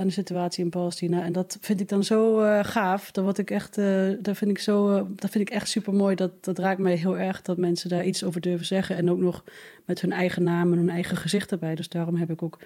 aan 0.00 0.06
de 0.06 0.12
situatie 0.12 0.64
in 0.64 0.70
Palestina. 0.70 1.22
En 1.22 1.32
dat 1.32 1.58
vind 1.60 1.80
ik 1.80 1.88
dan 1.88 2.04
zo 2.04 2.42
uh, 2.42 2.64
gaaf. 2.64 3.10
Dat, 3.10 3.24
word 3.24 3.38
ik 3.38 3.50
echt, 3.50 3.78
uh, 3.78 4.12
vind 4.22 4.50
ik 4.50 4.58
zo, 4.58 4.96
uh, 4.96 5.02
vind 5.16 5.48
ik 5.48 5.50
echt 5.50 5.68
super 5.68 5.94
mooi. 5.94 6.14
Dat, 6.14 6.44
dat 6.44 6.58
raakt 6.58 6.78
mij 6.78 6.94
heel 6.94 7.18
erg 7.18 7.42
dat 7.42 7.56
mensen 7.56 7.88
daar 7.88 8.04
iets 8.04 8.24
over 8.24 8.40
durven 8.40 8.66
zeggen. 8.66 8.96
En 8.96 9.10
ook 9.10 9.18
nog 9.18 9.44
met 9.84 10.00
hun 10.00 10.12
eigen 10.12 10.42
naam 10.42 10.72
en 10.72 10.78
hun 10.78 10.90
eigen 10.90 11.16
gezicht 11.16 11.52
erbij. 11.52 11.74
Dus 11.74 11.88
daarom 11.88 12.16
heb 12.16 12.30
ik 12.30 12.42
ook 12.42 12.58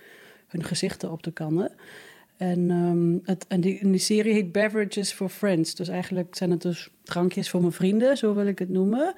hun 0.49 0.65
gezichten 0.65 1.11
op 1.11 1.23
de 1.23 1.33
kannen. 1.33 1.73
En, 2.37 2.71
um, 2.71 3.21
het, 3.25 3.47
en, 3.49 3.61
die, 3.61 3.79
en 3.79 3.91
die 3.91 4.01
serie 4.01 4.33
heet 4.33 4.53
Beverages 4.53 5.13
for 5.13 5.29
Friends. 5.29 5.75
Dus 5.75 5.89
eigenlijk 5.89 6.37
zijn 6.37 6.51
het 6.51 6.63
dus 6.63 6.91
drankjes 7.03 7.51
voor 7.51 7.61
mijn 7.61 7.73
vrienden, 7.73 8.17
zo 8.17 8.35
wil 8.35 8.47
ik 8.47 8.59
het 8.59 8.69
noemen. 8.69 9.15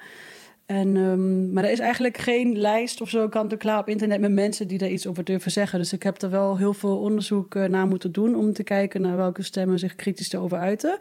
Ehm, 0.67 1.53
maar 1.53 1.63
er 1.63 1.71
is 1.71 1.79
eigenlijk 1.79 2.17
geen 2.17 2.57
lijst 2.57 3.01
of 3.01 3.09
zo 3.09 3.29
kant-en-klaar 3.29 3.79
op 3.79 3.89
internet 3.89 4.19
met 4.19 4.31
mensen 4.31 4.67
die 4.67 4.77
daar 4.77 4.89
iets 4.89 5.07
over 5.07 5.23
durven 5.23 5.51
zeggen. 5.51 5.79
Dus 5.79 5.93
ik 5.93 6.03
heb 6.03 6.21
er 6.21 6.29
wel 6.29 6.57
heel 6.57 6.73
veel 6.73 6.99
onderzoek 6.99 7.55
uh, 7.55 7.65
naar 7.65 7.87
moeten 7.87 8.11
doen 8.11 8.35
om 8.35 8.53
te 8.53 8.63
kijken 8.63 9.01
naar 9.01 9.17
welke 9.17 9.43
stemmen 9.43 9.79
zich 9.79 9.95
kritisch 9.95 10.33
erover 10.33 10.57
uiten. 10.57 10.97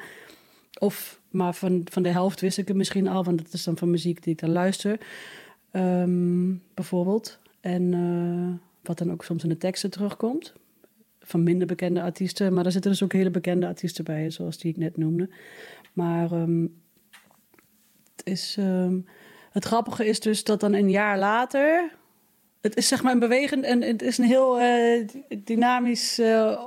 Of, 0.79 1.21
maar 1.31 1.55
van, 1.55 1.87
van 1.91 2.03
de 2.03 2.09
helft 2.09 2.41
wist 2.41 2.59
ik 2.59 2.69
het 2.69 2.77
misschien 2.77 3.09
al, 3.09 3.25
want 3.25 3.39
dat 3.39 3.53
is 3.53 3.65
dan 3.65 3.77
van 3.77 3.91
muziek 3.91 4.23
die 4.23 4.33
ik 4.33 4.39
dan 4.39 4.51
luister, 4.51 5.01
ehm, 5.71 6.55
bijvoorbeeld. 6.75 7.39
En 7.61 7.83
uh, 7.93 8.55
wat 8.83 8.99
dan 8.99 9.13
ook 9.13 9.25
soms 9.25 9.43
in 9.43 9.49
de 9.49 9.59
teksten 9.59 9.91
terugkomt. 9.91 10.53
Van 11.21 11.43
minder 11.43 11.67
bekende 11.67 12.03
artiesten. 12.03 12.53
Maar 12.55 12.65
er 12.67 12.73
zitten 12.73 12.91
dus 12.91 13.03
ook 13.03 13.13
hele 13.13 13.31
bekende 13.31 13.67
artiesten 13.67 14.05
bij, 14.05 14.31
zoals 14.31 14.59
die 14.59 14.71
ik 14.71 14.77
net 14.77 14.97
noemde. 14.97 15.29
Maar 15.93 16.33
um, 16.33 16.81
het 18.17 18.27
is. 18.27 18.59
Het 19.57 19.65
grappige 19.65 20.07
is 20.07 20.21
dus 20.21 20.45
dat 20.45 20.61
dan 20.61 20.73
een 20.73 20.91
jaar 20.91 21.19
later. 21.19 21.93
Het 22.61 22.77
is 22.77 22.89
zeg 22.89 23.03
maar 23.03 23.13
een 23.13 23.19
bewegend 23.19 23.65
en 23.65 23.83
het 23.83 24.03
is 24.03 24.19
een 24.19 24.25
heel 24.25 24.61
uh, 24.61 25.09
dynamisch 25.45 26.19
uh, 26.19 26.65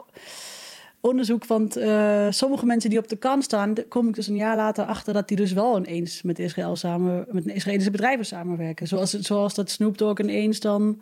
onderzoek. 1.00 1.46
Want 1.46 1.78
uh, 1.78 2.28
sommige 2.30 2.66
mensen 2.66 2.90
die 2.90 3.00
op 3.00 3.08
de 3.08 3.16
kant 3.16 3.44
staan, 3.44 3.74
kom 3.88 4.08
ik 4.08 4.16
dus 4.16 4.28
een 4.28 4.36
jaar 4.36 4.56
later 4.56 4.86
achter 4.86 5.14
dat 5.14 5.28
die 5.28 5.38
dus 5.38 5.54
wel 5.54 5.78
ineens 5.78 6.22
met 6.22 6.40
Israël 6.40 6.76
samen, 6.76 7.26
met 7.32 7.46
Israëlische 7.46 7.92
bedrijven 7.92 8.26
samenwerken. 8.26 8.88
Zoals, 8.88 9.12
zoals 9.12 9.54
dat 9.54 9.70
Snoop 9.70 9.98
Dogg 9.98 10.20
ineens 10.20 10.60
dan 10.60 11.02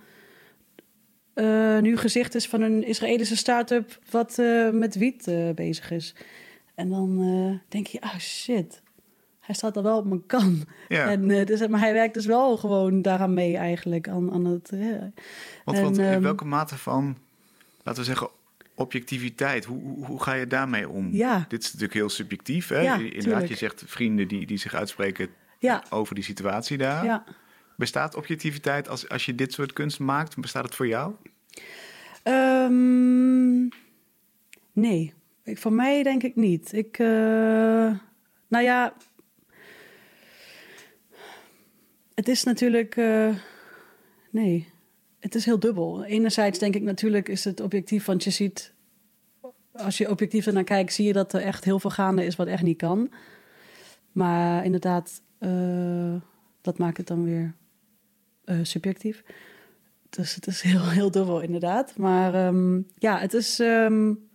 nu 1.81 1.97
gezicht 1.97 2.35
is 2.35 2.47
van 2.47 2.61
een 2.61 2.83
Israëlische 2.83 3.37
start-up 3.37 3.99
wat 4.09 4.37
met 4.71 4.95
wiet 4.95 5.31
bezig 5.55 5.91
is. 5.91 6.15
En 6.75 6.89
dan 6.89 7.61
denk 7.67 7.87
je, 7.87 8.01
oh 8.01 8.17
shit, 8.17 8.81
hij 9.47 9.55
staat 9.55 9.75
er 9.75 9.83
wel 9.83 9.97
op 9.97 10.05
mijn 10.05 10.25
kan. 10.25 10.63
Ja. 10.87 11.09
En, 11.09 11.27
dus, 11.27 11.67
maar 11.67 11.79
hij 11.79 11.93
werkt 11.93 12.13
dus 12.13 12.25
wel 12.25 12.57
gewoon 12.57 13.01
daaraan 13.01 13.33
mee 13.33 13.57
eigenlijk. 13.57 14.09
Aan, 14.09 14.31
aan 14.31 14.45
het, 14.45 14.69
want, 15.63 15.77
en, 15.77 15.83
want 15.83 15.97
in 15.97 16.03
um, 16.03 16.21
welke 16.21 16.45
mate 16.45 16.77
van, 16.77 17.17
laten 17.83 18.01
we 18.01 18.07
zeggen, 18.07 18.29
objectiviteit, 18.75 19.65
hoe, 19.65 19.81
hoe, 19.81 20.05
hoe 20.05 20.23
ga 20.23 20.33
je 20.33 20.47
daarmee 20.47 20.89
om? 20.89 21.09
Ja. 21.11 21.45
Dit 21.47 21.59
is 21.61 21.65
natuurlijk 21.65 21.93
heel 21.93 22.09
subjectief. 22.09 22.67
Hè? 22.67 22.79
Ja, 22.79 22.93
Inderdaad, 22.95 23.23
tuurlijk. 23.23 23.47
je 23.47 23.55
zegt 23.55 23.83
vrienden 23.85 24.27
die, 24.27 24.45
die 24.45 24.57
zich 24.57 24.73
uitspreken 24.73 25.29
Ja. 25.59 25.83
over 25.89 26.15
die 26.15 26.23
situatie 26.23 26.77
daar. 26.77 27.05
Ja. 27.05 27.23
Bestaat 27.75 28.15
objectiviteit 28.15 28.89
als, 28.89 29.09
als 29.09 29.25
je 29.25 29.35
dit 29.35 29.53
soort 29.53 29.73
kunst 29.73 29.99
maakt? 29.99 30.37
Bestaat 30.37 30.63
het 30.63 30.75
voor 30.75 30.87
jou? 30.87 31.13
Um, 32.23 33.69
nee, 34.73 35.13
ik, 35.43 35.57
voor 35.57 35.73
mij 35.73 36.03
denk 36.03 36.23
ik 36.23 36.35
niet. 36.35 36.73
Ik, 36.73 36.99
uh, 36.99 37.07
nou 38.47 38.63
ja, 38.63 38.93
het 42.17 42.27
is 42.27 42.43
natuurlijk, 42.43 42.95
uh, 42.95 43.35
nee, 44.29 44.69
het 45.19 45.35
is 45.35 45.45
heel 45.45 45.59
dubbel. 45.59 46.03
Enerzijds 46.03 46.59
denk 46.59 46.75
ik 46.75 46.81
natuurlijk 46.81 47.29
is 47.29 47.43
het 47.43 47.59
objectief, 47.59 48.05
want 48.05 48.23
je 48.23 48.29
ziet, 48.29 48.73
als 49.71 49.97
je 49.97 50.09
objectief 50.09 50.45
ernaar 50.45 50.63
kijkt, 50.63 50.93
zie 50.93 51.05
je 51.05 51.13
dat 51.13 51.33
er 51.33 51.41
echt 51.41 51.63
heel 51.63 51.79
veel 51.79 51.89
gaande 51.89 52.25
is 52.25 52.35
wat 52.35 52.47
echt 52.47 52.63
niet 52.63 52.77
kan. 52.77 53.11
Maar 54.11 54.65
inderdaad, 54.65 55.21
uh, 55.39 56.15
dat 56.61 56.77
maakt 56.77 56.97
het 56.97 57.07
dan 57.07 57.23
weer 57.23 57.55
subjectief. 58.61 59.23
Dus 60.09 60.35
het 60.35 60.47
is 60.47 60.61
heel, 60.61 60.89
heel 60.89 61.11
dubbel, 61.11 61.41
inderdaad. 61.41 61.97
Maar 61.97 62.47
um, 62.47 62.87
ja, 62.95 63.19
het 63.19 63.33
is. 63.33 63.59
Um, 63.59 64.29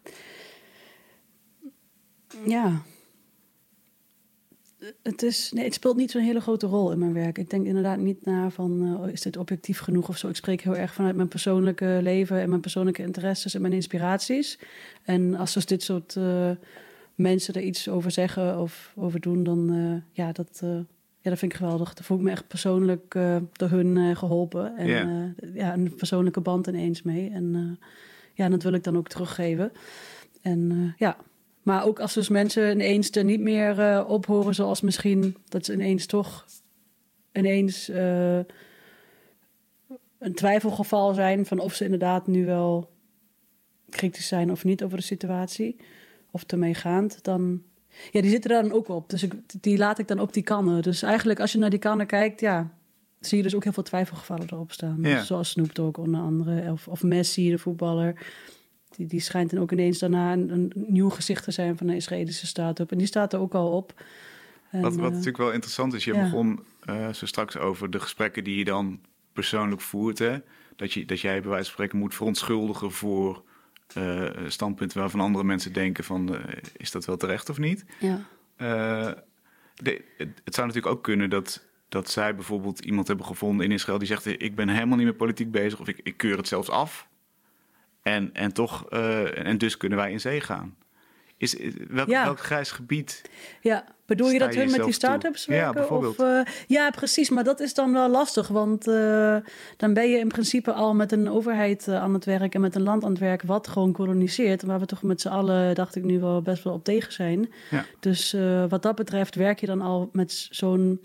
ja. 2.45 2.83
Het, 5.03 5.23
is, 5.23 5.53
nee, 5.53 5.65
het 5.65 5.75
speelt 5.75 5.97
niet 5.97 6.11
zo'n 6.11 6.23
hele 6.23 6.41
grote 6.41 6.67
rol 6.67 6.93
in 6.93 6.99
mijn 6.99 7.13
werk. 7.13 7.39
Ik 7.39 7.51
denk 7.51 7.67
inderdaad 7.67 7.99
niet 7.99 8.25
naar 8.25 8.51
van, 8.51 9.01
uh, 9.05 9.13
is 9.13 9.21
dit 9.21 9.37
objectief 9.37 9.79
genoeg 9.79 10.09
of 10.09 10.19
zo. 10.19 10.29
Ik 10.29 10.37
spreek 10.37 10.61
heel 10.61 10.77
erg 10.77 10.95
vanuit 10.95 11.17
mijn 11.17 11.29
persoonlijke 11.29 11.99
leven 12.03 12.41
en 12.41 12.49
mijn 12.49 12.61
persoonlijke 12.61 13.03
interesses 13.03 13.55
en 13.55 13.61
mijn 13.61 13.73
inspiraties. 13.73 14.59
En 15.03 15.35
als 15.35 15.53
dus 15.53 15.67
dit 15.67 15.83
soort 15.83 16.15
uh, 16.15 16.51
mensen 17.15 17.55
er 17.55 17.63
iets 17.63 17.89
over 17.89 18.11
zeggen 18.11 18.61
of 18.61 18.93
over 18.97 19.21
doen, 19.21 19.43
dan 19.43 19.75
uh, 19.75 19.97
ja, 20.13 20.33
dat, 20.33 20.59
ja, 21.21 21.31
dat 21.31 21.39
vind 21.39 21.53
ik 21.53 21.59
geweldig. 21.59 21.95
Daar 21.95 22.05
voel 22.05 22.19
ik 22.19 22.23
me 22.23 22.31
echt 22.31 22.49
persoonlijk 22.49 23.13
door 23.53 23.69
hun 23.69 24.17
geholpen. 24.17 24.77
En 24.77 25.35
uh, 25.43 25.55
ja, 25.55 25.73
een 25.73 25.95
persoonlijke 25.95 26.41
band 26.41 26.67
ineens 26.67 27.03
mee. 27.03 27.31
En 27.31 27.79
ja, 28.35 28.49
dat 28.49 28.63
wil 28.63 28.73
ik 28.73 28.85
dan 28.85 28.97
ook 28.97 29.09
teruggeven. 29.09 29.73
En 30.43 30.95
ja, 30.97 31.17
maar 31.63 31.87
ook 31.87 32.01
als 32.01 32.15
dus 32.15 32.29
mensen 32.29 32.71
ineens 32.71 33.11
er 33.11 33.25
niet 33.25 33.41
meer 33.41 34.05
op 34.07 34.27
horen, 34.27 34.55
zoals 34.55 34.81
misschien 34.81 35.37
dat 35.49 35.65
ze 35.65 35.73
ineens 35.73 36.07
toch 36.07 36.47
ineens 37.33 37.89
een 40.19 40.35
twijfelgeval 40.35 41.15
zijn 41.15 41.47
van 41.47 41.59
of 41.59 41.75
ze 41.75 41.85
inderdaad 41.85 42.27
nu 42.27 42.47
wel 42.47 42.91
kritisch 43.91 44.29
zijn 44.29 44.51
of 44.51 44.65
niet 44.65 44.83
over 44.83 44.97
de 44.97 45.03
situatie. 45.03 45.77
Of 46.31 46.45
ermee 46.47 46.75
gaand, 46.75 47.25
dan 47.25 47.63
ja, 48.11 48.21
die 48.21 48.31
zitten 48.31 48.51
daar 48.51 48.63
dan 48.63 48.73
ook 48.73 48.89
op. 48.89 49.11
Dus 49.11 49.23
ik, 49.23 49.33
die 49.61 49.79
laat 49.79 49.99
ik 49.99 50.09
dan 50.09 50.21
op 50.21 50.33
die 50.33 50.43
kannen. 50.43 50.83
Dus 50.83 51.03
eigenlijk 51.03 51.41
als 51.41 51.53
je 51.53 51.59
naar 51.59 51.71
die 51.71 51.79
kannen 51.79 52.07
kijkt, 52.07 52.41
ja, 52.41 52.71
zie 53.21 53.37
je 53.37 53.43
dus 53.43 53.55
ook 53.55 53.65
heel 53.65 53.73
veel 53.73 53.83
twijfelgevallen 53.83 54.47
erop 54.51 54.73
staan. 54.73 54.99
Ja. 55.01 55.23
Zoals 55.23 55.51
Snoop 55.51 55.75
Dogg 55.75 55.99
onder 55.99 56.21
andere. 56.21 56.73
Of, 56.73 56.89
of 56.89 57.03
Messi, 57.03 57.51
de 57.51 57.59
voetballer. 57.59 58.27
Die, 58.97 59.07
die 59.07 59.21
schijnt 59.21 59.51
dan 59.51 59.61
ook 59.61 59.73
ineens 59.73 59.99
daarna 59.99 60.33
een, 60.33 60.51
een 60.51 60.73
nieuw 60.75 61.09
gezicht 61.09 61.45
te 61.45 61.51
zijn 61.51 61.77
van 61.77 61.87
de 61.87 61.97
Israëlische 61.97 62.47
start-up. 62.47 62.93
En 62.93 62.99
die 62.99 63.07
staat 63.07 63.33
er 63.33 63.41
ook 63.41 63.55
al 63.55 63.73
op. 63.73 64.03
En, 64.71 64.81
Wat, 64.81 64.95
wat 64.95 65.05
eh, 65.05 65.11
natuurlijk 65.11 65.37
wel 65.37 65.53
interessant 65.53 65.95
is, 65.95 66.05
je 66.05 66.15
ja. 66.15 66.23
begon 66.23 66.65
uh, 66.85 67.13
zo 67.13 67.27
straks 67.27 67.57
over 67.57 67.91
de 67.91 68.01
gesprekken 68.01 68.45
die 68.45 68.57
je 68.57 68.65
dan 68.65 69.01
persoonlijk 69.33 69.81
voert. 69.81 70.19
Hè? 70.19 70.39
Dat, 70.77 70.93
je, 70.93 71.05
dat 71.05 71.21
jij 71.21 71.41
bij 71.41 71.51
wijze 71.51 71.65
van 71.65 71.73
spreken 71.73 71.99
moet 71.99 72.15
verontschuldigen 72.15 72.93
voor 72.93 73.43
uh, 73.97 74.31
standpunten 74.47 74.99
waarvan 74.99 75.21
andere 75.21 75.45
mensen 75.45 75.73
denken 75.73 76.05
van 76.05 76.35
uh, 76.35 76.41
is 76.77 76.91
dat 76.91 77.05
wel 77.05 77.17
terecht 77.17 77.51
of 77.51 77.59
niet. 77.59 77.85
ja. 78.01 78.27
De, 79.75 80.05
het, 80.17 80.41
het, 80.45 80.55
zou 80.55 80.67
natuurlijk 80.67 80.95
ook 80.95 81.03
kunnen 81.03 81.31
dat, 81.31 81.67
dat 81.89 82.11
zij 82.11 82.35
bijvoorbeeld 82.35 82.85
iemand 82.85 83.09
hebben 83.09 83.27
gevonden 83.27 83.67
in 83.67 83.73
Israël 83.73 83.99
die 83.99 84.07
zegt 84.07 84.27
ik 84.27 84.55
ben 84.55 84.69
helemaal 84.69 84.97
niet 84.97 85.07
met 85.07 85.17
politiek 85.17 85.51
bezig 85.51 85.81
of 85.81 85.89
ik, 85.89 86.01
ik 86.03 86.17
keur 86.17 86.37
het 86.37 86.49
zelfs 86.49 86.71
af. 86.71 87.09
En, 88.03 88.31
en 88.33 88.53
toch, 88.53 88.87
uh, 88.91 89.47
en 89.47 89.59
dus 89.59 89.77
kunnen 89.77 89.99
wij 89.99 90.13
in 90.13 90.21
zee 90.21 90.41
gaan. 90.41 90.77
Is, 91.37 91.57
welk, 91.89 92.09
Ja. 92.09 92.25
welk 92.25 92.41
grijs 92.41 92.71
gebied? 92.71 93.23
Ja, 93.61 93.85
bedoel 94.07 94.31
je 94.31 94.39
dat 94.39 94.55
hun 94.55 94.65
met 94.65 94.75
die 94.75 94.83
toe? 94.83 94.93
start-ups 94.93 95.45
Ja, 95.45 95.53
werken? 95.53 95.75
bijvoorbeeld. 95.75 96.19
Of, 96.19 96.27
uh, 96.27 96.41
ja, 96.67 96.91
precies. 96.91 97.31
Maar 97.31 97.45
dat 97.45 97.61
is 97.61 97.75
dan 97.75 97.93
wel 97.93 98.09
lastig. 98.09 98.49
Want 98.49 98.89
uh, 98.89 99.37
dan 99.77 99.95
ben 99.95 100.11
je 100.11 100.19
in 100.19 100.29
principe 100.29 100.73
al 100.73 100.95
met 100.95 101.13
een 101.13 101.31
overheid 101.31 101.89
aan 101.89 102.15
het 102.15 102.25
werk... 102.25 102.55
en 102.55 102.61
met 102.61 102.75
een 102.75 102.83
land 102.83 103.05
aan 103.05 103.11
het 103.11 103.19
werk 103.19 103.43
wat 103.43 103.69
gewoon 103.69 103.93
koloniseert. 103.93 104.63
Waar 104.63 104.81
we 104.81 104.87
toch 104.87 105.03
met 105.03 105.21
z'n 105.21 105.29
allen, 105.29 105.75
dacht 105.75 105.97
ik 105.97 106.05
nu 106.05 106.21
wel, 106.21 106.43
best 106.43 106.65
wel 106.65 106.73
op 106.73 106.85
tegen 106.85 107.13
zijn. 107.13 107.53
Ja. 107.71 107.85
Dus 108.01 108.37
wat 108.69 108.83
dat 108.83 108.95
betreft 108.95 109.35
werk 109.35 109.61
je 109.61 109.67
dan 109.67 109.81
al 109.81 110.09
met 110.13 110.47
zo'n 110.51 111.01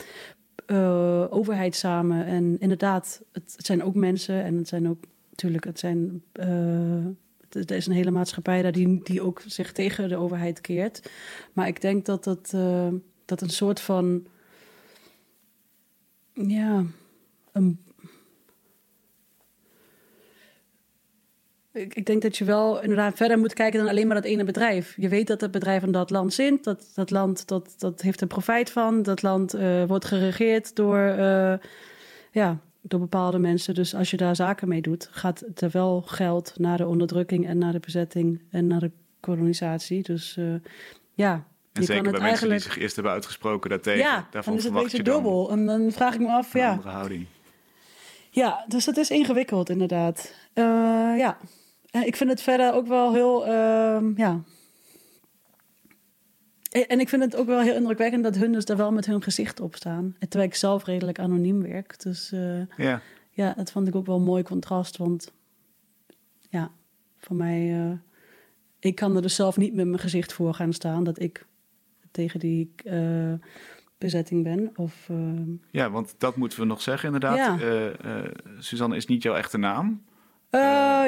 overheid 1.29 1.75
samen. 1.75 2.25
En 2.25 2.55
inderdaad, 2.59 3.21
het, 3.31 3.53
het 3.55 3.65
zijn 3.65 3.83
ook 3.83 3.95
mensen 3.95 4.43
en 4.43 4.57
het 4.57 4.67
zijn 4.67 4.89
ook... 4.89 5.03
Natuurlijk, 5.37 5.65
het 5.65 5.79
zijn... 5.79 6.23
Uh, 6.33 7.05
er 7.49 7.71
is 7.71 7.85
een 7.87 7.93
hele 7.93 8.11
maatschappij 8.11 8.61
daar 8.61 8.71
die, 8.71 9.03
die 9.03 9.21
ook 9.21 9.41
zich 9.45 9.71
tegen 9.71 10.09
de 10.09 10.17
overheid 10.17 10.61
keert. 10.61 11.11
Maar 11.53 11.67
ik 11.67 11.81
denk 11.81 12.05
dat 12.05 12.23
dat, 12.23 12.51
uh, 12.55 12.87
dat 13.25 13.41
een 13.41 13.49
soort 13.49 13.79
van. 13.79 14.27
Ja. 16.33 16.85
Een, 17.51 17.79
ik, 21.71 21.95
ik 21.95 22.05
denk 22.05 22.21
dat 22.21 22.37
je 22.37 22.45
wel 22.45 22.81
inderdaad 22.81 23.17
verder 23.17 23.39
moet 23.39 23.53
kijken 23.53 23.79
dan 23.79 23.89
alleen 23.89 24.07
maar 24.07 24.15
dat 24.15 24.25
ene 24.25 24.43
bedrijf. 24.43 24.95
Je 24.95 25.09
weet 25.09 25.27
dat 25.27 25.41
het 25.41 25.51
bedrijf 25.51 25.83
in 25.83 25.91
dat 25.91 26.09
land 26.09 26.33
zit. 26.33 26.63
Dat, 26.63 26.91
dat 26.95 27.11
land 27.11 27.47
dat, 27.47 27.75
dat 27.77 28.01
heeft 28.01 28.21
er 28.21 28.27
profijt 28.27 28.69
van. 28.69 29.03
Dat 29.03 29.21
land 29.21 29.55
uh, 29.55 29.83
wordt 29.83 30.05
geregeerd 30.05 30.75
door. 30.75 30.97
Ja, 32.31 32.59
door 32.87 32.99
bepaalde 32.99 33.39
mensen. 33.39 33.73
Dus 33.73 33.95
als 33.95 34.11
je 34.11 34.17
daar 34.17 34.35
zaken 34.35 34.67
mee 34.67 34.81
doet, 34.81 35.07
gaat 35.11 35.43
er 35.55 35.69
wel 35.71 36.01
geld 36.01 36.53
naar 36.57 36.77
de 36.77 36.87
onderdrukking 36.87 37.47
en 37.47 37.57
naar 37.57 37.71
de 37.71 37.79
bezetting 37.79 38.41
en 38.51 38.67
naar 38.67 38.79
de 38.79 38.91
kolonisatie. 39.19 40.03
Dus 40.03 40.35
uh, 40.39 40.53
ja. 41.13 41.45
En 41.73 41.83
zeker 41.83 42.11
bij 42.11 42.21
mensen 42.21 42.49
die 42.49 42.59
zich 42.59 42.77
eerst 42.77 42.95
hebben 42.95 43.13
uitgesproken 43.13 43.69
daartegen. 43.69 43.99
Ja, 43.99 44.27
daarvan 44.31 44.53
dan 44.53 44.61
is 44.61 44.63
het 44.63 44.73
een 44.73 44.83
beetje 44.83 45.03
dubbel. 45.03 45.51
En 45.51 45.65
dan 45.65 45.91
vraag 45.91 46.13
ik 46.13 46.19
me 46.19 46.27
af, 46.27 46.53
ja. 46.53 46.69
andere 46.69 46.89
houding. 46.89 47.25
Ja, 48.29 48.65
dus 48.67 48.85
dat 48.85 48.97
is 48.97 49.09
ingewikkeld 49.09 49.69
inderdaad. 49.69 50.33
Uh, 50.53 50.63
ja, 51.17 51.37
ik 51.91 52.15
vind 52.15 52.29
het 52.29 52.41
verder 52.41 52.73
ook 52.73 52.87
wel 52.87 53.13
heel, 53.13 53.47
uh, 53.47 53.97
ja. 54.15 54.41
En 56.69 56.99
ik 56.99 57.09
vind 57.09 57.23
het 57.23 57.35
ook 57.35 57.47
wel 57.47 57.61
heel 57.61 57.75
indrukwekkend 57.75 58.23
dat 58.23 58.35
hun 58.35 58.51
dus 58.51 58.65
daar 58.65 58.77
wel 58.77 58.91
met 58.91 59.05
hun 59.05 59.21
gezicht 59.21 59.59
op 59.59 59.75
staan. 59.75 60.15
Terwijl 60.19 60.49
ik 60.49 60.55
zelf 60.55 60.85
redelijk 60.85 61.19
anoniem 61.19 61.61
werk. 61.61 62.03
Dus 62.03 62.31
uh, 62.31 62.61
ja. 62.77 63.01
ja, 63.31 63.53
dat 63.53 63.71
vond 63.71 63.87
ik 63.87 63.95
ook 63.95 64.05
wel 64.05 64.15
een 64.15 64.23
mooi 64.23 64.43
contrast. 64.43 64.97
Want 64.97 65.33
ja, 66.49 66.71
voor 67.17 67.35
mij, 67.35 67.85
uh, 67.85 67.91
ik 68.79 68.95
kan 68.95 69.15
er 69.15 69.21
dus 69.21 69.35
zelf 69.35 69.57
niet 69.57 69.73
met 69.73 69.85
mijn 69.85 69.99
gezicht 69.99 70.33
voor 70.33 70.53
gaan 70.53 70.73
staan. 70.73 71.03
Dat 71.03 71.19
ik 71.19 71.45
tegen 72.11 72.39
die 72.39 72.73
uh, 72.83 73.33
bezetting 73.97 74.43
ben. 74.43 74.71
Of, 74.75 75.09
Ja, 75.71 75.89
want 75.89 76.15
dat 76.17 76.35
moeten 76.35 76.59
we 76.59 76.65
nog 76.65 76.81
zeggen 76.81 77.13
inderdaad. 77.13 77.37
Ja. 77.37 77.59
Eh, 77.59 78.25
eh, 78.25 78.31
Suzanne 78.59 78.95
is 78.95 79.05
niet 79.05 79.23
jouw 79.23 79.35
echte 79.35 79.57
naam. 79.57 80.05
Eh, 80.49 80.59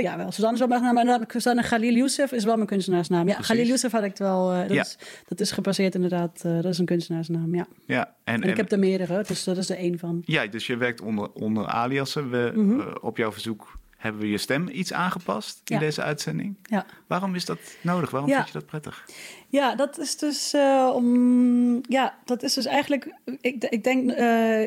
ja, 0.02 0.18
wel. 0.18 0.32
Suzanne 0.32 0.54
is 0.54 0.60
wel 0.60 0.68
mijn 0.68 0.82
naam. 1.06 1.20
Maar 1.20 1.24
Suzanne 1.28 1.62
Khalil 1.64 1.94
Youssef 1.94 2.32
is 2.32 2.44
wel 2.44 2.56
mijn 2.56 2.68
kunstenaarsnaam. 2.68 3.20
Ja, 3.28 3.34
Precies. 3.34 3.46
Khalil 3.46 3.66
Youssef 3.68 3.92
had 3.92 4.04
ik 4.04 4.10
het 4.10 4.20
wel. 4.20 4.52
eh, 4.52 4.60
dat, 4.60 4.72
Ja. 4.72 4.82
is, 4.82 4.98
dat 5.28 5.40
is 5.40 5.52
gebaseerd 5.52 5.96
inderdaad. 5.96 6.42
dat 6.42 6.66
is 6.66 6.78
een 6.78 6.86
kunstenaarsnaam, 6.86 7.56
ja. 7.56 7.68
Ja, 7.86 8.06
en, 8.24 8.34
En, 8.36 8.42
en- 8.44 8.50
ik 8.50 8.58
heb 8.58 8.72
er 8.72 8.80
meerdere, 8.80 9.24
dus 9.28 9.44
dat 9.44 9.58
is 9.58 9.70
er 9.70 9.78
één 9.78 10.00
van. 10.00 10.22
ja, 10.26 10.48
dus 10.48 10.68
je 10.68 10.78
werkt 10.78 11.02
onder, 11.02 11.32
onder 11.34 11.68
aliasen. 11.68 12.30
We, 12.30 12.52
Mhm. 12.56 12.82
op 13.02 13.18
jouw 13.18 13.32
verzoek 13.32 13.78
hebben 13.98 14.22
we 14.22 14.30
je 14.30 14.38
stem 14.38 14.68
iets 14.72 14.94
aangepast 14.94 15.62
in 15.66 15.76
Ja. 15.76 15.82
deze 15.82 16.02
uitzending. 16.02 16.56
Ja. 16.64 16.86
Waarom 17.08 17.36
is 17.36 17.46
dat 17.46 17.58
nodig? 17.82 18.10
Waarom 18.12 18.30
Ja. 18.30 18.36
vind 18.36 18.48
je 18.48 18.54
dat 18.54 18.66
prettig? 18.66 19.06
Ja, 19.50 19.76
dat 19.76 20.00
is 20.00 20.18
dus 20.18 20.56
om. 20.94 21.82
Ja, 21.88 22.18
dat 22.26 22.44
is 22.44 22.54
dus 22.54 22.66
eigenlijk. 22.66 23.14
Ik, 23.42 23.64
ik, 23.64 23.84
denk, 23.84 24.12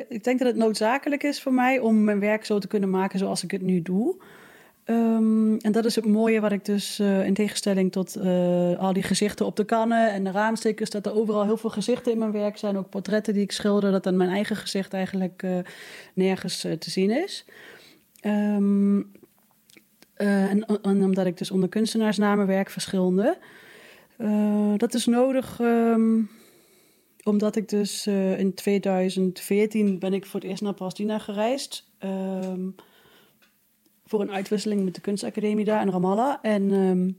ik 0.09 0.25
denk 0.25 0.39
dat 0.39 0.49
het 0.49 0.57
noodzakelijk 0.57 1.23
is 1.23 1.43
voor 1.43 1.53
mij 1.53 1.79
om 1.79 2.05
mijn 2.05 2.20
werk 2.20 2.45
zo 2.45 2.59
te 2.59 2.66
kunnen 2.66 2.91
maken 2.91 3.18
zoals 3.18 3.43
ik 3.45 3.51
het 3.51 3.62
nu 3.62 3.83
doe. 3.83 4.16
Ehm, 4.85 5.57
en 5.57 5.72
dat 5.72 5.85
is 5.85 5.95
het 5.95 6.07
mooie 6.07 6.41
wat 6.41 6.53
ik 6.53 6.64
dus 6.64 6.99
eh, 6.99 7.26
in 7.26 7.35
tegenstelling 7.35 7.93
tot 7.93 8.16
eh, 8.16 8.78
al 8.78 8.93
die 8.93 9.03
gezichten 9.03 9.47
op 9.47 9.57
de 9.57 9.64
kannen 9.64 10.12
en 10.12 10.24
de 10.24 10.30
raamstickers, 10.30 10.91
dat 10.91 11.07
er 11.07 11.14
overal 11.14 11.45
heel 11.45 11.57
veel 11.57 11.70
gezichten 11.70 12.12
in 12.12 12.18
mijn 12.18 12.33
werk 12.33 12.57
zijn. 12.57 12.76
Ook 12.76 12.89
portretten 12.89 13.35
die 13.35 13.43
ik 13.43 13.53
schilder, 13.53 13.91
dat 13.91 14.05
dan 14.05 14.16
mijn 14.16 14.30
eigen 14.30 14.57
gezicht 14.57 14.93
eigenlijk 14.93 15.43
eh, 15.43 15.59
nergens 16.14 16.61
te 16.61 16.91
zien 16.91 17.11
is. 17.11 17.45
Ehm, 18.20 19.01
eh, 20.14 20.51
en, 20.51 20.85
omdat 20.85 21.26
ik 21.26 21.39
dus 21.39 21.51
onder 21.51 21.68
kunstenaarsnamen 21.68 22.47
werk, 22.47 22.70
verschillende. 22.70 23.39
Dat 24.76 24.95
is 24.95 25.07
nodig 25.07 25.61
ehm, 25.61 26.20
omdat 27.22 27.57
ik 27.57 27.68
dus 27.68 28.07
in 28.37 28.55
2014 28.55 29.99
ben 29.99 30.12
ik 30.12 30.26
voor 30.26 30.41
het 30.41 30.49
eerst 30.49 30.62
naar 30.62 30.74
Palestina 30.74 31.18
gereisd. 31.18 31.91
Voor 34.12 34.20
een 34.20 34.32
uitwisseling 34.32 34.84
met 34.84 34.94
de 34.94 35.00
kunstacademie 35.00 35.64
daar 35.64 35.82
in 35.82 35.90
Ramallah. 35.90 36.38
En 36.42 36.72
ehm, 36.72 37.10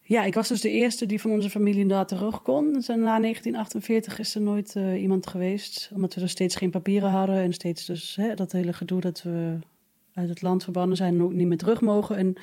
ja, 0.00 0.24
ik 0.24 0.34
was 0.34 0.48
dus 0.48 0.60
de 0.60 0.70
eerste 0.70 1.06
die 1.06 1.20
van 1.20 1.30
onze 1.30 1.50
familie 1.50 1.86
daar 1.86 2.06
terug 2.06 2.42
kon. 2.42 2.72
Dus 2.72 2.86
na 2.86 2.94
1948 2.94 4.18
is 4.18 4.34
er 4.34 4.40
nooit 4.40 4.76
eh, 4.76 5.02
iemand 5.02 5.26
geweest. 5.26 5.90
Omdat 5.94 6.14
we 6.14 6.20
dus 6.20 6.30
steeds 6.30 6.56
geen 6.56 6.70
papieren 6.70 7.10
hadden. 7.10 7.36
En 7.36 7.52
steeds 7.52 7.86
dus 7.86 8.16
hè, 8.16 8.34
dat 8.34 8.52
hele 8.52 8.72
gedoe 8.72 9.00
dat 9.00 9.22
we 9.22 9.58
uit 10.14 10.28
het 10.28 10.42
land 10.42 10.62
verbannen 10.62 10.96
zijn 10.96 11.14
en 11.14 11.22
ook 11.22 11.32
niet 11.32 11.46
meer 11.46 11.58
terug 11.58 11.80
mogen. 11.80 12.16
En 12.16 12.36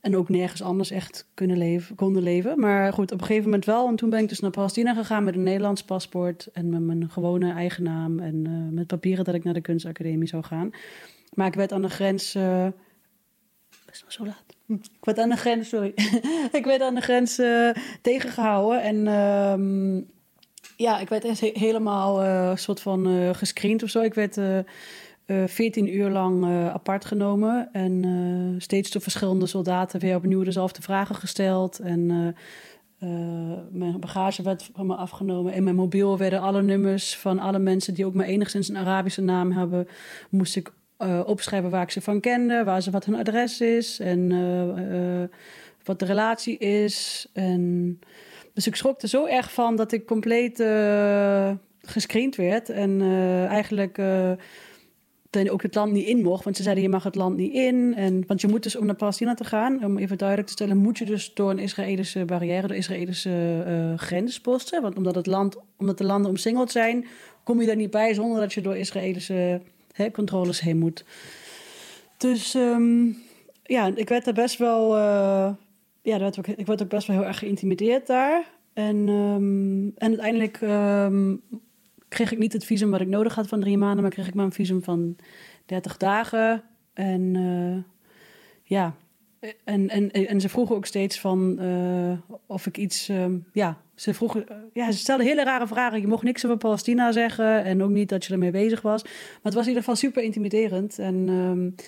en 0.00 0.16
ook 0.16 0.28
nergens 0.28 0.62
anders 0.62 0.90
echt 0.90 1.28
kunnen 1.34 1.58
leven, 1.58 1.94
konden 1.94 2.22
leven. 2.22 2.60
Maar 2.60 2.92
goed, 2.92 3.12
op 3.12 3.20
een 3.20 3.26
gegeven 3.26 3.44
moment 3.44 3.64
wel. 3.64 3.88
En 3.88 3.96
toen 3.96 4.10
ben 4.10 4.22
ik 4.22 4.28
dus 4.28 4.40
naar 4.40 4.50
Palestina 4.50 4.94
gegaan 4.94 5.24
met 5.24 5.34
een 5.34 5.42
Nederlands 5.42 5.84
paspoort. 5.84 6.48
En 6.52 6.68
met 6.68 6.80
mijn 6.80 7.10
gewone 7.10 7.52
eigen 7.52 7.82
naam. 7.82 8.18
En 8.18 8.46
eh, 8.46 8.74
met 8.74 8.86
papieren 8.86 9.24
dat 9.24 9.34
ik 9.34 9.44
naar 9.44 9.54
de 9.54 9.60
kunstacademie 9.60 10.28
zou 10.28 10.44
gaan. 10.44 10.70
Maar 11.38 11.46
ik 11.46 11.54
werd 11.54 11.72
aan 11.72 11.82
de 11.82 11.88
grens. 11.88 12.34
eh 12.34 12.66
Best 13.86 14.02
wel 14.02 14.10
zo 14.10 14.24
laat. 14.24 14.56
Hm. 14.66 14.72
Ik 14.72 15.04
werd 15.04 15.18
aan 15.18 15.28
de 15.28 15.36
grens, 15.36 15.68
sorry. 15.68 15.92
ik 16.58 16.64
werd 16.64 16.80
aan 16.80 16.94
de 16.94 17.00
grens 17.00 17.38
eh, 17.38 17.70
tegengehouden. 18.02 18.82
En 18.82 19.06
ehm, 19.06 19.96
ja, 20.76 20.98
ik 21.00 21.08
werd 21.08 21.40
helemaal 21.40 22.22
eh 22.22 22.56
soort 22.56 22.80
van 22.80 23.34
gescreend 23.34 23.82
of 23.82 23.90
zo. 23.90 24.00
Ik 24.00 24.14
werd 24.14 24.36
eh, 24.36 24.58
eh 24.58 24.64
14 25.48 25.94
uur 25.94 26.10
lang 26.10 26.44
apart 26.72 27.04
genomen. 27.04 27.68
En 27.72 28.54
steeds 28.58 28.90
door 28.90 29.02
verschillende 29.02 29.46
soldaten 29.46 30.00
weer 30.00 30.16
opnieuw 30.16 30.42
dezelfde 30.42 30.82
vragen 30.82 31.14
gesteld. 31.14 31.78
En 31.78 32.06
mijn 33.70 34.00
bagage 34.00 34.42
werd 34.42 34.70
van 34.74 34.86
me 34.86 34.94
afgenomen. 34.94 35.52
In 35.52 35.64
mijn 35.64 35.76
mobiel 35.76 36.18
werden 36.18 36.40
alle 36.40 36.62
nummers 36.62 37.16
van 37.16 37.38
alle 37.38 37.58
mensen 37.58 37.94
die 37.94 38.06
ook 38.06 38.14
maar 38.14 38.26
enigszins 38.26 38.68
een 38.68 38.76
Arabische 38.76 39.22
naam 39.22 39.52
hebben, 39.52 39.88
moest 40.30 40.56
ik 40.56 40.72
eh, 40.98 41.20
opschrijven 41.26 41.70
waar 41.70 41.82
ik 41.82 41.90
ze 41.90 42.00
van 42.00 42.20
kende, 42.20 42.64
waar 42.64 42.82
ze 42.82 42.90
wat 42.90 43.04
hun 43.04 43.14
adres 43.14 43.60
is 43.60 44.00
en 44.00 44.32
eh, 44.32 45.22
eh, 45.22 45.28
wat 45.84 45.98
de 45.98 46.04
relatie 46.04 46.58
is. 46.58 47.26
En 47.32 47.98
dus 48.54 48.66
ik 48.66 48.74
schrok 48.74 49.02
er 49.02 49.08
zo 49.08 49.26
erg 49.26 49.52
van 49.52 49.76
dat 49.76 49.92
ik 49.92 50.06
compleet 50.06 50.56
gescreend 51.82 52.36
werd. 52.36 52.68
En 52.68 53.00
eigenlijk 53.48 53.96
dan 55.30 55.48
ook 55.48 55.62
het 55.62 55.74
land 55.74 55.92
niet 55.92 56.06
in 56.06 56.22
mocht. 56.22 56.44
Want 56.44 56.56
ze 56.56 56.62
zeiden, 56.62 56.84
je 56.84 56.90
mag 56.90 57.02
het 57.02 57.14
land 57.14 57.36
niet 57.36 57.52
in. 57.52 57.94
En, 57.96 58.24
want 58.26 58.40
je 58.40 58.48
moet 58.48 58.62
dus 58.62 58.76
om 58.76 58.86
naar 58.86 58.94
Palestina 58.94 59.34
te 59.34 59.44
gaan, 59.44 59.84
om 59.84 59.98
even 59.98 60.18
duidelijk 60.18 60.48
te 60.48 60.54
stellen, 60.54 60.76
moet 60.76 60.98
je 60.98 61.04
dus 61.04 61.34
door 61.34 61.50
een 61.50 61.58
Israëlische 61.58 62.24
barrière, 62.24 62.66
door 62.66 62.76
Israëlische 62.76 63.94
grensposten. 63.96 64.82
Want 64.82 64.96
omdat, 64.96 65.14
het 65.14 65.26
land, 65.26 65.56
omdat 65.76 65.98
de 65.98 66.04
landen 66.04 66.30
omsingeld 66.30 66.70
zijn, 66.70 67.06
kom 67.44 67.60
je 67.60 67.66
daar 67.66 67.76
niet 67.76 67.90
bij 67.90 68.14
zonder 68.14 68.40
dat 68.40 68.52
je 68.52 68.60
door 68.60 68.76
Israëlische 68.76 69.60
hè, 69.98 70.10
controles 70.10 70.60
heen 70.60 70.78
moet. 70.78 71.04
Dus 72.16 72.54
ehm, 72.54 73.06
ja, 73.62 73.92
ik 73.94 74.08
werd 74.08 74.26
er 74.26 74.34
best 74.34 74.58
wel. 74.58 74.96
eh, 74.96 75.54
ja, 76.02 76.14
er 76.14 76.20
werd 76.20 76.38
ook, 76.38 76.46
ik 76.46 76.66
werd 76.66 76.82
ook 76.82 76.88
best 76.88 77.06
wel 77.06 77.16
heel 77.16 77.26
erg 77.26 77.38
geïntimideerd 77.38 78.06
daar. 78.06 78.44
En, 78.72 79.08
ehm, 79.08 79.82
en 79.82 80.08
uiteindelijk 80.08 80.58
ehm, 80.60 81.36
kreeg 82.08 82.32
ik 82.32 82.38
niet 82.38 82.52
het 82.52 82.64
visum 82.64 82.90
wat 82.90 83.00
ik 83.00 83.08
nodig 83.08 83.34
had 83.34 83.48
van 83.48 83.60
drie 83.60 83.78
maanden, 83.78 84.02
maar 84.02 84.10
kreeg 84.10 84.28
ik 84.28 84.34
maar 84.34 84.44
een 84.44 84.52
visum 84.52 84.82
van 84.82 85.16
30 85.66 85.96
dagen. 85.96 86.62
En 86.92 87.36
eh, 87.36 87.92
ja, 88.62 88.94
en, 89.64 89.88
en, 89.88 90.10
en 90.10 90.40
ze 90.40 90.48
vroegen 90.48 90.76
ook 90.76 90.86
steeds 90.86 91.20
van 91.20 91.58
eh, 91.58 92.36
of 92.46 92.66
ik 92.66 92.76
iets. 92.76 93.10
ja, 93.52 93.80
ze 94.00 94.14
vroegen. 94.14 94.48
eh, 94.48 94.56
ja, 94.72 94.90
ze 94.90 94.98
stelden 94.98 95.26
hele 95.26 95.44
rare 95.44 95.66
vragen. 95.66 96.00
Je 96.00 96.06
mocht 96.06 96.22
niks 96.22 96.44
over 96.44 96.56
Palestina 96.56 97.12
zeggen 97.12 97.64
en 97.64 97.82
ook 97.82 97.90
niet 97.90 98.08
dat 98.08 98.24
je 98.24 98.32
ermee 98.32 98.50
bezig 98.50 98.82
was. 98.82 99.02
Maar 99.02 99.12
het 99.42 99.54
was 99.54 99.62
in 99.62 99.68
ieder 99.68 99.82
geval 99.82 99.96
super 99.96 100.22
intimiderend. 100.22 100.98
En 100.98 101.28
ehm, 101.28 101.86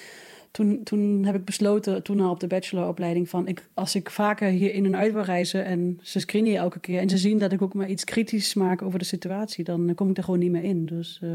toen, 0.50 0.82
toen 0.82 1.24
heb 1.24 1.34
ik 1.34 1.44
besloten, 1.44 2.02
toen 2.02 2.20
al 2.20 2.30
op 2.30 2.40
de 2.40 2.46
bacheloropleiding, 2.46 3.28
van 3.28 3.46
ik, 3.48 3.68
als 3.74 3.94
ik 3.94 4.10
vaker 4.10 4.48
hier 4.48 4.74
in 4.74 4.84
en 4.84 4.96
uit 4.96 5.12
wil 5.12 5.22
reizen 5.22 5.64
en 5.64 5.98
ze 6.02 6.20
screenen 6.20 6.50
je 6.50 6.58
elke 6.58 6.80
keer 6.80 7.00
en 7.00 7.08
ze 7.08 7.18
zien 7.18 7.38
dat 7.38 7.52
ik 7.52 7.62
ook 7.62 7.74
maar 7.74 7.88
iets 7.88 8.04
kritisch 8.04 8.54
maak 8.54 8.82
over 8.82 8.98
de 8.98 9.04
situatie, 9.04 9.64
dan 9.64 9.92
kom 9.94 10.10
ik 10.10 10.16
er 10.16 10.24
gewoon 10.24 10.40
niet 10.40 10.50
meer 10.50 10.64
in. 10.64 10.86
Dus 10.86 11.20
eh, 11.22 11.30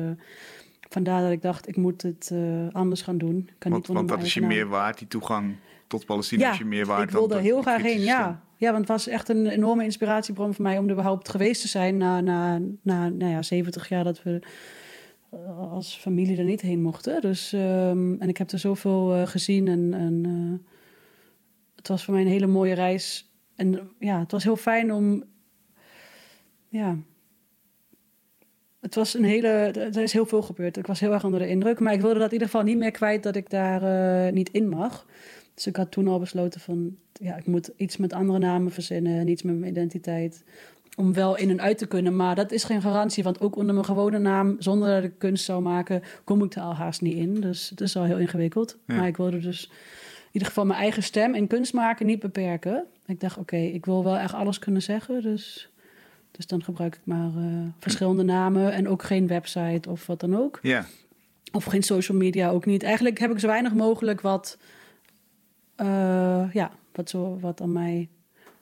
vandaar 0.90 1.22
dat 1.22 1.32
ik 1.32 1.42
dacht, 1.42 1.68
ik 1.68 1.76
moet 1.76 2.02
het 2.02 2.30
eh, 2.34 2.40
anders 2.72 3.02
gaan 3.02 3.18
doen. 3.18 3.38
Ik 3.38 3.56
kan 3.58 3.72
Want, 3.72 3.88
niet 3.88 3.98
want 3.98 4.10
dat 4.10 4.22
is 4.22 4.34
je 4.34 4.42
meer 4.42 4.68
waard, 4.68 4.98
die 4.98 5.08
toegang 5.08 5.56
tot 5.88 6.06
Palestina 6.06 6.52
is 6.52 6.58
je 6.58 6.66
meer 6.66 6.86
waard 6.86 7.04
ik 7.04 7.10
wilde 7.10 7.34
dan 7.34 7.44
heel 7.44 7.62
graag 7.62 7.82
heen, 7.82 8.02
ja. 8.02 8.44
Ja, 8.58 8.68
want 8.72 8.80
het 8.80 8.88
was 8.88 9.08
echt 9.08 9.30
een 9.30 9.48
enorme 9.48 9.84
inspiratiebron 9.84 10.54
voor 10.54 10.64
mij 10.64 10.78
om 10.78 10.86
er 10.86 10.92
überhaupt 10.92 11.30
geweest 11.30 11.62
te 11.62 11.68
zijn 11.68 11.98
na, 11.98 12.22
na, 12.22 12.60
na 12.82 13.10
nou 13.10 13.32
ja, 13.32 13.42
70 13.42 13.90
jaar 13.90 14.04
dat 14.04 14.24
we 14.24 14.42
eh, 15.30 15.72
als 15.72 15.98
familie 15.98 16.38
er 16.38 16.44
niet 16.44 16.62
heen 16.62 16.82
mochten. 16.82 17.22
Dus, 17.22 17.54
ehm, 17.54 18.14
en 18.20 18.30
ik 18.30 18.38
heb 18.38 18.52
er 18.52 18.60
zoveel 18.60 19.16
eh, 19.16 19.28
gezien 19.28 19.68
en, 19.68 19.94
en 19.94 20.26
eh, 20.26 20.70
het 21.76 21.88
was 21.88 22.04
voor 22.04 22.14
mij 22.14 22.24
een 22.24 22.30
hele 22.30 22.48
mooie 22.48 22.74
reis. 22.74 23.32
En 23.56 23.90
ja, 24.00 24.20
het 24.20 24.32
was 24.32 24.44
heel 24.44 24.56
fijn 24.56 24.94
om, 24.94 25.24
ja, 26.68 26.98
het 28.86 28.96
was 28.96 29.14
een 29.14 29.24
hele, 29.24 29.48
er 29.48 30.02
is 30.02 30.14
heel 30.14 30.26
veel 30.26 30.42
gebeurd. 30.42 30.78
Ik 30.78 30.88
was 30.88 31.00
heel 31.00 31.14
erg 31.14 31.24
onder 31.24 31.40
de 31.40 31.48
indruk, 31.48 31.80
maar 31.80 31.94
ik 31.94 32.02
wilde 32.02 32.20
dat 32.20 32.28
in 32.28 32.34
ieder 32.34 32.48
geval 32.48 32.64
niet 32.64 32.78
meer 32.78 32.92
kwijt 32.92 33.24
dat 33.24 33.36
ik 33.36 33.50
daar 33.50 33.84
eh, 33.84 34.34
niet 34.34 34.50
in 34.50 34.70
mag. 34.70 35.06
Dus 35.54 35.68
ik 35.68 35.76
had 35.76 35.92
toen 35.92 36.08
al 36.08 36.20
besloten 36.20 36.62
van, 36.62 36.96
ja, 37.14 37.36
ik 37.36 37.46
moet 37.46 37.72
iets 37.76 37.98
met 37.98 38.14
andere 38.14 38.40
namen 38.40 38.72
verzinnen 38.72 39.20
en 39.20 39.28
iets 39.28 39.44
met 39.44 39.60
mijn 39.60 39.72
identiteit. 39.72 40.44
Om 40.96 41.14
wel 41.14 41.38
in 41.38 41.50
en 41.50 41.62
uit 41.62 41.78
te 41.78 41.88
kunnen, 41.88 42.16
maar 42.16 42.36
dat 42.36 42.52
is 42.52 42.64
geen 42.64 42.82
garantie. 42.82 43.24
Want 43.24 43.42
ook 43.42 43.56
onder 43.56 43.74
mijn 43.74 43.86
gewone 43.86 44.20
naam, 44.20 44.56
zonder 44.60 44.90
dat 44.96 45.04
ik 45.04 45.14
kunst 45.18 45.46
zou 45.46 45.62
maken, 45.62 46.02
kom 46.24 46.44
ik 46.44 46.56
er 46.56 46.62
al 46.62 46.76
haast 46.76 47.02
niet 47.02 47.16
in. 47.16 47.42
Dus 47.42 47.70
het 47.70 47.82
is 47.82 47.96
al 47.96 48.04
heel 48.04 48.18
ingewikkeld. 48.20 48.78
Ja. 48.88 48.96
Maar 48.96 49.08
ik 49.08 49.18
wilde 49.18 49.40
dus 49.40 49.64
in 50.26 50.32
ieder 50.32 50.48
geval 50.48 50.66
mijn 50.66 50.80
eigen 50.80 51.04
stem 51.04 51.34
en 51.34 51.48
kunst 51.48 51.74
maken 51.74 52.06
niet 52.06 52.20
beperken. 52.20 52.86
Ik 53.06 53.20
dacht, 53.20 53.38
oké, 53.38 53.58
ik 53.58 53.86
wil 53.86 54.04
wel 54.04 54.18
echt 54.18 54.34
alles 54.34 54.60
kunnen 54.60 54.82
zeggen. 54.82 55.22
Dus, 55.22 55.70
dus 56.36 56.48
dan 56.48 56.64
gebruik 56.64 56.96
ik 56.96 57.02
maar 57.04 57.30
eh, 57.36 57.44
verschillende 57.80 58.24
namen 58.24 58.74
en 58.74 58.88
ook 58.88 59.04
geen 59.04 59.28
website 59.28 59.90
of 59.90 60.06
wat 60.06 60.20
dan 60.20 60.36
ook. 60.38 60.60
Ja, 60.62 60.86
Of 61.52 61.64
geen 61.64 61.84
social 61.84 62.18
media 62.18 62.50
ook 62.50 62.66
niet. 62.66 62.84
Eigenlijk 62.84 63.20
heb 63.20 63.32
ik 63.32 63.40
zo 63.40 63.48
weinig 63.48 63.74
mogelijk 63.74 64.22
wat, 64.22 64.58
eh, 65.76 66.54
ja, 66.54 66.72
wat, 66.92 67.10
zo, 67.10 67.38
wat 67.40 67.62
aan 67.62 67.72
mij 67.72 68.10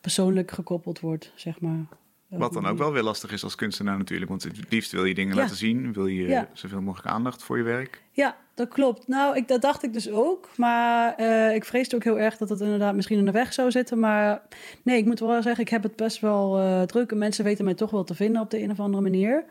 persoonlijk 0.01 0.51
gekoppeld 0.51 0.99
wordt, 0.99 1.31
zeg 1.35 1.59
maar. 1.59 1.85
wat 2.27 2.53
dan 2.53 2.65
ook 2.67 2.77
wel 2.77 2.91
weer 2.91 3.03
lastig 3.03 3.31
is 3.31 3.43
als 3.43 3.55
kunstenaar 3.55 3.97
natuurlijk. 3.97 4.29
Want 4.29 4.43
het 4.43 4.57
liefst 4.69 4.91
wil 4.91 5.05
je 5.05 5.13
dingen 5.13 5.35
Ja. 5.35 5.41
laten 5.41 5.55
zien. 5.55 5.93
Wil 5.93 6.07
je 6.07 6.27
Ja. 6.27 6.49
zoveel 6.53 6.81
mogelijk 6.81 7.07
aandacht 7.15 7.43
voor 7.43 7.57
je 7.57 7.63
werk. 7.63 8.03
Ja, 8.11 8.37
dat 8.53 8.67
klopt. 8.67 9.07
Nou, 9.07 9.35
ik, 9.35 9.47
dat 9.47 9.61
dacht 9.61 9.83
ik 9.83 9.93
dus 9.93 10.09
ook. 10.09 10.49
Maar 10.57 11.15
eh, 11.15 11.55
ik 11.55 11.65
vreesde 11.65 11.95
ook 11.95 12.03
heel 12.03 12.19
erg 12.19 12.37
dat 12.37 12.49
het 12.49 12.61
inderdaad 12.61 12.95
misschien 12.95 13.17
in 13.17 13.25
de 13.25 13.31
weg 13.31 13.53
zou 13.53 13.71
zitten. 13.71 13.99
Maar 13.99 14.41
nee, 14.83 14.97
ik 14.97 15.05
moet 15.05 15.19
wel 15.19 15.41
zeggen, 15.41 15.63
ik 15.63 15.69
heb 15.69 15.83
het 15.83 15.95
best 15.95 16.19
wel 16.19 16.59
eh, 16.59 16.81
druk. 16.81 17.11
En 17.11 17.17
mensen 17.17 17.43
weten 17.43 17.65
mij 17.65 17.73
toch 17.73 17.91
wel 17.91 18.03
te 18.03 18.15
vinden 18.15 18.41
op 18.41 18.49
de 18.49 18.61
een 18.61 18.71
of 18.71 18.79
andere 18.79 19.03
manier. 19.03 19.45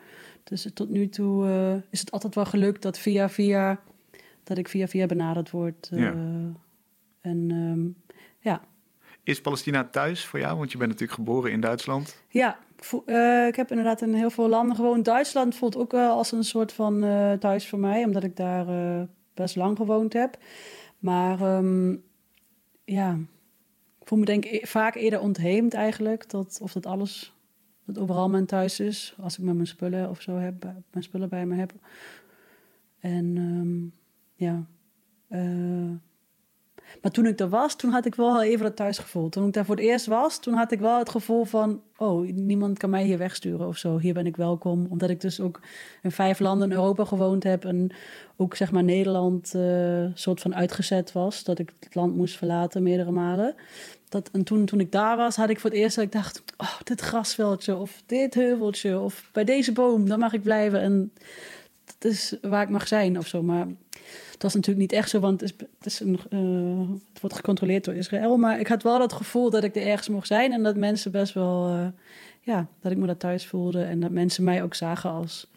Dus 0.44 0.70
tot 0.74 0.90
nu 0.90 1.08
toe 1.08 1.46
eh, 1.46 1.74
is 1.90 2.00
het 2.00 2.10
altijd 2.10 2.34
wel 2.34 2.44
gelukt 2.44 2.82
dat 2.82 2.98
via 2.98 3.28
via... 3.28 3.80
dat 4.44 4.58
ik 4.58 4.68
via 4.68 4.88
via 4.88 5.06
benaderd 5.06 5.50
word. 5.50 5.88
Ja. 5.90 6.14
En 7.20 7.50
ehm, 7.50 8.12
ja, 8.38 8.62
Is 9.22 9.40
Palestina 9.40 9.84
thuis 9.84 10.24
voor 10.24 10.38
jou? 10.38 10.58
Want 10.58 10.72
je 10.72 10.78
bent 10.78 10.90
natuurlijk 10.90 11.18
geboren 11.18 11.52
in 11.52 11.60
Duitsland. 11.60 12.22
Ja, 12.28 12.58
uh, 13.06 13.46
ik 13.46 13.56
heb 13.56 13.70
inderdaad 13.70 14.00
in 14.02 14.14
heel 14.14 14.30
veel 14.30 14.48
landen 14.48 14.76
gewoond. 14.76 15.04
Duitsland 15.04 15.54
voelt 15.54 15.76
ook 15.76 15.94
als 15.94 16.32
een 16.32 16.44
soort 16.44 16.72
van 16.72 17.04
uh, 17.04 17.32
thuis 17.32 17.68
voor 17.68 17.78
mij, 17.78 18.04
omdat 18.04 18.24
ik 18.24 18.36
daar 18.36 18.68
uh, 18.68 19.02
best 19.34 19.56
lang 19.56 19.76
gewoond 19.76 20.12
heb. 20.12 20.36
Maar 20.98 21.56
um, 21.56 22.02
ja, 22.84 23.18
ik 24.00 24.06
voel 24.06 24.18
me 24.18 24.24
denk 24.24 24.44
ik 24.44 24.66
vaak 24.66 24.94
eerder 24.94 25.20
ontheemd 25.20 25.74
eigenlijk. 25.74 26.30
Dat, 26.30 26.58
of 26.62 26.72
dat 26.72 26.86
alles, 26.86 27.34
dat 27.84 27.98
overal 27.98 28.28
mijn 28.28 28.46
thuis 28.46 28.80
is. 28.80 29.14
Als 29.20 29.38
ik 29.38 29.44
met 29.44 29.54
mijn 29.54 29.66
spullen 29.66 30.10
of 30.10 30.20
zo 30.20 30.36
heb, 30.36 30.62
mijn 30.90 31.04
spullen 31.04 31.28
bij 31.28 31.46
me 31.46 31.56
heb. 31.56 31.72
En 33.00 33.36
um, 33.36 33.92
ja, 34.34 34.66
maar 37.00 37.10
toen 37.10 37.26
ik 37.26 37.40
er 37.40 37.48
was, 37.48 37.76
toen 37.76 37.90
had 37.90 38.06
ik 38.06 38.14
wel 38.14 38.42
even 38.42 38.64
dat 38.64 38.76
thuisgevoel. 38.76 39.28
Toen 39.28 39.46
ik 39.46 39.52
daar 39.52 39.64
voor 39.64 39.76
het 39.76 39.84
eerst 39.84 40.06
was, 40.06 40.40
toen 40.40 40.54
had 40.54 40.72
ik 40.72 40.80
wel 40.80 40.98
het 40.98 41.08
gevoel 41.08 41.44
van... 41.44 41.82
oh, 41.96 42.28
niemand 42.32 42.78
kan 42.78 42.90
mij 42.90 43.04
hier 43.04 43.18
wegsturen 43.18 43.66
of 43.66 43.76
zo. 43.76 43.98
Hier 43.98 44.14
ben 44.14 44.26
ik 44.26 44.36
welkom. 44.36 44.86
Omdat 44.90 45.10
ik 45.10 45.20
dus 45.20 45.40
ook 45.40 45.60
in 46.02 46.10
vijf 46.10 46.38
landen 46.38 46.70
in 46.70 46.76
Europa 46.76 47.04
gewoond 47.04 47.42
heb... 47.42 47.64
en 47.64 47.90
ook 48.36 48.56
zeg 48.56 48.72
maar 48.72 48.84
Nederland 48.84 49.52
uh, 49.56 50.06
soort 50.14 50.40
van 50.40 50.54
uitgezet 50.54 51.12
was. 51.12 51.44
Dat 51.44 51.58
ik 51.58 51.72
het 51.80 51.94
land 51.94 52.16
moest 52.16 52.36
verlaten 52.36 52.82
meerdere 52.82 53.10
malen. 53.10 53.54
Dat, 54.08 54.30
en 54.32 54.44
toen, 54.44 54.64
toen 54.64 54.80
ik 54.80 54.92
daar 54.92 55.16
was, 55.16 55.36
had 55.36 55.50
ik 55.50 55.60
voor 55.60 55.70
het 55.70 55.78
eerst 55.78 55.96
dat 55.96 56.04
ik 56.04 56.12
dacht... 56.12 56.42
oh, 56.56 56.80
dit 56.84 57.00
grasveldje 57.00 57.76
of 57.76 58.02
dit 58.06 58.34
heuveltje 58.34 58.98
of 58.98 59.28
bij 59.32 59.44
deze 59.44 59.72
boom, 59.72 60.08
daar 60.08 60.18
mag 60.18 60.32
ik 60.32 60.42
blijven. 60.42 60.80
En 60.80 61.12
dat 61.84 62.10
is 62.12 62.36
waar 62.40 62.62
ik 62.62 62.68
mag 62.68 62.88
zijn 62.88 63.18
of 63.18 63.26
zo. 63.26 63.42
Maar 63.42 63.66
dat 64.42 64.50
is 64.50 64.56
natuurlijk 64.56 64.90
niet 64.90 65.00
echt 65.00 65.10
zo, 65.10 65.20
want 65.20 65.40
het, 65.40 65.50
is, 65.50 65.66
het, 65.78 65.86
is 65.86 66.00
een, 66.00 66.18
uh, 66.30 66.96
het, 67.12 67.20
wordt 67.20 67.36
gecontroleerd 67.36 67.84
door 67.84 67.94
Israël. 67.94 68.36
Maar 68.36 68.60
ik 68.60 68.66
had 68.66 68.82
wel 68.82 69.00
het 69.00 69.12
gevoel 69.12 69.50
dat 69.50 69.64
ik 69.64 69.76
er 69.76 69.86
ergens 69.86 70.08
mocht 70.08 70.26
zijn 70.26 70.52
en 70.52 70.62
dat 70.62 70.76
mensen 70.76 71.12
best 71.12 71.34
wel, 71.34 71.76
uh, 71.76 71.86
ja, 72.40 72.66
dat 72.80 72.92
ik 72.92 72.98
me 72.98 73.06
daar 73.06 73.16
thuis 73.16 73.46
voelde 73.46 73.82
en 73.82 74.00
dat 74.00 74.10
mensen 74.10 74.44
mij 74.44 74.62
ook 74.62 74.74
zagen 74.74 75.10
als 75.10 75.50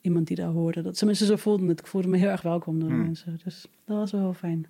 iemand 0.00 0.26
die 0.26 0.36
daar 0.36 0.48
hoorde. 0.48 0.82
Dat 0.82 0.98
ze 0.98 1.04
mensen 1.04 1.26
zo 1.26 1.36
voelden 1.36 1.68
het. 1.68 1.80
Ik 1.80 1.86
voelde 1.86 2.08
me 2.08 2.16
heel 2.16 2.28
erg 2.28 2.42
welkom 2.42 2.80
door 2.80 2.88
hmm. 2.88 3.02
mensen. 3.02 3.40
Dus 3.44 3.66
dat 3.84 3.96
was 3.96 4.10
wel 4.10 4.20
heel 4.20 4.34
fijn. 4.34 4.66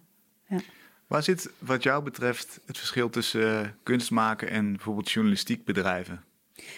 Ja. 0.48 0.60
Waar 1.06 1.22
zit 1.22 1.50
wat 1.58 1.82
jou 1.82 2.02
betreft 2.02 2.60
het 2.66 2.78
verschil 2.78 3.10
tussen 3.10 3.40
uh, 3.40 3.68
kunst 3.82 4.10
maken 4.10 4.50
en 4.50 4.72
bijvoorbeeld 4.72 5.10
journalistiek 5.10 5.64
bedrijven? 5.64 6.24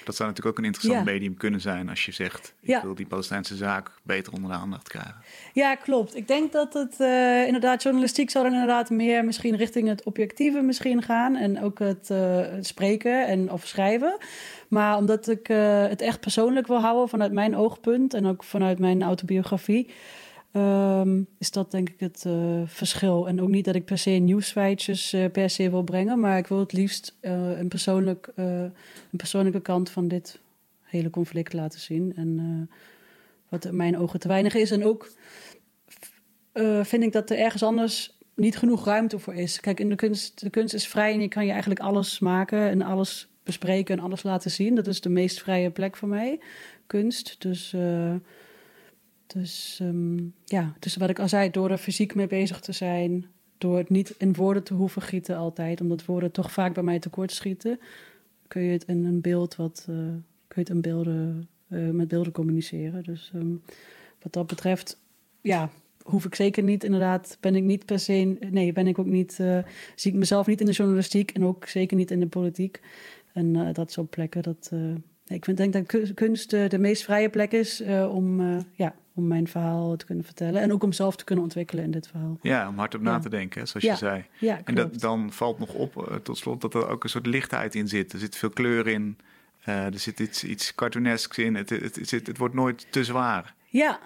Dat 0.04 0.16
zou 0.16 0.28
natuurlijk 0.28 0.46
ook 0.46 0.58
een 0.58 0.70
interessant 0.70 1.04
medium 1.04 1.36
kunnen 1.36 1.60
zijn 1.60 1.88
als 1.88 2.04
je 2.04 2.12
zegt: 2.12 2.54
ik 2.60 2.78
wil 2.82 2.94
die 2.94 3.06
Palestijnse 3.06 3.56
zaak 3.56 3.90
beter 4.02 4.32
onder 4.32 4.50
de 4.50 4.56
aandacht 4.56 4.88
krijgen. 4.88 5.14
Ja, 5.52 5.74
klopt. 5.74 6.16
Ik 6.16 6.28
denk 6.28 6.52
dat 6.52 6.74
het 6.74 6.94
uh, 6.98 7.46
inderdaad, 7.46 7.82
journalistiek 7.82 8.30
zou 8.30 8.44
dan 8.44 8.52
inderdaad 8.52 8.90
meer 8.90 9.24
misschien 9.24 9.56
richting 9.56 9.88
het 9.88 10.02
objectieve 10.02 10.60
misschien 10.60 11.02
gaan. 11.02 11.36
En 11.36 11.62
ook 11.62 11.78
het, 11.78 12.08
uh, 12.12 12.46
spreken 12.60 13.26
en 13.26 13.52
of 13.52 13.66
schrijven. 13.66 14.16
Maar 14.68 14.96
omdat 14.96 15.28
ik 15.28 15.48
uh, 15.48 15.86
het 15.86 16.00
echt 16.00 16.20
persoonlijk 16.20 16.66
wil 16.66 16.80
houden 16.80 17.08
vanuit 17.08 17.32
mijn 17.32 17.56
oogpunt 17.56 18.14
en 18.14 18.26
ook 18.26 18.44
vanuit 18.44 18.78
mijn 18.78 19.02
autobiografie. 19.02 19.90
Um, 20.52 21.26
is 21.38 21.50
dat 21.50 21.70
denk 21.70 21.88
ik 21.88 22.00
het 22.00 22.24
uh, 22.26 22.62
verschil. 22.66 23.28
En 23.28 23.40
ook 23.40 23.48
niet 23.48 23.64
dat 23.64 23.74
ik 23.74 23.84
per 23.84 23.98
se 23.98 24.10
nieuwsfeitjes 24.10 25.14
uh, 25.14 25.30
per 25.30 25.50
se 25.50 25.70
wil 25.70 25.82
brengen, 25.82 26.20
maar 26.20 26.38
ik 26.38 26.46
wil 26.46 26.58
het 26.58 26.72
liefst 26.72 27.16
uh, 27.20 27.58
een, 27.58 27.68
persoonlijk, 27.68 28.32
een 28.34 28.72
persoonlijke 29.16 29.60
kant 29.60 29.90
van 29.90 30.08
dit 30.08 30.38
hele 30.82 31.10
conflict 31.10 31.52
laten 31.52 31.80
zien. 31.80 32.12
En 32.16 32.70
wat 33.48 33.64
in 33.64 33.76
mijn 33.76 33.98
ogen 33.98 34.20
te 34.20 34.28
weinig 34.28 34.54
is. 34.54 34.70
En 34.70 34.84
ook 34.84 35.12
vind 36.82 37.02
ik 37.02 37.12
dat 37.12 37.30
er 37.30 37.38
ergens 37.38 37.62
anders 37.62 38.18
niet 38.34 38.56
genoeg 38.56 38.84
ruimte 38.84 39.18
voor 39.18 39.34
is. 39.34 39.60
Kijk, 39.60 39.80
in 39.80 39.88
de 39.88 39.94
kunst, 39.94 40.40
de 40.40 40.50
kunst 40.50 40.74
is 40.74 40.88
vrij 40.88 41.12
en 41.12 41.20
je 41.20 41.28
kan 41.28 41.44
je 41.44 41.50
eigenlijk 41.50 41.80
alles 41.80 42.18
maken 42.18 42.68
en 42.70 42.82
alles 42.82 43.28
bespreken 43.42 43.98
en 43.98 44.04
alles 44.04 44.22
laten 44.22 44.50
zien. 44.50 44.74
Dat 44.74 44.86
is 44.86 45.00
de 45.00 45.08
meest 45.08 45.40
vrije 45.40 45.70
plek 45.70 45.96
voor 45.96 46.08
mij, 46.08 46.40
kunst. 46.86 47.36
Dus 47.38 47.74
dus 49.32 49.78
um, 49.82 50.34
ja, 50.44 50.74
dus 50.78 50.96
wat 50.96 51.10
ik 51.10 51.18
al 51.18 51.28
zei, 51.28 51.50
door 51.50 51.70
er 51.70 51.78
fysiek 51.78 52.14
mee 52.14 52.26
bezig 52.26 52.60
te 52.60 52.72
zijn, 52.72 53.26
door 53.58 53.76
het 53.76 53.90
niet 53.90 54.14
in 54.18 54.34
woorden 54.34 54.62
te 54.62 54.74
hoeven 54.74 55.02
gieten 55.02 55.36
altijd, 55.36 55.80
omdat 55.80 56.04
woorden 56.04 56.30
toch 56.30 56.52
vaak 56.52 56.74
bij 56.74 56.82
mij 56.82 56.98
tekort 56.98 57.32
schieten, 57.32 57.80
kun 58.48 58.62
je 58.62 58.72
het 58.72 58.84
in 58.84 59.04
een 59.04 59.20
beeld 59.20 59.56
wat, 59.56 59.86
uh, 59.90 59.96
kun 59.96 60.22
je 60.48 60.60
het 60.60 60.68
in 60.68 60.80
beelden, 60.80 61.48
uh, 61.68 61.90
met 61.90 62.08
beelden 62.08 62.32
communiceren. 62.32 63.02
Dus 63.02 63.32
um, 63.34 63.62
wat 64.22 64.32
dat 64.32 64.46
betreft, 64.46 65.00
ja, 65.40 65.70
hoef 66.02 66.24
ik 66.24 66.34
zeker 66.34 66.62
niet, 66.62 66.84
inderdaad, 66.84 67.36
ben 67.40 67.54
ik 67.54 67.62
niet 67.62 67.84
per 67.84 67.98
se, 67.98 68.36
nee, 68.50 68.72
ben 68.72 68.86
ik 68.86 68.98
ook 68.98 69.06
niet, 69.06 69.38
uh, 69.40 69.58
zie 69.94 70.12
ik 70.12 70.18
mezelf 70.18 70.46
niet 70.46 70.60
in 70.60 70.66
de 70.66 70.72
journalistiek 70.72 71.30
en 71.30 71.44
ook 71.44 71.66
zeker 71.66 71.96
niet 71.96 72.10
in 72.10 72.20
de 72.20 72.26
politiek. 72.26 72.80
En 73.32 73.72
dat 73.72 73.92
soort 73.92 74.10
plekken, 74.10 74.42
dat, 74.42 74.72
ik 75.26 75.44
vind, 75.44 75.56
denk 75.56 75.72
dat 75.72 76.14
kunst 76.14 76.50
de 76.50 76.78
meest 76.78 77.02
vrije 77.02 77.30
plek 77.30 77.52
is 77.52 77.82
om, 78.10 78.40
ja, 78.72 78.94
om 79.20 79.26
mijn 79.26 79.48
verhaal 79.48 79.96
te 79.96 80.04
kunnen 80.04 80.24
vertellen. 80.24 80.62
En 80.62 80.72
ook 80.72 80.82
om 80.82 80.92
zelf 80.92 81.16
te 81.16 81.24
kunnen 81.24 81.44
ontwikkelen 81.44 81.84
in 81.84 81.90
dit 81.90 82.08
verhaal. 82.08 82.38
Ja, 82.42 82.68
om 82.68 82.78
hardop 82.78 83.00
na 83.00 83.18
te 83.18 83.28
denken, 83.28 83.68
zoals 83.68 83.86
je 83.86 83.96
zei. 83.96 84.24
Ja, 84.38 84.60
en 84.64 84.74
dat, 84.74 85.00
dan 85.00 85.32
valt 85.32 85.58
nog 85.58 85.74
op, 85.74 86.08
uh, 86.08 86.16
tot 86.16 86.38
slot, 86.38 86.60
dat 86.60 86.74
er 86.74 86.88
ook 86.88 87.04
een 87.04 87.10
soort 87.10 87.26
lichtheid 87.26 87.74
in 87.74 87.88
zit. 87.88 88.12
Er 88.12 88.18
zit 88.18 88.36
veel 88.36 88.50
kleur 88.50 88.86
in. 88.86 89.18
Uh, 89.68 89.84
er 89.84 89.98
zit 89.98 90.20
iets, 90.20 90.44
iets 90.44 90.74
cartoonesks 90.74 91.38
in. 91.38 91.54
Het, 91.54 91.70
het, 91.70 91.96
het, 91.96 92.10
het, 92.10 92.26
het 92.26 92.38
wordt 92.38 92.54
nooit 92.54 92.86
te 92.90 93.04
zwaar. 93.04 93.54
Ja, 93.66 93.98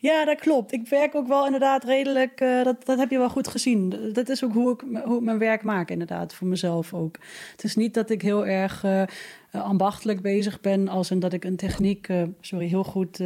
ja, 0.00 0.24
dat 0.24 0.40
klopt. 0.40 0.72
Ik 0.72 0.88
werk 0.88 1.14
ook 1.14 1.28
wel 1.28 1.44
inderdaad 1.44 1.84
redelijk. 1.84 2.40
Uh, 2.40 2.64
dat, 2.64 2.84
dat 2.84 2.98
heb 2.98 3.10
je 3.10 3.18
wel 3.18 3.30
goed 3.30 3.48
gezien. 3.48 4.10
Dat 4.12 4.28
is 4.28 4.44
ook 4.44 4.52
hoe 4.52 4.72
ik, 4.72 4.80
hoe 5.04 5.16
ik 5.16 5.22
mijn 5.22 5.38
werk 5.38 5.62
maak, 5.62 5.90
inderdaad, 5.90 6.34
voor 6.34 6.46
mezelf 6.46 6.94
ook. 6.94 7.16
Het 7.50 7.64
is 7.64 7.76
niet 7.76 7.94
dat 7.94 8.10
ik 8.10 8.22
heel 8.22 8.46
erg 8.46 8.84
uh, 8.84 9.02
ambachtelijk 9.50 10.20
bezig 10.22 10.60
ben, 10.60 10.88
als 10.88 11.10
in 11.10 11.18
dat 11.18 11.32
ik 11.32 11.44
een 11.44 11.56
techniek, 11.56 12.08
uh, 12.08 12.22
sorry, 12.40 12.66
heel 12.66 12.84
goed 12.84 13.22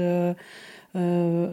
uh, 0.96 1.48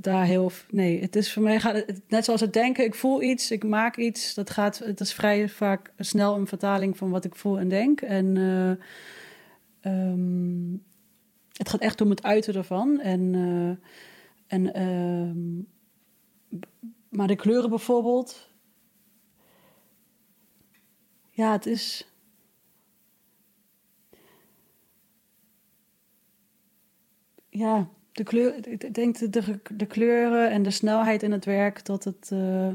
daar 0.00 0.24
heel. 0.24 0.50
Nee, 0.70 1.00
het 1.00 1.16
is 1.16 1.32
voor 1.32 1.42
mij 1.42 1.60
gaat 1.60 1.74
het 1.74 2.00
net 2.08 2.24
zoals 2.24 2.40
het 2.40 2.52
denken. 2.52 2.84
Ik 2.84 2.94
voel 2.94 3.22
iets, 3.22 3.50
ik 3.50 3.64
maak 3.64 3.96
iets. 3.96 4.34
Dat 4.34 4.50
gaat. 4.50 4.78
Het 4.78 5.00
is 5.00 5.12
vrij 5.12 5.48
vaak 5.48 5.92
snel 5.98 6.36
een 6.36 6.46
vertaling 6.46 6.96
van 6.96 7.10
wat 7.10 7.24
ik 7.24 7.34
voel 7.34 7.58
en 7.58 7.68
denk. 7.68 8.00
En 8.00 8.36
uh, 8.36 8.70
um, 10.10 10.84
het 11.52 11.68
gaat 11.68 11.80
echt 11.80 12.00
om 12.00 12.10
het 12.10 12.22
uiten 12.22 12.54
ervan. 12.54 13.00
En, 13.00 13.20
uh, 13.20 13.76
en 14.46 14.82
um, 14.82 15.66
maar 17.08 17.26
de 17.26 17.36
kleuren 17.36 17.70
bijvoorbeeld. 17.70 18.50
Ja, 21.30 21.52
het 21.52 21.66
is. 21.66 22.08
Ja, 27.48 27.88
de 28.14 28.22
kleur, 28.22 28.68
ik 28.68 28.94
denk 28.94 29.18
de, 29.32 29.58
de, 29.76 29.86
kleuren 29.86 30.50
en 30.50 30.62
de 30.62 30.70
snelheid 30.70 31.22
in 31.22 31.32
het 31.32 31.44
werk, 31.44 31.84
dat 31.84 32.04
het. 32.04 32.30
Uh, 32.32 32.68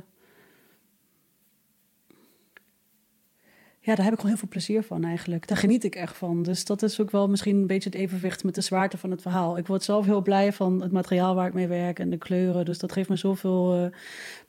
ja, 3.80 3.96
daar 3.96 4.06
heb 4.06 4.14
ik 4.14 4.20
gewoon 4.20 4.28
heel 4.30 4.38
veel 4.38 4.48
plezier 4.48 4.84
van 4.84 5.04
eigenlijk. 5.04 5.48
Daar 5.48 5.58
geniet 5.58 5.84
ik 5.84 5.96
echt 5.96 6.18
van. 6.18 6.44
Dus 6.44 6.66
dat 6.66 6.82
is 6.82 7.02
ook 7.02 7.12
wel 7.12 7.30
misschien 7.30 7.56
een 7.56 7.68
beetje 7.68 7.90
het 7.90 8.00
evenwicht 8.00 8.44
met 8.44 8.56
de 8.56 8.62
zwaarte 8.62 8.98
van 8.98 9.12
het 9.12 9.22
verhaal. 9.22 9.58
Ik 9.58 9.68
word 9.68 9.84
zelf 9.84 10.06
heel 10.06 10.22
blij 10.22 10.54
van 10.54 10.82
het 10.82 10.92
materiaal 10.92 11.36
waar 11.36 11.48
ik 11.48 11.54
mee 11.54 11.68
werk 11.68 12.00
en 12.00 12.10
de 12.10 12.18
kleuren. 12.18 12.66
Dus 12.66 12.78
dat 12.78 12.92
geeft 12.92 13.10
me 13.10 13.16
zoveel 13.16 13.84
uh, 13.84 13.88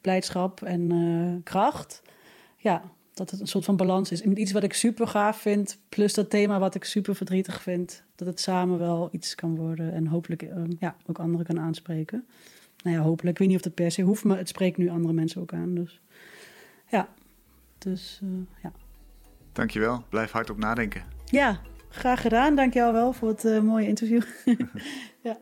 blijdschap 0.01 0.63
en 0.63 0.93
uh, 0.93 1.37
kracht. 1.43 2.03
Ja, 2.57 2.83
dat 3.15 3.31
het 3.31 3.41
een 3.41 3.47
soort 3.47 3.65
van 3.65 3.77
balans 3.77 4.11
is. 4.11 4.23
Iets 4.23 4.53
wat 4.53 4.63
ik 4.63 4.73
super 4.73 5.07
gaaf 5.07 5.41
vind, 5.41 5.79
plus 5.89 6.15
dat 6.15 6.31
thema 6.31 6.59
wat 6.59 6.75
ik 6.75 6.85
super 6.85 7.15
verdrietig 7.15 7.63
vind. 7.63 8.03
Dat 8.15 8.27
het 8.27 8.41
samen 8.41 8.79
wel 8.79 9.09
iets 9.13 9.35
kan 9.35 9.57
worden 9.57 9.93
en 9.93 10.07
hopelijk 10.07 10.43
ehm, 10.43 10.71
ja, 10.79 10.97
ook 11.07 11.19
anderen 11.19 11.47
kan 11.47 11.61
aanspreken. 11.61 12.25
Nou 12.83 12.97
ja, 12.97 13.03
hopelijk. 13.03 13.33
Ik 13.33 13.39
weet 13.39 13.49
niet 13.49 13.57
of 13.57 13.63
dat 13.63 13.75
per 13.75 13.91
se 13.91 14.03
hoeft, 14.03 14.25
maar 14.25 14.37
het 14.37 14.49
spreekt 14.49 14.77
nu 14.77 14.89
andere 14.89 15.15
mensen 15.15 15.41
ook 15.41 15.53
aan. 15.53 15.75
Dus 15.75 16.01
ja, 16.89 17.09
dus 17.79 18.21
uh, 18.25 18.31
ja. 18.63 18.73
Dankjewel. 19.53 20.05
Blijf 20.09 20.31
hard 20.31 20.51
op 20.51 20.59
nadenken. 20.59 21.03
Ja, 21.25 21.61
graag 21.89 22.21
gedaan. 22.21 22.57
Dankjewel 22.57 22.93
wel 22.93 23.13
voor 23.13 23.29
het 23.29 23.45
uh, 23.45 23.61
mooie 23.61 23.87
interview. 23.87 24.23
ja. 25.23 25.39